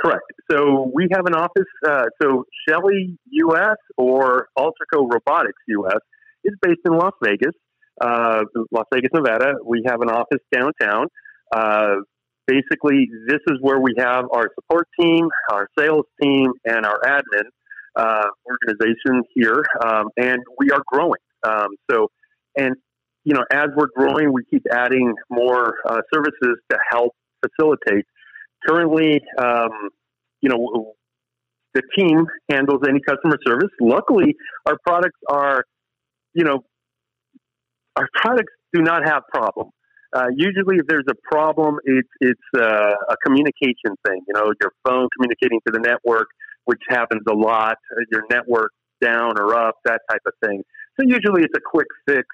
Correct. 0.00 0.24
So 0.50 0.90
we 0.94 1.08
have 1.12 1.26
an 1.26 1.34
office. 1.34 1.70
Uh, 1.86 2.04
so 2.20 2.44
Shelly 2.68 3.16
US 3.30 3.76
or 3.96 4.48
Alterco 4.58 5.10
Robotics 5.10 5.60
US 5.68 6.00
is 6.44 6.54
based 6.60 6.80
in 6.84 6.92
Las 6.98 7.12
Vegas, 7.22 7.54
uh, 8.00 8.42
Las 8.72 8.86
Vegas, 8.92 9.10
Nevada. 9.14 9.54
We 9.64 9.84
have 9.86 10.00
an 10.02 10.10
office 10.10 10.40
downtown. 10.52 11.06
Uh, 11.54 11.96
basically, 12.46 13.08
this 13.28 13.40
is 13.48 13.58
where 13.60 13.78
we 13.80 13.94
have 13.98 14.24
our 14.32 14.48
support 14.54 14.88
team, 15.00 15.28
our 15.50 15.68
sales 15.78 16.06
team, 16.20 16.52
and 16.66 16.84
our 16.84 17.00
admin. 17.06 17.44
uh, 17.96 18.26
organization 18.46 19.22
here, 19.34 19.62
um, 19.84 20.06
and 20.16 20.40
we 20.58 20.70
are 20.70 20.82
growing. 20.86 21.20
Um, 21.46 21.68
so, 21.90 22.08
and 22.56 22.74
you 23.24 23.34
know, 23.34 23.44
as 23.52 23.68
we're 23.76 23.88
growing, 23.96 24.32
we 24.32 24.44
keep 24.50 24.64
adding 24.70 25.14
more 25.30 25.74
uh, 25.88 26.00
services 26.12 26.58
to 26.70 26.78
help 26.90 27.12
facilitate. 27.44 28.04
Currently, 28.66 29.20
um, 29.38 29.70
you 30.40 30.48
know, 30.50 30.94
the 31.74 31.82
team 31.96 32.26
handles 32.50 32.82
any 32.88 33.00
customer 33.00 33.38
service. 33.46 33.70
Luckily, 33.80 34.36
our 34.66 34.76
products 34.86 35.18
are, 35.28 35.64
you 36.32 36.44
know, 36.44 36.64
our 37.96 38.08
products 38.14 38.52
do 38.72 38.82
not 38.82 39.06
have 39.06 39.22
problems. 39.32 39.72
Uh, 40.14 40.26
usually, 40.36 40.76
if 40.76 40.86
there's 40.86 41.06
a 41.10 41.14
problem, 41.30 41.76
it's 41.84 42.08
it's 42.20 42.40
uh, 42.56 42.92
a 43.10 43.16
communication 43.24 43.96
thing. 44.06 44.20
You 44.28 44.34
know, 44.34 44.52
your 44.60 44.72
phone 44.86 45.08
communicating 45.16 45.60
to 45.66 45.72
the 45.72 45.80
network, 45.80 46.28
which 46.66 46.80
happens 46.88 47.22
a 47.28 47.34
lot. 47.34 47.76
Your 48.12 48.22
network 48.30 48.70
down 49.02 49.38
or 49.38 49.54
up, 49.54 49.74
that 49.84 50.00
type 50.08 50.20
of 50.26 50.32
thing. 50.44 50.62
So 50.98 51.04
usually, 51.06 51.42
it's 51.42 51.54
a 51.56 51.60
quick 51.64 51.88
fix. 52.06 52.26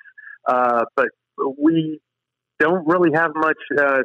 Uh, 0.46 0.84
but 0.94 1.08
we 1.58 2.00
don't 2.58 2.86
really 2.86 3.10
have 3.14 3.30
much 3.34 3.56
uh, 3.78 4.00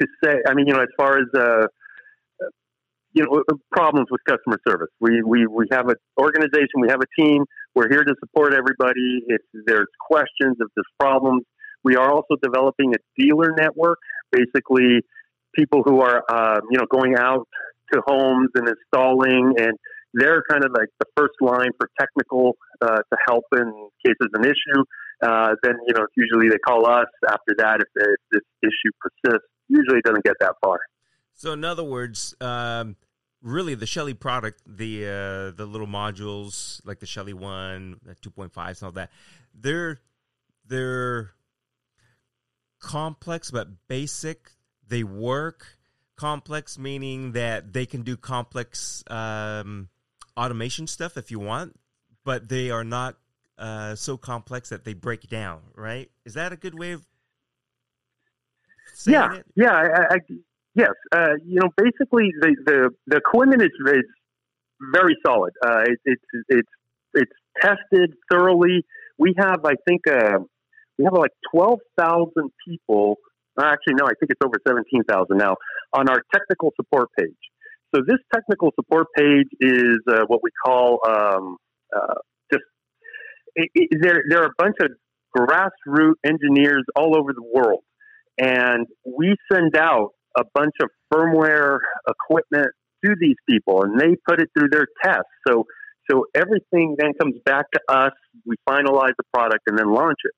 to 0.00 0.06
say. 0.22 0.36
I 0.48 0.54
mean, 0.54 0.66
you 0.66 0.74
know, 0.74 0.80
as 0.80 0.88
far 0.96 1.18
as 1.18 1.26
uh, 1.36 1.66
you 3.14 3.22
know, 3.22 3.42
problems 3.70 4.08
with 4.10 4.20
customer 4.28 4.58
service. 4.68 4.90
We, 5.00 5.22
we, 5.22 5.46
we 5.46 5.66
have 5.70 5.88
an 5.88 5.94
organization, 6.20 6.80
we 6.80 6.88
have 6.90 7.00
a 7.00 7.22
team. 7.22 7.44
We're 7.74 7.88
here 7.88 8.04
to 8.04 8.14
support 8.18 8.52
everybody. 8.52 9.22
If 9.28 9.40
there's 9.66 9.86
questions, 10.00 10.56
if 10.58 10.68
there's 10.74 10.92
problems, 10.98 11.44
we 11.84 11.96
are 11.96 12.10
also 12.10 12.34
developing 12.42 12.92
a 12.94 13.22
dealer 13.22 13.54
network, 13.56 13.98
basically 14.32 15.00
people 15.54 15.82
who 15.84 16.00
are, 16.00 16.24
uh, 16.28 16.60
you 16.70 16.78
know, 16.78 16.86
going 16.90 17.14
out 17.16 17.46
to 17.92 18.02
homes 18.04 18.48
and 18.56 18.68
installing, 18.68 19.54
and 19.58 19.72
they're 20.14 20.42
kind 20.50 20.64
of 20.64 20.72
like 20.76 20.88
the 20.98 21.06
first 21.16 21.34
line 21.40 21.70
for 21.78 21.88
technical 22.00 22.56
uh, 22.82 22.96
to 22.96 23.16
help 23.28 23.44
in 23.56 23.88
case 24.04 24.14
there's 24.18 24.32
an 24.34 24.44
issue. 24.44 24.82
Uh, 25.22 25.54
then, 25.62 25.74
you 25.86 25.94
know, 25.94 26.06
usually 26.16 26.48
they 26.48 26.58
call 26.58 26.88
us 26.88 27.06
after 27.28 27.54
that 27.58 27.78
if, 27.80 27.88
if 27.94 28.16
this 28.32 28.42
issue 28.62 28.90
persists. 29.00 29.46
Usually 29.68 30.00
doesn't 30.02 30.24
get 30.24 30.36
that 30.40 30.54
far. 30.62 30.78
So, 31.34 31.52
in 31.52 31.64
other 31.64 31.84
words, 31.84 32.34
um, 32.40 32.96
really 33.42 33.74
the 33.74 33.86
Shelly 33.86 34.14
product, 34.14 34.62
the 34.66 35.04
uh, 35.04 35.56
the 35.56 35.66
little 35.66 35.86
modules 35.86 36.80
like 36.84 37.00
the 37.00 37.06
Shelly 37.06 37.34
One, 37.34 38.00
the 38.04 38.14
two 38.14 38.30
point 38.30 38.52
five, 38.52 38.76
and 38.78 38.82
all 38.84 38.92
that, 38.92 39.10
they're 39.54 40.00
they're 40.66 41.32
complex 42.80 43.50
but 43.50 43.88
basic. 43.88 44.50
They 44.86 45.04
work. 45.04 45.66
Complex 46.16 46.78
meaning 46.78 47.32
that 47.32 47.72
they 47.72 47.86
can 47.86 48.02
do 48.02 48.16
complex 48.16 49.02
um, 49.08 49.88
automation 50.36 50.86
stuff 50.86 51.16
if 51.16 51.32
you 51.32 51.40
want, 51.40 51.74
but 52.24 52.48
they 52.48 52.70
are 52.70 52.84
not 52.84 53.16
uh, 53.58 53.96
so 53.96 54.16
complex 54.16 54.68
that 54.68 54.84
they 54.84 54.94
break 54.94 55.28
down. 55.28 55.60
Right? 55.74 56.10
Is 56.24 56.34
that 56.34 56.52
a 56.52 56.56
good 56.56 56.78
way 56.78 56.92
of 56.92 57.04
yeah, 59.06 59.34
it? 59.34 59.46
Yeah, 59.56 59.72
I, 59.72 60.14
I, 60.14 60.18
yes. 60.74 60.90
Uh, 61.12 61.34
you 61.44 61.60
know, 61.60 61.70
basically 61.76 62.32
the, 62.40 62.56
the, 62.66 62.90
the 63.06 63.16
equipment 63.16 63.62
is, 63.62 63.70
is 63.86 64.04
very 64.92 65.16
solid. 65.26 65.52
Uh, 65.64 65.82
it, 65.86 65.98
it's 66.04 66.22
it's 66.48 66.68
it's 67.14 67.32
tested 67.60 68.14
thoroughly. 68.30 68.84
We 69.18 69.34
have, 69.38 69.60
I 69.64 69.74
think, 69.86 70.02
uh, 70.08 70.38
we 70.98 71.04
have 71.04 71.14
like 71.14 71.30
twelve 71.52 71.80
thousand 71.98 72.50
people. 72.66 73.16
Actually, 73.58 73.94
no, 73.94 74.06
I 74.06 74.14
think 74.18 74.30
it's 74.30 74.40
over 74.44 74.58
seventeen 74.66 75.04
thousand 75.04 75.38
now 75.38 75.56
on 75.92 76.08
our 76.08 76.22
technical 76.34 76.72
support 76.76 77.08
page. 77.18 77.30
So 77.94 78.02
this 78.06 78.18
technical 78.34 78.72
support 78.74 79.06
page 79.16 79.46
is 79.60 79.98
uh, 80.08 80.22
what 80.26 80.40
we 80.42 80.50
call 80.64 80.98
um, 81.08 81.56
uh, 81.94 82.14
just 82.52 82.64
it, 83.54 83.70
it, 83.74 83.98
there. 84.00 84.24
There 84.28 84.42
are 84.42 84.46
a 84.46 84.54
bunch 84.58 84.76
of 84.80 84.90
grassroots 85.36 86.14
engineers 86.24 86.84
all 86.96 87.16
over 87.16 87.32
the 87.32 87.42
world 87.42 87.84
and 88.38 88.86
we 89.04 89.36
send 89.52 89.76
out 89.76 90.10
a 90.36 90.42
bunch 90.54 90.74
of 90.82 90.88
firmware 91.12 91.78
equipment 92.08 92.68
to 93.04 93.14
these 93.20 93.36
people, 93.48 93.82
and 93.82 94.00
they 94.00 94.16
put 94.26 94.40
it 94.40 94.48
through 94.56 94.68
their 94.70 94.86
tests. 95.02 95.30
So, 95.46 95.64
so 96.10 96.26
everything 96.34 96.96
then 96.98 97.12
comes 97.20 97.36
back 97.44 97.66
to 97.72 97.80
us. 97.88 98.12
We 98.46 98.56
finalize 98.68 99.12
the 99.16 99.24
product 99.32 99.62
and 99.66 99.78
then 99.78 99.92
launch 99.92 100.18
it. 100.24 100.32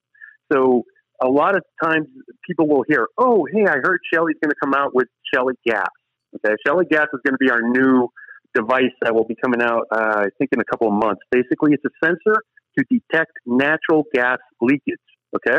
So, 0.52 0.82
a 1.22 1.28
lot 1.28 1.56
of 1.56 1.62
times 1.82 2.08
people 2.46 2.68
will 2.68 2.84
hear, 2.86 3.06
"Oh, 3.16 3.46
hey, 3.50 3.64
I 3.66 3.76
heard 3.82 4.00
Shelly's 4.12 4.36
going 4.42 4.50
to 4.50 4.56
come 4.62 4.74
out 4.74 4.94
with 4.94 5.08
Shelly 5.32 5.54
Gas." 5.66 5.88
Okay, 6.34 6.54
Shelly 6.66 6.84
Gas 6.90 7.06
is 7.14 7.20
going 7.24 7.32
to 7.32 7.38
be 7.40 7.50
our 7.50 7.62
new 7.62 8.08
device 8.54 8.92
that 9.00 9.14
will 9.14 9.24
be 9.24 9.36
coming 9.42 9.62
out, 9.62 9.86
uh, 9.90 10.24
I 10.24 10.28
think, 10.38 10.50
in 10.52 10.60
a 10.60 10.64
couple 10.64 10.88
of 10.88 10.94
months. 10.94 11.22
Basically, 11.30 11.72
it's 11.72 11.84
a 11.84 12.06
sensor 12.06 12.42
to 12.78 12.84
detect 12.90 13.32
natural 13.46 14.04
gas 14.12 14.38
leakage. 14.60 15.00
Okay, 15.34 15.58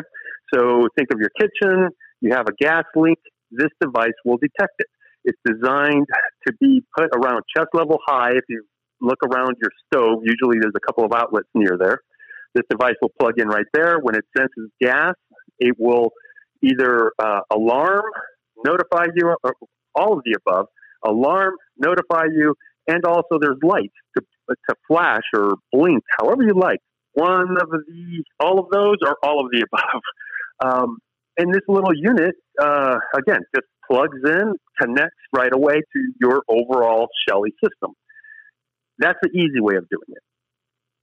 so 0.53 0.87
think 0.95 1.09
of 1.11 1.19
your 1.19 1.31
kitchen 1.39 1.89
you 2.21 2.31
have 2.33 2.47
a 2.47 2.53
gas 2.59 2.83
leak, 2.95 3.19
this 3.51 3.69
device 3.81 4.13
will 4.25 4.37
detect 4.37 4.73
it. 4.79 4.87
It's 5.23 5.39
designed 5.45 6.07
to 6.47 6.53
be 6.59 6.83
put 6.97 7.09
around 7.15 7.43
chest 7.55 7.69
level 7.73 7.97
high. 8.07 8.31
If 8.31 8.43
you 8.49 8.63
look 9.01 9.19
around 9.23 9.55
your 9.61 9.71
stove, 9.85 10.23
usually 10.23 10.57
there's 10.61 10.73
a 10.75 10.85
couple 10.85 11.05
of 11.05 11.11
outlets 11.13 11.49
near 11.53 11.77
there. 11.79 11.99
This 12.55 12.63
device 12.69 12.95
will 13.01 13.11
plug 13.19 13.33
in 13.37 13.47
right 13.47 13.65
there. 13.73 13.99
When 13.99 14.15
it 14.15 14.25
senses 14.35 14.71
gas, 14.81 15.13
it 15.59 15.75
will 15.77 16.11
either 16.63 17.11
uh, 17.19 17.41
alarm, 17.51 18.03
notify 18.65 19.05
you, 19.15 19.35
or 19.43 19.53
all 19.93 20.13
of 20.13 20.23
the 20.25 20.37
above, 20.45 20.67
alarm, 21.05 21.53
notify 21.77 22.23
you, 22.33 22.55
and 22.87 23.03
also 23.05 23.37
there's 23.39 23.57
lights 23.63 23.93
to, 24.17 24.23
to 24.49 24.75
flash 24.87 25.23
or 25.35 25.55
blink, 25.71 26.03
however 26.19 26.43
you 26.43 26.53
like. 26.55 26.79
One 27.13 27.57
of 27.61 27.69
the, 27.69 28.23
all 28.39 28.59
of 28.59 28.67
those, 28.71 28.97
or 29.05 29.17
all 29.23 29.43
of 29.43 29.51
the 29.51 29.65
above. 29.67 30.01
Um, 30.63 30.97
and 31.37 31.53
this 31.53 31.61
little 31.67 31.93
unit, 31.95 32.35
uh, 32.59 32.97
again, 33.15 33.41
just 33.55 33.67
plugs 33.89 34.17
in, 34.25 34.53
connects 34.81 35.21
right 35.35 35.53
away 35.53 35.75
to 35.75 35.99
your 36.19 36.41
overall 36.49 37.07
Shelly 37.27 37.51
system. 37.63 37.93
That's 38.97 39.19
the 39.21 39.29
easy 39.29 39.59
way 39.59 39.75
of 39.75 39.87
doing 39.89 40.09
it. 40.09 40.23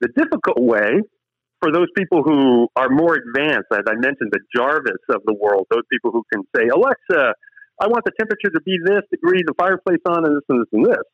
The 0.01 0.09
difficult 0.09 0.61
way 0.61 1.01
for 1.61 1.73
those 1.73 1.87
people 1.97 2.23
who 2.23 2.69
are 2.77 2.89
more 2.91 3.15
advanced, 3.15 3.69
as 3.73 3.85
I 3.89 3.95
mentioned, 3.95 4.33
the 4.33 4.41
Jarvis 4.55 5.01
of 5.09 5.23
the 5.25 5.35
world, 5.35 5.67
those 5.71 5.87
people 5.91 6.11
who 6.11 6.25
can 6.33 6.43
say, 6.55 6.69
Alexa, 6.69 7.35
I 7.81 7.87
want 7.87 8.05
the 8.05 8.13
temperature 8.19 8.51
to 8.51 8.61
be 8.63 8.77
this 8.85 9.03
degree, 9.11 9.43
the 9.47 9.55
fireplace 9.59 10.03
on, 10.07 10.27
and 10.27 10.37
this 10.37 10.45
and 10.49 10.61
this 10.61 10.69
and 10.73 10.85
this. 10.85 11.05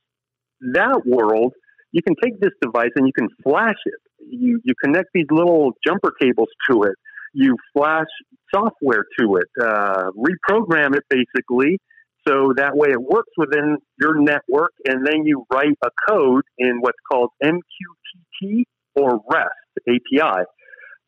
That 0.75 1.03
world, 1.07 1.53
you 1.93 2.03
can 2.03 2.17
take 2.23 2.41
this 2.41 2.53
device 2.61 2.91
and 2.97 3.07
you 3.07 3.13
can 3.13 3.29
flash 3.43 3.79
it. 3.85 4.01
You, 4.19 4.61
you 4.65 4.75
connect 4.83 5.09
these 5.15 5.27
little 5.31 5.73
jumper 5.87 6.13
cables 6.21 6.49
to 6.71 6.83
it 6.85 6.97
you 7.33 7.57
flash 7.73 8.07
software 8.53 9.05
to 9.19 9.37
it, 9.37 9.49
uh, 9.63 10.11
reprogram 10.17 10.95
it 10.95 11.05
basically, 11.09 11.79
so 12.27 12.53
that 12.57 12.77
way 12.77 12.91
it 12.91 13.01
works 13.01 13.33
within 13.37 13.79
your 13.99 14.21
network, 14.21 14.73
and 14.85 15.07
then 15.07 15.25
you 15.25 15.45
write 15.53 15.77
a 15.85 15.91
code 16.09 16.43
in 16.59 16.81
what's 16.81 16.99
called 17.11 17.31
MQTT 17.43 18.65
or 18.95 19.21
REST 19.31 19.89
API. 19.89 20.45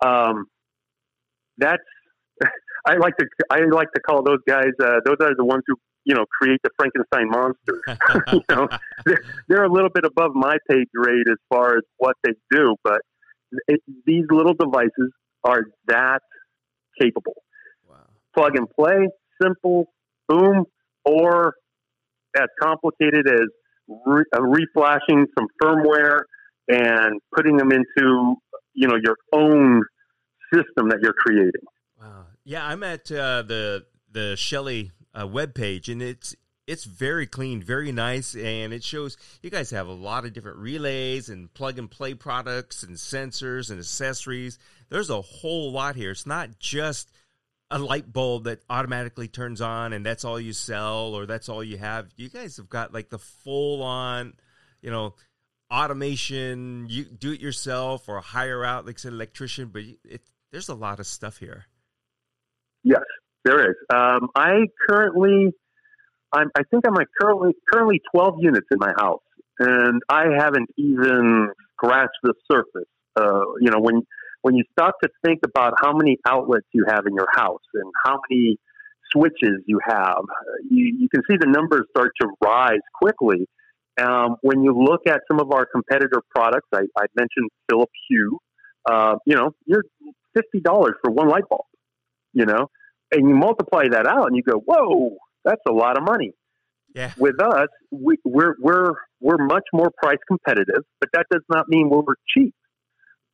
Um, 0.04 0.46
that's 1.58 1.82
I 2.86 2.96
like 2.96 3.16
to 3.18 3.26
I 3.50 3.60
like 3.70 3.92
to 3.94 4.00
call 4.00 4.22
those 4.22 4.40
guys. 4.48 4.72
Uh, 4.82 5.00
those 5.04 5.16
are 5.20 5.34
the 5.36 5.44
ones 5.44 5.62
who 5.66 5.76
you 6.04 6.14
know 6.14 6.24
create 6.40 6.60
the 6.64 6.70
Frankenstein 6.78 7.28
monsters. 7.28 8.32
you 8.32 8.42
know, 8.48 8.68
they're, 9.04 9.22
they're, 9.48 9.64
a 9.64 9.72
little 9.72 9.90
bit 9.90 10.04
above 10.04 10.32
my 10.34 10.56
pay 10.68 10.84
grade 10.94 11.28
as 11.30 11.38
far 11.48 11.76
as 11.76 11.82
what 11.98 12.16
they 12.24 12.32
do, 12.50 12.74
but 12.82 13.02
it, 13.68 13.80
these 14.06 14.24
little 14.30 14.54
devices 14.54 15.12
are 15.44 15.64
that 15.88 16.20
capable. 17.00 17.42
Wow. 17.88 17.96
Plug 18.34 18.56
and 18.56 18.68
play, 18.70 19.08
simple, 19.40 19.86
boom, 20.28 20.64
or 21.04 21.54
as 22.36 22.48
complicated 22.60 23.26
as 23.28 23.48
re- 24.06 24.24
uh, 24.36 24.40
reflashing 24.40 25.26
some 25.38 25.46
firmware 25.62 26.20
and 26.68 27.20
putting 27.34 27.56
them 27.56 27.70
into 27.72 28.36
you 28.74 28.88
know 28.88 28.96
your 29.02 29.16
own 29.32 29.82
system 30.52 30.88
that 30.88 30.98
you're 31.02 31.14
creating. 31.14 31.62
Wow. 32.00 32.26
Yeah, 32.44 32.66
I'm 32.66 32.82
at 32.82 33.10
uh, 33.10 33.42
the 33.42 33.86
the 34.10 34.36
Shelly 34.36 34.92
uh, 35.18 35.26
web 35.26 35.54
page, 35.54 35.88
and 35.88 36.02
it's 36.02 36.34
it's 36.66 36.84
very 36.84 37.26
clean, 37.26 37.62
very 37.62 37.90
nice, 37.90 38.34
and 38.34 38.72
it 38.72 38.84
shows 38.84 39.16
you 39.42 39.50
guys 39.50 39.70
have 39.70 39.88
a 39.88 39.92
lot 39.92 40.24
of 40.24 40.32
different 40.32 40.58
relays 40.58 41.28
and 41.28 41.52
plug 41.52 41.78
and 41.78 41.90
play 41.90 42.14
products 42.14 42.82
and 42.82 42.96
sensors 42.96 43.70
and 43.70 43.78
accessories. 43.80 44.58
There's 44.88 45.10
a 45.10 45.20
whole 45.20 45.72
lot 45.72 45.96
here. 45.96 46.12
It's 46.12 46.26
not 46.26 46.58
just 46.58 47.10
a 47.70 47.78
light 47.78 48.12
bulb 48.12 48.44
that 48.44 48.60
automatically 48.68 49.28
turns 49.28 49.60
on 49.60 49.94
and 49.94 50.04
that's 50.04 50.24
all 50.24 50.38
you 50.38 50.52
sell 50.52 51.14
or 51.14 51.26
that's 51.26 51.48
all 51.48 51.64
you 51.64 51.78
have. 51.78 52.08
You 52.16 52.28
guys 52.28 52.58
have 52.58 52.68
got 52.68 52.92
like 52.92 53.08
the 53.08 53.18
full 53.18 53.82
on, 53.82 54.34
you 54.82 54.90
know, 54.90 55.14
automation. 55.72 56.86
You 56.88 57.04
do 57.04 57.32
it 57.32 57.40
yourself 57.40 58.08
or 58.08 58.20
hire 58.20 58.64
out, 58.64 58.86
like 58.86 59.02
an 59.04 59.14
electrician, 59.14 59.70
but 59.72 59.82
it, 60.04 60.20
there's 60.52 60.68
a 60.68 60.74
lot 60.74 61.00
of 61.00 61.06
stuff 61.06 61.38
here. 61.38 61.64
Yes, 62.84 63.00
there 63.44 63.70
is. 63.70 63.76
Um, 63.92 64.28
I 64.36 64.66
currently 64.88 65.54
I'm, 66.32 66.50
I 66.56 66.62
think 66.70 66.84
I'm 66.86 66.94
currently 67.20 67.52
currently 67.72 68.00
12 68.14 68.36
units 68.40 68.66
in 68.70 68.78
my 68.78 68.92
house, 68.96 69.22
and 69.58 70.00
I 70.08 70.24
haven't 70.36 70.70
even 70.76 71.50
scratched 71.76 72.18
the 72.22 72.34
surface. 72.50 72.88
Uh, 73.16 73.44
you 73.60 73.70
know, 73.70 73.80
when 73.80 74.02
when 74.42 74.54
you 74.54 74.64
start 74.72 74.94
to 75.02 75.08
think 75.24 75.40
about 75.44 75.74
how 75.80 75.92
many 75.92 76.18
outlets 76.26 76.66
you 76.72 76.84
have 76.88 77.06
in 77.06 77.14
your 77.14 77.28
house 77.34 77.62
and 77.74 77.90
how 78.04 78.18
many 78.28 78.56
switches 79.12 79.62
you 79.66 79.78
have, 79.86 80.22
you, 80.70 80.96
you 80.98 81.08
can 81.08 81.22
see 81.30 81.36
the 81.38 81.46
numbers 81.46 81.82
start 81.90 82.12
to 82.20 82.28
rise 82.42 82.80
quickly. 83.00 83.46
Um, 84.00 84.36
when 84.40 84.62
you 84.62 84.74
look 84.74 85.02
at 85.06 85.20
some 85.30 85.38
of 85.38 85.52
our 85.52 85.66
competitor 85.66 86.22
products, 86.34 86.66
I, 86.72 86.82
I 86.96 87.04
mentioned 87.14 87.50
Philips 87.70 87.92
Hue. 88.08 88.38
Uh, 88.90 89.16
you 89.26 89.36
know, 89.36 89.54
you're 89.66 89.84
fifty 90.34 90.60
dollars 90.60 90.94
for 91.02 91.10
one 91.10 91.28
light 91.28 91.44
bulb. 91.48 91.66
You 92.32 92.46
know, 92.46 92.70
and 93.12 93.28
you 93.28 93.34
multiply 93.34 93.84
that 93.90 94.06
out, 94.06 94.26
and 94.26 94.36
you 94.36 94.42
go, 94.42 94.58
"Whoa, 94.58 95.18
that's 95.44 95.62
a 95.68 95.72
lot 95.72 95.96
of 95.96 96.04
money." 96.04 96.32
Yeah. 96.94 97.12
With 97.16 97.40
us, 97.40 97.68
we, 97.90 98.18
we're 98.24 98.54
we're 98.60 98.92
we're 99.20 99.38
much 99.38 99.64
more 99.72 99.90
price 100.02 100.18
competitive, 100.28 100.82
but 101.00 101.10
that 101.14 101.26
does 101.30 101.42
not 101.48 101.68
mean 101.68 101.88
we're 101.88 102.02
cheap. 102.34 102.54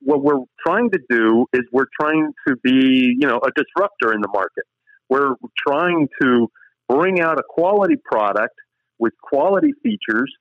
What 0.01 0.23
we're 0.23 0.45
trying 0.65 0.91
to 0.91 1.01
do 1.11 1.47
is 1.53 1.63
we're 1.73 1.89
trying 2.01 2.33
to 2.47 2.55
be, 2.63 3.17
you 3.19 3.27
know, 3.27 3.41
a 3.45 3.51
disruptor 3.57 4.13
in 4.13 4.21
the 4.21 4.29
market. 4.33 4.65
We're 5.09 5.35
trying 5.67 6.09
to 6.23 6.49
bring 6.89 7.21
out 7.21 7.39
a 7.39 7.43
quality 7.49 7.97
product 7.97 8.55
with 8.99 9.13
quality 9.23 9.73
features 9.83 10.33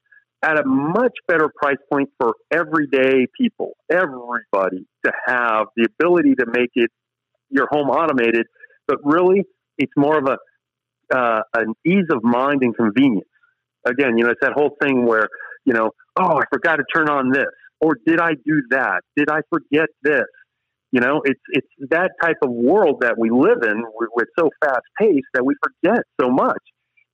at 0.43 0.59
a 0.59 0.63
much 0.65 1.13
better 1.27 1.49
price 1.55 1.77
point 1.91 2.09
for 2.19 2.33
everyday 2.51 3.25
people, 3.39 3.71
everybody 3.91 4.85
to 5.05 5.11
have 5.25 5.67
the 5.75 5.87
ability 5.99 6.35
to 6.35 6.45
make 6.45 6.69
it 6.75 6.91
your 7.49 7.67
home 7.71 7.89
automated. 7.89 8.45
But 8.87 8.97
really, 9.03 9.43
it's 9.77 9.91
more 9.97 10.17
of 10.17 10.25
a 10.25 10.37
uh, 11.13 11.41
an 11.53 11.73
ease 11.85 12.05
of 12.11 12.23
mind 12.23 12.61
and 12.61 12.75
convenience. 12.75 13.27
Again, 13.85 14.17
you 14.17 14.25
know, 14.25 14.31
it's 14.31 14.41
that 14.41 14.53
whole 14.53 14.75
thing 14.81 15.05
where 15.05 15.27
you 15.65 15.73
know, 15.73 15.91
oh, 16.17 16.37
I 16.37 16.43
forgot 16.51 16.77
to 16.77 16.83
turn 16.95 17.09
on 17.09 17.29
this, 17.31 17.47
or 17.81 17.97
did 18.05 18.19
I 18.19 18.33
do 18.33 18.63
that? 18.69 19.01
Did 19.15 19.29
I 19.29 19.41
forget 19.49 19.89
this? 20.01 20.25
You 20.91 21.01
know, 21.01 21.21
it's 21.25 21.41
it's 21.49 21.67
that 21.89 22.11
type 22.21 22.37
of 22.41 22.49
world 22.49 23.01
that 23.01 23.17
we 23.17 23.29
live 23.29 23.63
in. 23.63 23.83
We're, 23.83 24.07
we're 24.15 24.27
so 24.39 24.49
fast 24.63 24.83
paced 24.99 25.27
that 25.33 25.45
we 25.45 25.55
forget 25.61 26.03
so 26.19 26.29
much. 26.29 26.61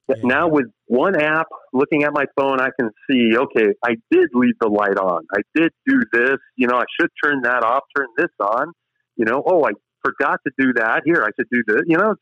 Yeah. 0.08 0.16
Now 0.24 0.48
with 0.50 0.68
one 0.86 1.20
app, 1.20 1.48
looking 1.72 2.04
at 2.04 2.14
my 2.14 2.26
phone, 2.38 2.60
I 2.60 2.70
can 2.80 2.92
see, 3.10 3.36
okay, 3.36 3.74
I 3.84 3.96
did 4.12 4.30
leave 4.34 4.56
the 4.60 4.70
light 4.70 4.98
on. 4.98 5.24
I 5.34 5.42
did 5.56 5.72
do 5.88 6.02
this. 6.12 6.38
You 6.56 6.68
know, 6.68 6.76
I 6.76 6.84
should 7.00 7.10
turn 7.24 7.42
that 7.44 7.64
off, 7.64 7.84
turn 7.98 8.08
this 8.18 8.30
on. 8.40 8.68
You 9.16 9.26
know, 9.26 9.42
oh, 9.46 9.64
I 9.66 9.72
forgot 10.04 10.40
to 10.46 10.52
do 10.58 10.74
that. 10.74 11.02
Here, 11.06 11.24
I 11.24 11.30
should 11.38 11.50
do 11.52 11.64
this. 11.68 11.84
You 11.86 11.98
know, 11.98 12.16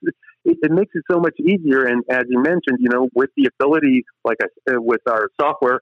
it, 0.46 0.58
it 0.62 0.72
makes 0.72 0.92
it 0.94 1.04
so 1.10 1.20
much 1.20 1.36
easier. 1.40 1.86
And 1.86 2.04
as 2.10 2.24
you 2.30 2.42
mentioned, 2.42 2.80
you 2.80 2.90
know, 2.90 3.10
with 3.14 3.30
the 3.36 3.50
ability, 3.54 4.04
like 4.24 4.38
I 4.42 4.48
said, 4.68 4.78
with 4.80 5.02
our 5.10 5.30
software, 5.40 5.80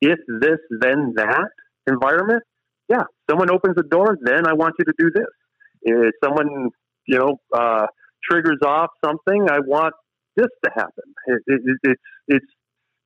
if 0.00 0.18
this, 0.40 0.58
then 0.70 1.14
that 1.16 1.48
environment, 1.86 2.42
yeah, 2.88 3.04
someone 3.28 3.50
opens 3.50 3.76
the 3.76 3.82
door, 3.82 4.16
then 4.22 4.46
I 4.46 4.54
want 4.54 4.74
you 4.78 4.84
to 4.86 4.92
do 4.98 5.10
this. 5.14 5.26
If 5.82 6.14
someone, 6.22 6.70
you 7.06 7.18
know, 7.18 7.36
uh, 7.54 7.86
triggers 8.28 8.58
off 8.64 8.90
something, 9.04 9.48
I 9.50 9.60
want 9.60 9.94
this 10.36 10.48
to 10.64 10.70
happen. 10.74 11.04
It, 11.26 11.42
it, 11.46 11.78
it's 11.82 12.00
it's 12.28 12.46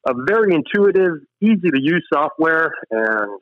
a 0.06 0.12
very 0.26 0.54
intuitive, 0.54 1.18
easy 1.40 1.70
to 1.70 1.80
use 1.80 2.06
software, 2.12 2.72
and 2.90 3.40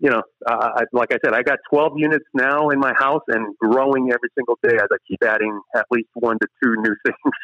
you 0.00 0.10
know, 0.10 0.22
uh, 0.46 0.70
I, 0.76 0.84
like 0.92 1.12
I 1.12 1.18
said, 1.22 1.34
I 1.34 1.42
got 1.42 1.58
12 1.70 1.92
units 1.96 2.24
now 2.34 2.70
in 2.70 2.80
my 2.80 2.92
house 2.98 3.22
and 3.28 3.54
growing 3.58 4.10
every 4.10 4.30
single 4.34 4.58
day 4.62 4.74
as 4.74 4.88
I 4.90 4.96
keep 5.06 5.22
adding 5.22 5.60
at 5.76 5.84
least 5.90 6.08
one 6.14 6.38
to 6.40 6.48
two 6.62 6.74
new 6.78 6.96
things. 7.06 7.34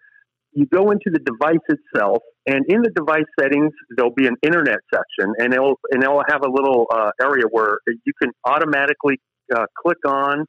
you 0.51 0.66
go 0.66 0.91
into 0.91 1.10
the 1.12 1.20
device 1.20 1.66
itself, 1.68 2.22
and 2.45 2.66
in 2.68 2.82
the 2.82 2.91
device 2.95 3.26
settings, 3.39 3.72
there'll 3.95 4.14
be 4.14 4.28
an 4.28 4.36
internet 4.43 4.80
section, 4.93 5.34
and 5.39 5.54
it'll 5.54 5.80
and 5.91 6.04
it'll 6.04 6.24
have 6.28 6.41
a 6.45 6.49
little 6.49 6.86
uh, 6.93 7.12
area 7.22 7.45
where 7.49 7.78
you 7.88 8.14
can 8.22 8.32
automatically 8.45 9.20
uh, 9.56 9.66
click 9.82 9.97
on 10.06 10.45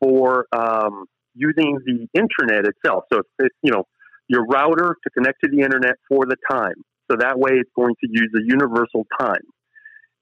for 0.00 0.46
um, 0.52 1.04
using 1.34 1.78
the 1.86 2.06
internet 2.14 2.64
itself. 2.66 3.04
So 3.12 3.20
it's, 3.38 3.54
you 3.62 3.72
know 3.72 3.84
your 4.28 4.46
router 4.46 4.96
to 5.02 5.10
connect 5.10 5.38
to 5.44 5.50
the 5.50 5.62
internet 5.62 5.96
for 6.08 6.24
the 6.26 6.36
time. 6.50 6.74
So 7.10 7.18
that 7.18 7.38
way, 7.38 7.52
it's 7.52 7.70
going 7.76 7.94
to 8.02 8.08
use 8.10 8.30
a 8.34 8.42
universal 8.42 9.06
time. 9.20 9.42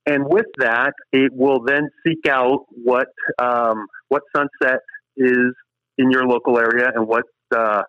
And 0.06 0.24
with 0.28 0.46
that, 0.58 0.94
it 1.12 1.32
will 1.32 1.62
then 1.64 1.88
seek 2.04 2.26
out 2.28 2.66
what 2.70 3.06
um, 3.40 3.86
what 4.08 4.22
sunset 4.34 4.80
is 5.16 5.54
in 5.98 6.10
your 6.10 6.26
local 6.26 6.58
area 6.58 6.90
and 6.94 7.06
what 7.06 7.24
uh, 7.54 7.82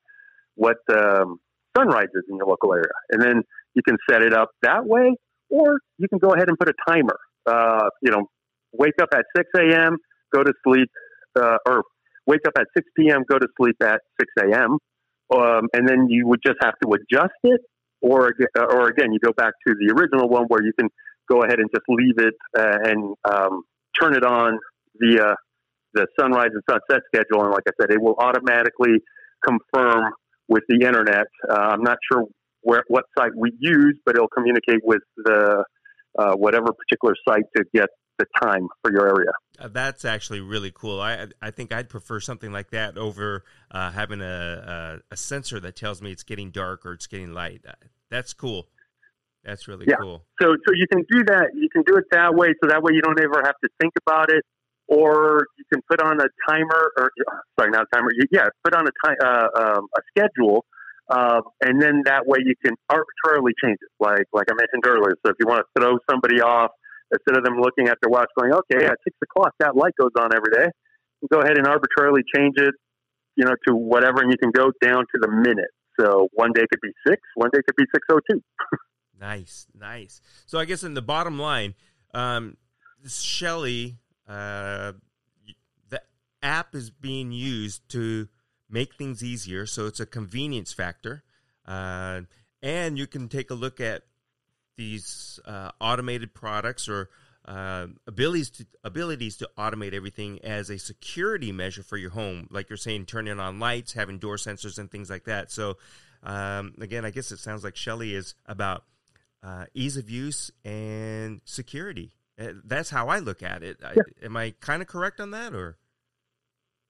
what 0.55 0.77
um, 0.91 1.39
sunrise 1.75 2.09
is 2.13 2.23
in 2.29 2.37
your 2.37 2.47
local 2.47 2.73
area, 2.73 2.93
and 3.09 3.21
then 3.21 3.41
you 3.73 3.81
can 3.81 3.97
set 4.09 4.21
it 4.21 4.33
up 4.33 4.49
that 4.61 4.85
way, 4.85 5.15
or 5.49 5.79
you 5.97 6.07
can 6.07 6.19
go 6.19 6.29
ahead 6.33 6.49
and 6.49 6.57
put 6.57 6.69
a 6.69 6.73
timer. 6.87 7.17
Uh, 7.45 7.89
you 8.01 8.11
know, 8.11 8.27
wake 8.73 8.93
up 9.01 9.09
at 9.13 9.25
6 9.35 9.49
a.m., 9.57 9.97
go 10.33 10.43
to 10.43 10.53
sleep, 10.65 10.89
uh, 11.35 11.57
or 11.67 11.83
wake 12.27 12.41
up 12.47 12.53
at 12.57 12.67
6 12.77 12.87
p.m., 12.97 13.23
go 13.29 13.37
to 13.37 13.47
sleep 13.57 13.75
at 13.81 14.01
6 14.19 14.31
a.m., 14.43 14.77
um, 15.35 15.67
and 15.73 15.87
then 15.87 16.07
you 16.09 16.27
would 16.27 16.39
just 16.45 16.57
have 16.61 16.75
to 16.83 16.93
adjust 16.93 17.33
it, 17.43 17.61
or 18.01 18.33
or 18.55 18.87
again, 18.87 19.11
you 19.11 19.19
go 19.19 19.33
back 19.35 19.53
to 19.67 19.73
the 19.73 19.93
original 19.97 20.29
one 20.29 20.45
where 20.45 20.63
you 20.63 20.73
can 20.77 20.89
go 21.29 21.43
ahead 21.43 21.59
and 21.59 21.69
just 21.73 21.85
leave 21.87 22.17
it 22.17 22.33
uh, 22.57 22.77
and 22.83 23.15
um, 23.29 23.63
turn 23.99 24.15
it 24.15 24.23
on 24.23 24.59
via 24.99 25.35
the 25.93 26.07
sunrise 26.19 26.49
and 26.53 26.63
sunset 26.69 27.03
schedule. 27.13 27.43
And 27.43 27.51
like 27.51 27.63
I 27.67 27.71
said, 27.79 27.91
it 27.91 28.01
will 28.01 28.15
automatically 28.17 28.99
confirm 29.45 30.11
with 30.47 30.63
the 30.69 30.85
internet. 30.85 31.27
Uh, 31.49 31.53
I'm 31.53 31.83
not 31.83 31.97
sure 32.11 32.25
where 32.61 32.83
what 32.87 33.05
site 33.17 33.35
we 33.35 33.51
use, 33.59 33.97
but 34.05 34.15
it'll 34.15 34.27
communicate 34.27 34.81
with 34.83 35.01
the 35.17 35.63
uh, 36.17 36.33
whatever 36.35 36.71
particular 36.73 37.15
site 37.27 37.45
to 37.55 37.63
get 37.73 37.89
the 38.19 38.25
time 38.41 38.67
for 38.83 38.91
your 38.91 39.07
area. 39.07 39.31
Uh, 39.59 39.67
that's 39.67 40.05
actually 40.05 40.39
really 40.39 40.71
cool. 40.73 41.01
I 41.01 41.27
I 41.41 41.51
think 41.51 41.71
I'd 41.71 41.89
prefer 41.89 42.19
something 42.19 42.51
like 42.51 42.71
that 42.71 42.97
over 42.97 43.43
uh, 43.71 43.91
having 43.91 44.21
a, 44.21 44.99
a, 45.09 45.13
a 45.13 45.17
sensor 45.17 45.59
that 45.59 45.75
tells 45.75 46.01
me 46.01 46.11
it's 46.11 46.23
getting 46.23 46.51
dark 46.51 46.85
or 46.85 46.93
it's 46.93 47.07
getting 47.07 47.33
light. 47.33 47.61
Uh, 47.67 47.73
that's 48.09 48.33
cool. 48.33 48.67
That's 49.43 49.67
really 49.67 49.85
yeah. 49.87 49.97
cool. 49.99 50.23
So, 50.41 50.55
so 50.65 50.73
you 50.73 50.87
can 50.91 51.03
do 51.11 51.23
that. 51.27 51.51
You 51.53 51.67
can 51.71 51.83
do 51.83 51.97
it 51.97 52.05
that 52.11 52.33
way. 52.33 52.53
So 52.63 52.69
that 52.69 52.81
way 52.81 52.93
you 52.93 53.01
don't 53.01 53.19
ever 53.19 53.41
have 53.43 53.55
to 53.63 53.69
think 53.79 53.93
about 54.07 54.31
it. 54.31 54.43
Or 54.87 55.47
you 55.57 55.63
can 55.71 55.81
put 55.89 56.01
on 56.01 56.19
a 56.19 56.27
timer, 56.47 56.91
or 56.97 57.11
sorry, 57.57 57.71
not 57.71 57.87
a 57.87 57.95
timer. 57.95 58.09
Yeah, 58.31 58.47
put 58.63 58.75
on 58.75 58.85
a 58.85 58.91
time, 59.05 59.15
uh, 59.23 59.47
um, 59.55 59.87
a 59.95 60.01
schedule, 60.11 60.65
uh, 61.09 61.39
and 61.63 61.81
then 61.81 62.03
that 62.05 62.27
way 62.27 62.39
you 62.43 62.53
can 62.63 62.75
arbitrarily 62.89 63.53
change 63.63 63.77
it. 63.79 63.91
Like, 63.99 64.27
like 64.33 64.47
I 64.51 64.55
mentioned 64.55 64.83
earlier. 64.85 65.15
So 65.25 65.31
if 65.31 65.37
you 65.39 65.47
want 65.47 65.63
to 65.63 65.67
throw 65.79 65.97
somebody 66.09 66.41
off, 66.41 66.71
instead 67.11 67.37
of 67.37 67.45
them 67.45 67.61
looking 67.61 67.87
at 67.87 67.97
their 68.01 68.09
watch, 68.11 68.27
going, 68.37 68.51
"Okay, 68.51 68.85
at 68.85 68.97
six 69.03 69.15
o'clock 69.23 69.53
that 69.59 69.75
light 69.75 69.93
goes 69.99 70.11
on 70.19 70.35
every 70.35 70.51
day," 70.51 70.67
you 71.21 71.29
go 71.31 71.39
ahead 71.39 71.57
and 71.57 71.65
arbitrarily 71.65 72.21
change 72.35 72.55
it, 72.57 72.75
you 73.37 73.45
know, 73.45 73.55
to 73.67 73.75
whatever, 73.75 74.21
and 74.21 74.31
you 74.31 74.37
can 74.37 74.51
go 74.51 74.71
down 74.81 75.05
to 75.15 75.19
the 75.21 75.31
minute. 75.31 75.71
So 75.97 76.27
one 76.33 76.51
day 76.51 76.63
could 76.69 76.81
be 76.81 76.91
six, 77.07 77.21
one 77.35 77.49
day 77.53 77.59
could 77.65 77.77
be 77.77 77.85
six 77.93 78.05
oh 78.11 78.19
two. 78.29 78.41
Nice, 79.23 79.67
nice. 79.73 80.19
So 80.45 80.59
I 80.59 80.65
guess 80.65 80.83
in 80.83 80.95
the 80.95 81.01
bottom 81.01 81.39
line, 81.39 81.75
um, 82.13 82.57
Shelly, 83.07 83.95
uh, 84.27 84.91
the 85.89 86.01
app 86.41 86.75
is 86.75 86.89
being 86.89 87.31
used 87.31 87.87
to 87.91 88.27
make 88.69 88.95
things 88.95 89.23
easier, 89.23 89.65
so 89.65 89.87
it's 89.87 90.01
a 90.01 90.05
convenience 90.05 90.73
factor, 90.73 91.23
uh, 91.65 92.21
and 92.61 92.97
you 92.97 93.07
can 93.07 93.29
take 93.29 93.49
a 93.49 93.53
look 93.53 93.79
at 93.79 94.03
these 94.75 95.39
uh, 95.45 95.71
automated 95.79 96.33
products 96.33 96.89
or 96.89 97.09
uh, 97.45 97.87
abilities 98.05 98.49
to 98.49 98.65
abilities 98.83 99.37
to 99.37 99.49
automate 99.57 99.93
everything 99.93 100.43
as 100.43 100.69
a 100.69 100.77
security 100.77 101.53
measure 101.53 101.83
for 101.83 101.95
your 101.95 102.09
home, 102.09 102.45
like 102.51 102.69
you're 102.69 102.75
saying, 102.75 103.05
turning 103.05 103.39
on 103.39 103.57
lights, 103.57 103.93
having 103.93 104.17
door 104.17 104.35
sensors, 104.35 104.77
and 104.77 104.91
things 104.91 105.09
like 105.09 105.23
that. 105.23 105.49
So, 105.49 105.77
um, 106.23 106.73
again, 106.81 107.05
I 107.05 107.09
guess 107.11 107.31
it 107.31 107.39
sounds 107.39 107.63
like 107.63 107.77
Shelly 107.77 108.15
is 108.15 108.35
about 108.47 108.83
uh, 109.43 109.65
ease 109.73 109.97
of 109.97 110.09
use 110.09 110.51
and 110.63 111.41
security. 111.45 112.11
Uh, 112.39 112.53
that's 112.63 112.89
how 112.89 113.07
I 113.09 113.19
look 113.19 113.43
at 113.43 113.61
it. 113.61 113.77
I, 113.83 113.95
am 114.23 114.37
I 114.37 114.53
kind 114.59 114.81
of 114.81 114.87
correct 114.87 115.19
on 115.19 115.31
that, 115.31 115.53
or? 115.53 115.77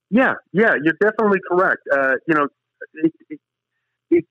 Yeah, 0.10 0.36
yeah, 0.54 0.76
you're 0.82 0.96
definitely 1.02 1.40
correct. 1.50 1.82
Uh, 1.92 2.14
you 2.28 2.36
know, 2.36 2.48
it, 2.94 3.14
it, 3.30 3.40
it, 4.12 4.26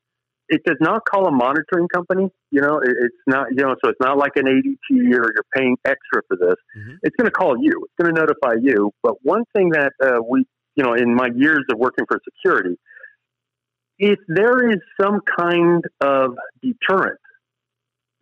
it, 0.49 0.65
does 0.65 0.77
not 0.81 1.03
call 1.05 1.27
a 1.27 1.33
monitoring 1.33 1.89
company. 1.89 2.31
You 2.51 2.61
know, 2.61 2.79
it, 2.79 2.91
it's 2.91 3.17
not. 3.27 3.49
You 3.51 3.65
know, 3.65 3.75
so 3.85 3.91
it's 3.91 4.01
not 4.01 4.17
like 4.17 4.33
an 4.37 4.45
ADT 4.45 4.91
or 4.91 5.33
you're 5.35 5.45
paying 5.55 5.77
extra 5.85 6.23
for 6.29 6.37
this. 6.37 6.55
Mm-hmm. 6.79 6.95
It's 7.03 7.17
going 7.17 7.27
to 7.27 7.33
call 7.33 7.57
you. 7.61 7.73
It's 7.85 7.95
going 8.01 8.15
to 8.15 8.21
notify 8.21 8.55
you. 8.63 8.93
But 9.03 9.15
one 9.23 9.45
thing 9.55 9.71
that 9.71 9.93
uh, 10.03 10.23
we, 10.27 10.47
you 10.77 10.85
know, 10.85 10.95
in 10.95 11.15
my 11.15 11.29
years 11.35 11.65
of 11.71 11.79
working 11.79 12.07
for 12.09 12.21
security, 12.25 12.79
if 13.99 14.19
there 14.29 14.71
is 14.71 14.79
some 15.01 15.21
kind 15.39 15.85
of 16.01 16.37
deterrent 16.63 17.19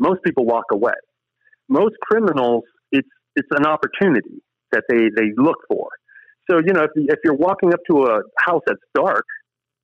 most 0.00 0.22
people 0.24 0.44
walk 0.44 0.64
away. 0.72 0.98
Most 1.68 1.94
criminals, 2.02 2.64
it's 2.90 3.08
it's 3.36 3.48
an 3.52 3.66
opportunity 3.66 4.42
that 4.72 4.84
they 4.88 5.10
they 5.14 5.30
look 5.36 5.58
for. 5.68 5.88
So 6.50 6.58
you 6.58 6.72
know, 6.72 6.84
if 6.84 6.90
if 6.96 7.18
you're 7.22 7.36
walking 7.36 7.72
up 7.72 7.80
to 7.90 8.02
a 8.06 8.20
house 8.38 8.62
that's 8.66 8.80
dark, 8.94 9.24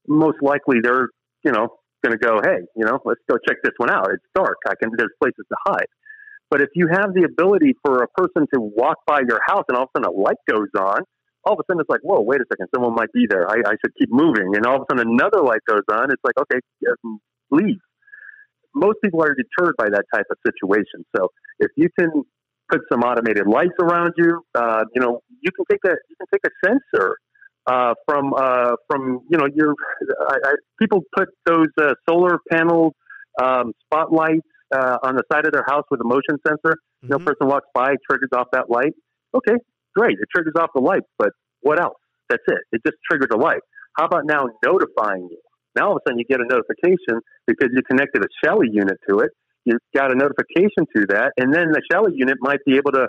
most 0.09 0.39
likely 0.43 0.79
they're 0.83 1.09
you 1.45 1.53
know 1.53 1.69
going 2.05 2.19
to 2.19 2.23
go, 2.25 2.41
hey, 2.45 2.63
you 2.77 2.85
know, 2.85 2.99
let's 3.05 3.21
go 3.29 3.37
check 3.49 3.59
this 3.63 3.73
one 3.79 3.91
out. 3.91 4.09
It's 4.13 4.25
dark. 4.35 4.57
I 4.67 4.75
can 4.81 4.91
there's 4.97 5.15
places 5.23 5.45
to 5.49 5.57
hide. 5.67 5.91
But 6.51 6.61
if 6.61 6.71
you 6.75 6.89
have 6.91 7.13
the 7.15 7.25
ability 7.25 7.75
for 7.85 8.03
a 8.03 8.09
person 8.09 8.47
to 8.55 8.61
walk 8.61 8.99
by 9.07 9.21
your 9.29 9.41
house 9.47 9.65
and 9.69 9.77
all 9.77 9.85
of 9.85 9.91
a 9.95 9.99
sudden 9.99 10.15
a 10.15 10.21
light 10.21 10.39
goes 10.49 10.71
on, 10.79 11.01
all 11.45 11.55
of 11.55 11.59
a 11.59 11.65
sudden 11.67 11.81
it's 11.81 11.91
like, 11.91 12.03
whoa, 12.03 12.21
wait 12.21 12.41
a 12.41 12.45
second, 12.51 12.69
someone 12.75 12.95
might 12.95 13.13
be 13.13 13.27
there. 13.29 13.51
I, 13.51 13.55
I 13.67 13.75
should 13.83 13.95
keep 13.99 14.11
moving. 14.11 14.55
And 14.55 14.65
all 14.65 14.77
of 14.77 14.83
a 14.83 14.87
sudden 14.91 15.11
another 15.11 15.43
light 15.43 15.63
goes 15.67 15.83
on. 15.91 16.13
It's 16.13 16.23
like, 16.23 16.39
okay, 16.39 16.61
leave 17.51 17.83
most 18.77 18.99
people 19.03 19.23
are 19.23 19.35
deterred 19.35 19.75
by 19.79 19.89
that 19.89 20.05
type 20.15 20.27
of 20.31 20.37
situation. 20.45 21.05
So 21.17 21.29
if 21.59 21.71
you 21.77 21.89
can 21.99 22.11
put 22.71 22.81
some 22.93 23.01
automated 23.01 23.47
lights 23.47 23.75
around 23.81 24.13
you, 24.17 24.43
uh, 24.55 24.85
you 24.95 25.01
know, 25.01 25.21
you 25.41 25.51
can 25.57 25.65
take 25.71 25.81
a 25.85 25.97
you 26.09 26.17
can 26.21 26.27
take 26.33 26.45
a 26.47 26.55
sensor 26.65 27.17
uh, 27.67 27.95
from 28.07 28.35
uh, 28.37 28.77
from 28.89 29.21
you 29.31 29.39
know 29.39 29.47
your 29.55 29.75
I, 30.29 30.37
I, 30.45 30.53
people 30.81 31.01
put 31.17 31.29
those 31.47 31.73
uh, 31.81 31.95
solar 32.09 32.39
panel 32.51 32.95
um, 33.43 33.73
spotlights 33.87 34.47
uh, 34.75 34.99
on 35.03 35.17
the 35.17 35.23
side 35.33 35.47
of 35.47 35.53
their 35.53 35.65
house 35.67 35.85
with 35.91 36.01
a 36.01 36.05
motion 36.05 36.37
sensor. 36.47 36.77
Mm-hmm. 37.05 37.09
No 37.09 37.19
person 37.19 37.49
walks 37.49 37.67
by, 37.75 37.95
triggers 38.09 38.31
off 38.37 38.49
that 38.53 38.71
light. 38.71 38.93
Okay, 39.35 39.57
great, 39.95 40.19
it 40.21 40.29
triggers 40.35 40.55
off 40.59 40.71
the 40.75 40.81
light, 40.81 41.03
but 41.19 41.31
what 41.61 41.81
else? 41.81 41.97
That's 42.29 42.43
it. 42.49 42.59
It 42.73 42.83
just 42.85 42.97
triggered 43.09 43.33
a 43.33 43.37
light. 43.37 43.61
How 43.97 44.07
about 44.07 44.27
now 44.27 44.47
notifying 44.65 45.29
you? 45.31 45.41
Now 45.77 45.89
all 45.89 45.97
of 45.97 46.03
a 46.05 46.09
sudden 46.09 46.19
you 46.19 46.25
get 46.25 46.41
a 46.41 46.47
notification 46.49 47.21
because 47.47 47.69
you 47.73 47.83
connected 47.83 48.23
a 48.25 48.29
Shelly 48.43 48.69
unit 48.73 48.99
to 49.09 49.21
it. 49.21 49.31
You 49.65 49.79
got 49.95 50.11
a 50.11 50.15
notification 50.15 50.87
to 50.97 51.07
that, 51.11 51.33
and 51.37 51.53
then 51.53 51.71
the 51.73 51.83
Shelly 51.93 52.13
unit 52.15 52.39
might 52.41 52.61
be 52.65 52.77
able 52.77 52.93
to 52.93 53.09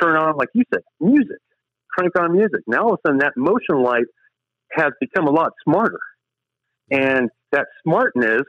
turn 0.00 0.16
on, 0.16 0.36
like 0.36 0.48
you 0.54 0.62
said, 0.72 0.82
music, 1.00 1.38
crank 1.90 2.12
on 2.18 2.32
music. 2.32 2.60
Now 2.66 2.84
all 2.84 2.94
of 2.94 3.00
a 3.04 3.08
sudden 3.08 3.18
that 3.18 3.32
motion 3.36 3.82
light 3.82 4.06
has 4.72 4.92
become 5.00 5.26
a 5.26 5.30
lot 5.30 5.50
smarter, 5.68 5.98
and 6.90 7.28
that 7.52 7.66
smartness, 7.84 8.42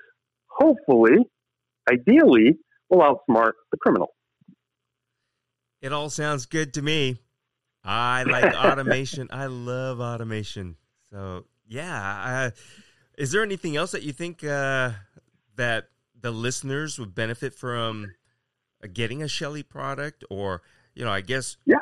hopefully, 0.48 1.26
ideally, 1.92 2.58
will 2.90 3.00
outsmart 3.00 3.54
the 3.72 3.78
criminal. 3.78 4.14
It 5.82 5.94
all 5.94 6.10
sounds 6.10 6.46
good 6.46 6.74
to 6.76 6.82
me. 6.82 7.18
I 7.84 8.24
like 8.24 8.54
automation. 8.66 9.30
I 9.32 9.48
love 9.48 10.00
automation. 10.00 10.76
So 11.12 11.46
yeah, 11.68 12.52
is 13.18 13.32
there 13.32 13.44
anything 13.44 13.76
else 13.76 13.92
that 13.92 14.04
you 14.04 14.14
think 14.14 14.44
uh, 14.44 14.92
that 15.56 15.90
the 16.20 16.32
listeners 16.32 17.00
would 17.00 17.14
benefit 17.14 17.54
from 17.54 18.14
uh, 18.84 18.88
getting 18.92 19.22
a 19.22 19.28
Shelly 19.28 19.64
product, 19.64 20.24
or 20.30 20.62
you 20.96 21.04
know, 21.04 21.12
I 21.12 21.22
guess 21.22 21.58
yeah. 21.66 21.78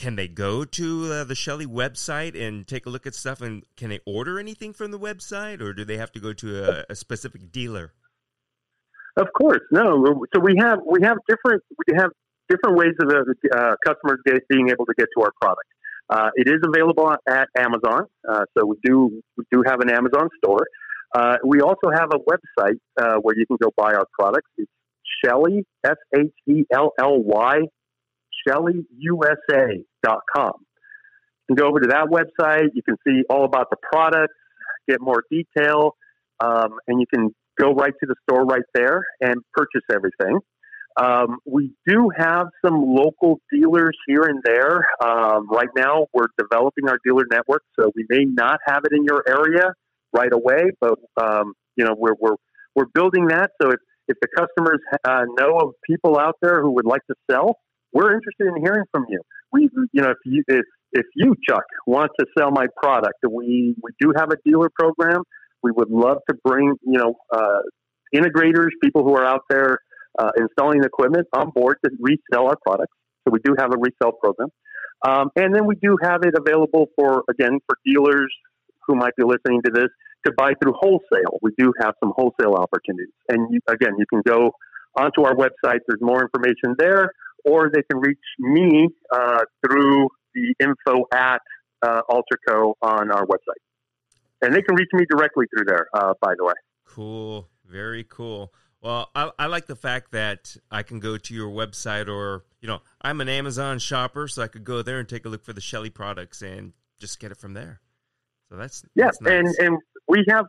Can 0.00 0.16
they 0.16 0.28
go 0.28 0.64
to 0.64 1.12
uh, 1.12 1.24
the 1.24 1.34
Shelly 1.34 1.66
website 1.66 2.34
and 2.34 2.66
take 2.66 2.86
a 2.86 2.88
look 2.88 3.06
at 3.06 3.14
stuff? 3.14 3.42
And 3.42 3.64
can 3.76 3.90
they 3.90 4.00
order 4.06 4.40
anything 4.40 4.72
from 4.72 4.92
the 4.92 4.98
website, 4.98 5.60
or 5.60 5.74
do 5.74 5.84
they 5.84 5.98
have 5.98 6.10
to 6.12 6.20
go 6.20 6.32
to 6.32 6.64
a, 6.64 6.84
a 6.88 6.94
specific 6.96 7.52
dealer? 7.52 7.92
Of 9.18 9.26
course, 9.36 9.60
no. 9.70 10.24
So 10.34 10.40
we 10.40 10.54
have 10.58 10.78
we 10.90 11.00
have 11.02 11.18
different 11.28 11.62
we 11.86 11.98
have 11.98 12.12
different 12.48 12.78
ways 12.78 12.94
of 13.02 13.10
uh, 13.10 13.74
customers 13.84 14.20
being 14.48 14.70
able 14.70 14.86
to 14.86 14.94
get 14.96 15.06
to 15.18 15.22
our 15.22 15.32
product. 15.38 15.68
Uh, 16.10 16.30
it 16.34 16.48
is 16.48 16.60
available 16.66 17.14
at 17.28 17.48
Amazon, 17.56 18.06
uh, 18.28 18.44
so 18.56 18.66
we 18.66 18.76
do 18.82 19.22
we 19.36 19.44
do 19.52 19.62
have 19.64 19.80
an 19.80 19.88
Amazon 19.90 20.28
store. 20.42 20.66
Uh, 21.14 21.36
we 21.44 21.60
also 21.60 21.88
have 21.92 22.10
a 22.12 22.18
website 22.18 22.78
uh, 23.00 23.14
where 23.22 23.36
you 23.36 23.46
can 23.46 23.56
go 23.62 23.70
buy 23.76 23.92
our 23.94 24.06
products. 24.18 24.50
It's 24.58 24.70
Shelly 25.24 25.64
S 25.84 25.96
H 26.16 26.32
E 26.48 26.64
L 26.72 26.92
L 26.98 27.22
Y 27.22 27.60
ShellyUSA.com. 28.48 29.84
You 31.48 31.56
can 31.56 31.56
go 31.56 31.68
over 31.68 31.80
to 31.80 31.88
that 31.88 32.08
website. 32.08 32.70
You 32.74 32.82
can 32.82 32.96
see 33.06 33.22
all 33.28 33.44
about 33.44 33.68
the 33.70 33.76
products, 33.92 34.34
get 34.88 35.00
more 35.00 35.24
detail, 35.30 35.96
um, 36.42 36.78
and 36.88 37.00
you 37.00 37.06
can 37.12 37.34
go 37.60 37.72
right 37.74 37.92
to 38.00 38.06
the 38.06 38.14
store 38.22 38.44
right 38.44 38.62
there 38.74 39.04
and 39.20 39.36
purchase 39.52 39.82
everything. 39.92 40.38
Um, 40.96 41.38
we 41.46 41.72
do 41.86 42.10
have 42.16 42.48
some 42.64 42.82
local 42.82 43.40
dealers 43.52 43.96
here 44.06 44.22
and 44.22 44.42
there. 44.44 44.86
Um, 45.02 45.48
right 45.48 45.68
now, 45.76 46.06
we're 46.12 46.28
developing 46.38 46.88
our 46.88 46.98
dealer 47.04 47.24
network, 47.30 47.62
so 47.78 47.90
we 47.94 48.04
may 48.08 48.24
not 48.24 48.58
have 48.66 48.82
it 48.84 48.92
in 48.92 49.04
your 49.04 49.22
area 49.26 49.72
right 50.12 50.32
away, 50.32 50.70
but 50.80 50.98
um, 51.20 51.54
you 51.76 51.84
know 51.84 51.94
we're 51.96 52.14
we're 52.18 52.36
we're 52.74 52.86
building 52.92 53.28
that. 53.28 53.50
So 53.62 53.70
if 53.70 53.80
if 54.08 54.16
the 54.20 54.28
customers 54.36 54.80
uh, 55.04 55.24
know 55.38 55.58
of 55.58 55.74
people 55.86 56.18
out 56.18 56.36
there 56.42 56.60
who 56.60 56.72
would 56.72 56.86
like 56.86 57.02
to 57.06 57.14
sell, 57.30 57.58
we're 57.92 58.12
interested 58.12 58.48
in 58.48 58.62
hearing 58.62 58.84
from 58.90 59.06
you. 59.08 59.20
We 59.52 59.68
you 59.92 60.02
know 60.02 60.10
if 60.10 60.18
you 60.24 60.42
if 60.48 60.64
if 60.92 61.06
you 61.14 61.34
Chuck 61.48 61.64
want 61.86 62.10
to 62.18 62.26
sell 62.36 62.50
my 62.50 62.66
product, 62.82 63.18
we 63.30 63.76
we 63.82 63.90
do 64.00 64.12
have 64.16 64.30
a 64.30 64.36
dealer 64.44 64.70
program. 64.76 65.22
We 65.62 65.70
would 65.70 65.90
love 65.90 66.18
to 66.28 66.36
bring 66.44 66.74
you 66.84 66.98
know 66.98 67.14
uh, 67.32 67.60
integrators, 68.14 68.70
people 68.82 69.04
who 69.04 69.14
are 69.14 69.24
out 69.24 69.42
there 69.48 69.78
uh, 70.18 70.30
installing 70.38 70.82
equipment 70.84 71.26
on 71.32 71.50
board 71.50 71.78
to 71.84 71.90
resell 72.00 72.48
our 72.48 72.56
products. 72.64 72.94
So 73.24 73.32
we 73.32 73.40
do 73.44 73.54
have 73.58 73.72
a 73.72 73.76
resell 73.78 74.12
program. 74.12 74.48
Um, 75.06 75.30
and 75.36 75.54
then 75.54 75.66
we 75.66 75.76
do 75.76 75.96
have 76.02 76.22
it 76.24 76.34
available 76.36 76.88
for, 76.96 77.24
again, 77.30 77.58
for 77.66 77.76
dealers 77.84 78.32
who 78.86 78.96
might 78.96 79.14
be 79.16 79.24
listening 79.24 79.62
to 79.64 79.70
this 79.72 79.88
to 80.26 80.32
buy 80.36 80.52
through 80.62 80.74
wholesale. 80.78 81.38
We 81.42 81.52
do 81.56 81.72
have 81.80 81.94
some 82.02 82.12
wholesale 82.14 82.54
opportunities. 82.54 83.14
And 83.28 83.48
you, 83.50 83.60
again, 83.68 83.94
you 83.98 84.04
can 84.10 84.22
go 84.26 84.52
onto 84.98 85.22
our 85.22 85.34
website. 85.34 85.78
There's 85.86 86.02
more 86.02 86.20
information 86.22 86.74
there, 86.78 87.12
or 87.44 87.70
they 87.72 87.82
can 87.90 88.00
reach 88.00 88.18
me 88.38 88.88
uh, 89.12 89.40
through 89.64 90.08
the 90.34 90.54
info 90.60 91.04
at 91.14 91.40
uh, 91.82 92.02
Alterco 92.10 92.74
on 92.82 93.10
our 93.10 93.24
website. 93.26 93.62
And 94.42 94.54
they 94.54 94.62
can 94.62 94.74
reach 94.74 94.90
me 94.92 95.04
directly 95.08 95.46
through 95.54 95.64
there, 95.66 95.88
uh, 95.94 96.14
by 96.20 96.34
the 96.36 96.44
way. 96.44 96.54
Cool. 96.86 97.48
Very 97.66 98.04
cool. 98.04 98.52
Well, 98.82 99.10
I, 99.14 99.30
I, 99.38 99.46
like 99.46 99.66
the 99.66 99.76
fact 99.76 100.12
that 100.12 100.56
I 100.70 100.82
can 100.82 101.00
go 101.00 101.18
to 101.18 101.34
your 101.34 101.50
website 101.50 102.08
or, 102.08 102.44
you 102.62 102.68
know, 102.68 102.80
I'm 103.02 103.20
an 103.20 103.28
Amazon 103.28 103.78
shopper, 103.78 104.26
so 104.26 104.42
I 104.42 104.46
could 104.46 104.64
go 104.64 104.80
there 104.80 104.98
and 104.98 105.06
take 105.06 105.26
a 105.26 105.28
look 105.28 105.44
for 105.44 105.52
the 105.52 105.60
Shelly 105.60 105.90
products 105.90 106.40
and 106.40 106.72
just 106.98 107.20
get 107.20 107.30
it 107.30 107.36
from 107.36 107.52
there. 107.52 107.80
So 108.48 108.56
that's 108.56 108.82
yeah, 108.94 109.06
that's 109.06 109.20
nice. 109.20 109.32
and 109.32 109.48
and 109.60 109.78
we 110.08 110.24
have 110.28 110.46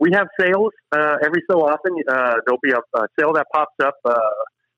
we 0.00 0.10
have 0.12 0.26
sales 0.40 0.72
uh, 0.92 1.16
every 1.24 1.42
so 1.48 1.60
often. 1.60 1.92
Uh, 2.08 2.34
there'll 2.44 2.60
be 2.62 2.72
a, 2.72 2.98
a, 2.98 3.06
sale 3.18 3.32
that 3.34 3.46
pops 3.54 3.74
up. 3.82 3.94
Uh, 4.04 4.18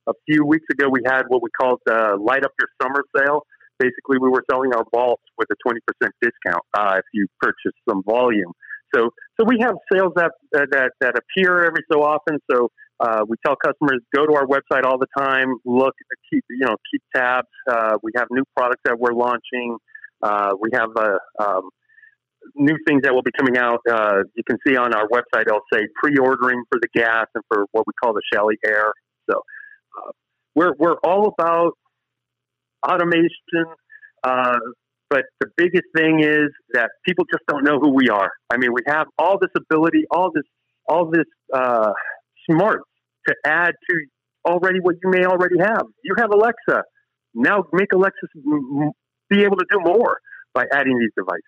a 0.09 0.13
few 0.25 0.45
weeks 0.45 0.67
ago, 0.71 0.89
we 0.89 1.01
had 1.05 1.23
what 1.29 1.43
we 1.43 1.49
called 1.59 1.81
the 1.87 2.17
"Light 2.21 2.45
Up 2.45 2.53
Your 2.61 2.69
Summer 2.81 3.03
Sale." 3.17 3.43
Basically, 3.79 4.19
we 4.21 4.29
were 4.29 4.45
selling 4.51 4.73
our 4.75 4.85
vaults 4.95 5.23
with 5.39 5.49
a 5.51 5.57
twenty 5.67 5.81
percent 5.87 6.15
discount 6.21 6.63
uh, 6.79 6.97
if 6.99 7.05
you 7.13 7.27
purchase 7.41 7.77
some 7.89 8.03
volume. 8.05 8.53
So, 8.95 9.11
so 9.39 9.45
we 9.45 9.59
have 9.61 9.75
sales 9.93 10.13
that 10.17 10.33
that 10.53 10.91
that 11.01 11.15
appear 11.19 11.65
every 11.65 11.83
so 11.91 12.03
often. 12.03 12.39
So 12.51 12.71
uh, 12.99 13.25
we 13.29 13.37
tell 13.45 13.57
customers 13.57 14.01
go 14.15 14.27
to 14.27 14.35
our 14.35 14.47
website 14.47 14.85
all 14.85 14.99
the 14.99 15.07
time, 15.19 15.55
look, 15.65 15.95
keep 16.31 16.45
you 16.49 16.67
know 16.67 16.77
keep 16.91 17.03
tabs. 17.15 17.49
Uh, 17.71 17.99
we 18.03 18.13
have 18.17 18.29
new 18.31 18.45
products 18.57 18.81
that 18.85 18.99
we're 18.99 19.13
launching. 19.13 19.77
Uh, 20.23 20.53
we 20.61 20.71
have 20.73 20.91
a 20.97 21.19
um, 21.43 21.69
new 22.55 22.77
things 22.87 23.03
that 23.03 23.13
will 23.13 23.23
be 23.23 23.33
coming 23.37 23.59
out. 23.59 23.81
Uh, 23.89 24.23
you 24.35 24.43
can 24.45 24.57
see 24.67 24.77
on 24.77 24.95
our 24.95 25.07
website, 25.09 25.43
it'll 25.43 25.61
say 25.73 25.81
pre-ordering 26.03 26.63
for 26.71 26.79
the 26.81 26.89
gas 26.95 27.27
and 27.35 27.45
for 27.49 27.67
what 27.73 27.87
we 27.87 27.93
call 28.03 28.15
the 28.15 28.23
Shelly 28.33 28.57
Air. 28.65 28.93
So 29.31 29.43
uh, 29.99 30.11
we're 30.55 30.73
we're 30.79 30.97
all 31.05 31.35
about 31.39 31.73
automation. 32.89 33.67
Uh, 34.25 34.59
but 35.09 35.25
the 35.39 35.49
biggest 35.57 35.85
thing 35.97 36.21
is 36.21 36.49
that 36.73 36.91
people 37.07 37.25
just 37.33 37.45
don't 37.47 37.63
know 37.63 37.79
who 37.79 37.91
we 37.95 38.09
are. 38.09 38.31
I 38.51 38.57
mean, 38.57 38.71
we 38.73 38.81
have 38.89 39.07
all 39.19 39.39
this 39.39 39.51
ability, 39.57 40.05
all 40.11 40.33
this, 40.35 40.43
all 40.89 41.09
this 41.09 41.27
smarts 42.51 42.85
to 43.29 43.35
add 43.45 43.73
to 43.91 43.97
already 44.47 44.79
what 44.81 44.97
you 45.03 45.11
may 45.11 45.25
already 45.25 45.59
have. 45.59 45.83
You 46.03 46.15
have 46.19 46.31
Alexa. 46.31 46.83
Now 47.35 47.65
make 47.73 47.93
Alexa 47.93 48.27
be 49.29 49.43
able 49.43 49.57
to 49.57 49.67
do 49.71 49.81
more 49.81 50.19
by 50.55 50.65
adding 50.73 50.99
these 50.99 51.11
devices. 51.17 51.43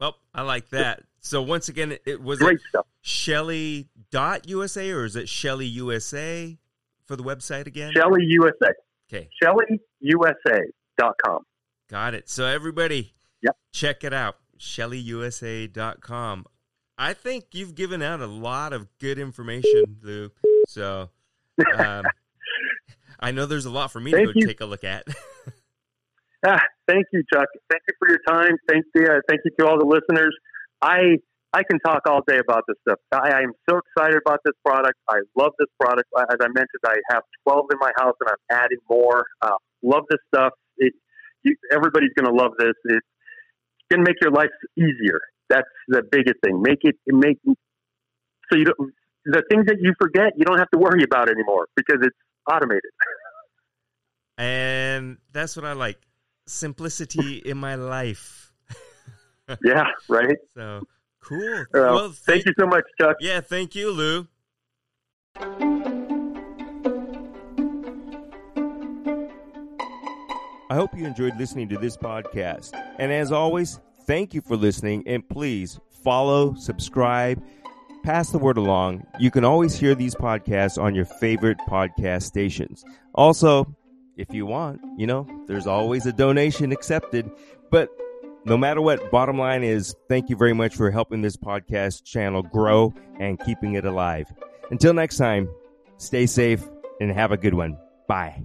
Well, 0.00 0.16
I 0.34 0.42
like 0.42 0.70
that. 0.70 1.02
So 1.20 1.42
once 1.42 1.68
again, 1.68 1.96
it 2.06 2.22
was 2.22 2.38
great 2.38 2.56
it 2.56 2.62
stuff. 2.68 2.86
Shelly.usa 3.02 4.90
or 4.90 5.04
is 5.04 5.16
it 5.16 5.28
Shelly 5.28 5.66
USA 5.66 6.56
for 7.04 7.16
the 7.16 7.24
website 7.24 7.66
again? 7.66 7.92
Shelly 7.94 8.24
USA. 8.24 8.72
Okay. 9.08 9.28
ShellyUSA.com. 9.42 11.42
Got 11.88 12.14
it. 12.14 12.28
So 12.28 12.44
everybody, 12.44 13.14
yep. 13.42 13.56
check 13.72 14.04
it 14.04 14.12
out. 14.12 14.36
ShellyUSA.com. 14.58 16.46
I 16.98 17.12
think 17.12 17.46
you've 17.52 17.74
given 17.74 18.02
out 18.02 18.20
a 18.20 18.26
lot 18.26 18.72
of 18.72 18.88
good 18.98 19.18
information, 19.18 19.98
Lou. 20.02 20.30
So 20.66 21.10
um, 21.76 22.04
I 23.20 23.32
know 23.32 23.46
there's 23.46 23.66
a 23.66 23.70
lot 23.70 23.92
for 23.92 24.00
me 24.00 24.12
thank 24.12 24.28
to 24.28 24.32
go 24.32 24.40
you. 24.40 24.46
take 24.46 24.60
a 24.60 24.66
look 24.66 24.84
at. 24.84 25.04
ah, 26.46 26.60
thank 26.88 27.06
you, 27.12 27.22
Chuck. 27.32 27.48
Thank 27.70 27.82
you 27.88 27.94
for 27.98 28.08
your 28.08 28.20
time. 28.26 28.56
Thank 28.68 28.84
you. 28.94 29.04
Uh, 29.04 29.20
thank 29.28 29.40
you 29.44 29.50
to 29.58 29.66
all 29.66 29.78
the 29.78 29.84
listeners. 29.84 30.34
I 30.80 31.18
I 31.52 31.62
can 31.62 31.78
talk 31.80 32.02
all 32.06 32.20
day 32.26 32.38
about 32.38 32.64
this 32.68 32.76
stuff. 32.86 32.98
I 33.12 33.40
am 33.40 33.52
so 33.68 33.78
excited 33.78 34.20
about 34.26 34.40
this 34.44 34.54
product. 34.64 34.98
I 35.08 35.20
love 35.36 35.52
this 35.58 35.68
product. 35.80 36.08
As 36.18 36.36
I 36.40 36.48
mentioned, 36.48 36.84
I 36.84 36.96
have 37.10 37.22
12 37.44 37.66
in 37.72 37.78
my 37.78 37.92
house, 37.98 38.14
and 38.20 38.30
I'm 38.30 38.58
adding 38.58 38.78
more. 38.90 39.24
Uh, 39.40 39.56
love 39.82 40.02
this 40.10 40.20
stuff. 40.34 40.52
It, 40.76 40.92
you, 41.44 41.56
everybody's 41.72 42.12
going 42.18 42.28
to 42.28 42.34
love 42.34 42.52
this. 42.58 42.74
It's 42.84 43.06
going 43.90 44.04
to 44.04 44.10
make 44.10 44.20
your 44.20 44.32
life 44.32 44.50
easier. 44.76 45.20
That's 45.48 45.68
the 45.88 46.02
biggest 46.10 46.36
thing. 46.44 46.62
Make 46.62 46.80
it 46.82 46.96
make 47.06 47.38
so 47.44 48.56
you 48.56 48.64
don't 48.64 48.92
the 49.24 49.42
things 49.50 49.66
that 49.66 49.76
you 49.80 49.92
forget 50.00 50.32
you 50.36 50.44
don't 50.44 50.58
have 50.58 50.70
to 50.70 50.78
worry 50.78 51.02
about 51.02 51.28
anymore 51.28 51.66
because 51.76 51.98
it's 52.02 52.16
automated. 52.50 52.82
And 54.38 55.16
that's 55.32 55.56
what 55.56 55.64
I 55.64 55.72
like. 55.72 55.96
Simplicity 56.46 57.38
in 57.38 57.56
my 57.56 57.76
life. 57.76 58.52
yeah, 59.64 59.84
right. 60.10 60.36
So 60.54 60.82
cool. 61.22 61.60
Uh, 61.60 61.64
well, 61.72 62.08
thank, 62.10 62.44
thank 62.44 62.46
you 62.46 62.52
so 62.58 62.66
much, 62.66 62.84
Chuck. 63.00 63.16
Yeah, 63.18 63.40
thank 63.40 63.74
you, 63.74 63.90
Lou. 63.90 64.28
I 70.68 70.74
hope 70.74 70.96
you 70.96 71.06
enjoyed 71.06 71.38
listening 71.38 71.68
to 71.68 71.78
this 71.78 71.96
podcast. 71.96 72.72
And 72.98 73.12
as 73.12 73.30
always, 73.30 73.80
thank 74.06 74.34
you 74.34 74.40
for 74.40 74.56
listening. 74.56 75.02
And 75.06 75.28
please 75.28 75.78
follow, 76.02 76.54
subscribe, 76.54 77.42
pass 78.02 78.30
the 78.30 78.38
word 78.38 78.56
along. 78.56 79.04
You 79.18 79.30
can 79.30 79.44
always 79.44 79.74
hear 79.74 79.94
these 79.94 80.14
podcasts 80.14 80.80
on 80.80 80.94
your 80.94 81.04
favorite 81.04 81.58
podcast 81.68 82.22
stations. 82.22 82.84
Also, 83.14 83.74
if 84.16 84.32
you 84.32 84.46
want, 84.46 84.80
you 84.96 85.06
know, 85.06 85.26
there's 85.46 85.66
always 85.66 86.06
a 86.06 86.12
donation 86.12 86.72
accepted. 86.72 87.30
But 87.70 87.90
no 88.44 88.56
matter 88.56 88.80
what, 88.80 89.10
bottom 89.10 89.38
line 89.38 89.64
is 89.64 89.94
thank 90.08 90.30
you 90.30 90.36
very 90.36 90.52
much 90.54 90.74
for 90.74 90.90
helping 90.90 91.20
this 91.20 91.36
podcast 91.36 92.04
channel 92.04 92.42
grow 92.42 92.94
and 93.18 93.40
keeping 93.40 93.74
it 93.74 93.84
alive. 93.84 94.32
Until 94.70 94.94
next 94.94 95.16
time, 95.16 95.48
stay 95.98 96.26
safe 96.26 96.64
and 97.00 97.10
have 97.10 97.32
a 97.32 97.36
good 97.36 97.54
one. 97.54 97.76
Bye. 98.08 98.44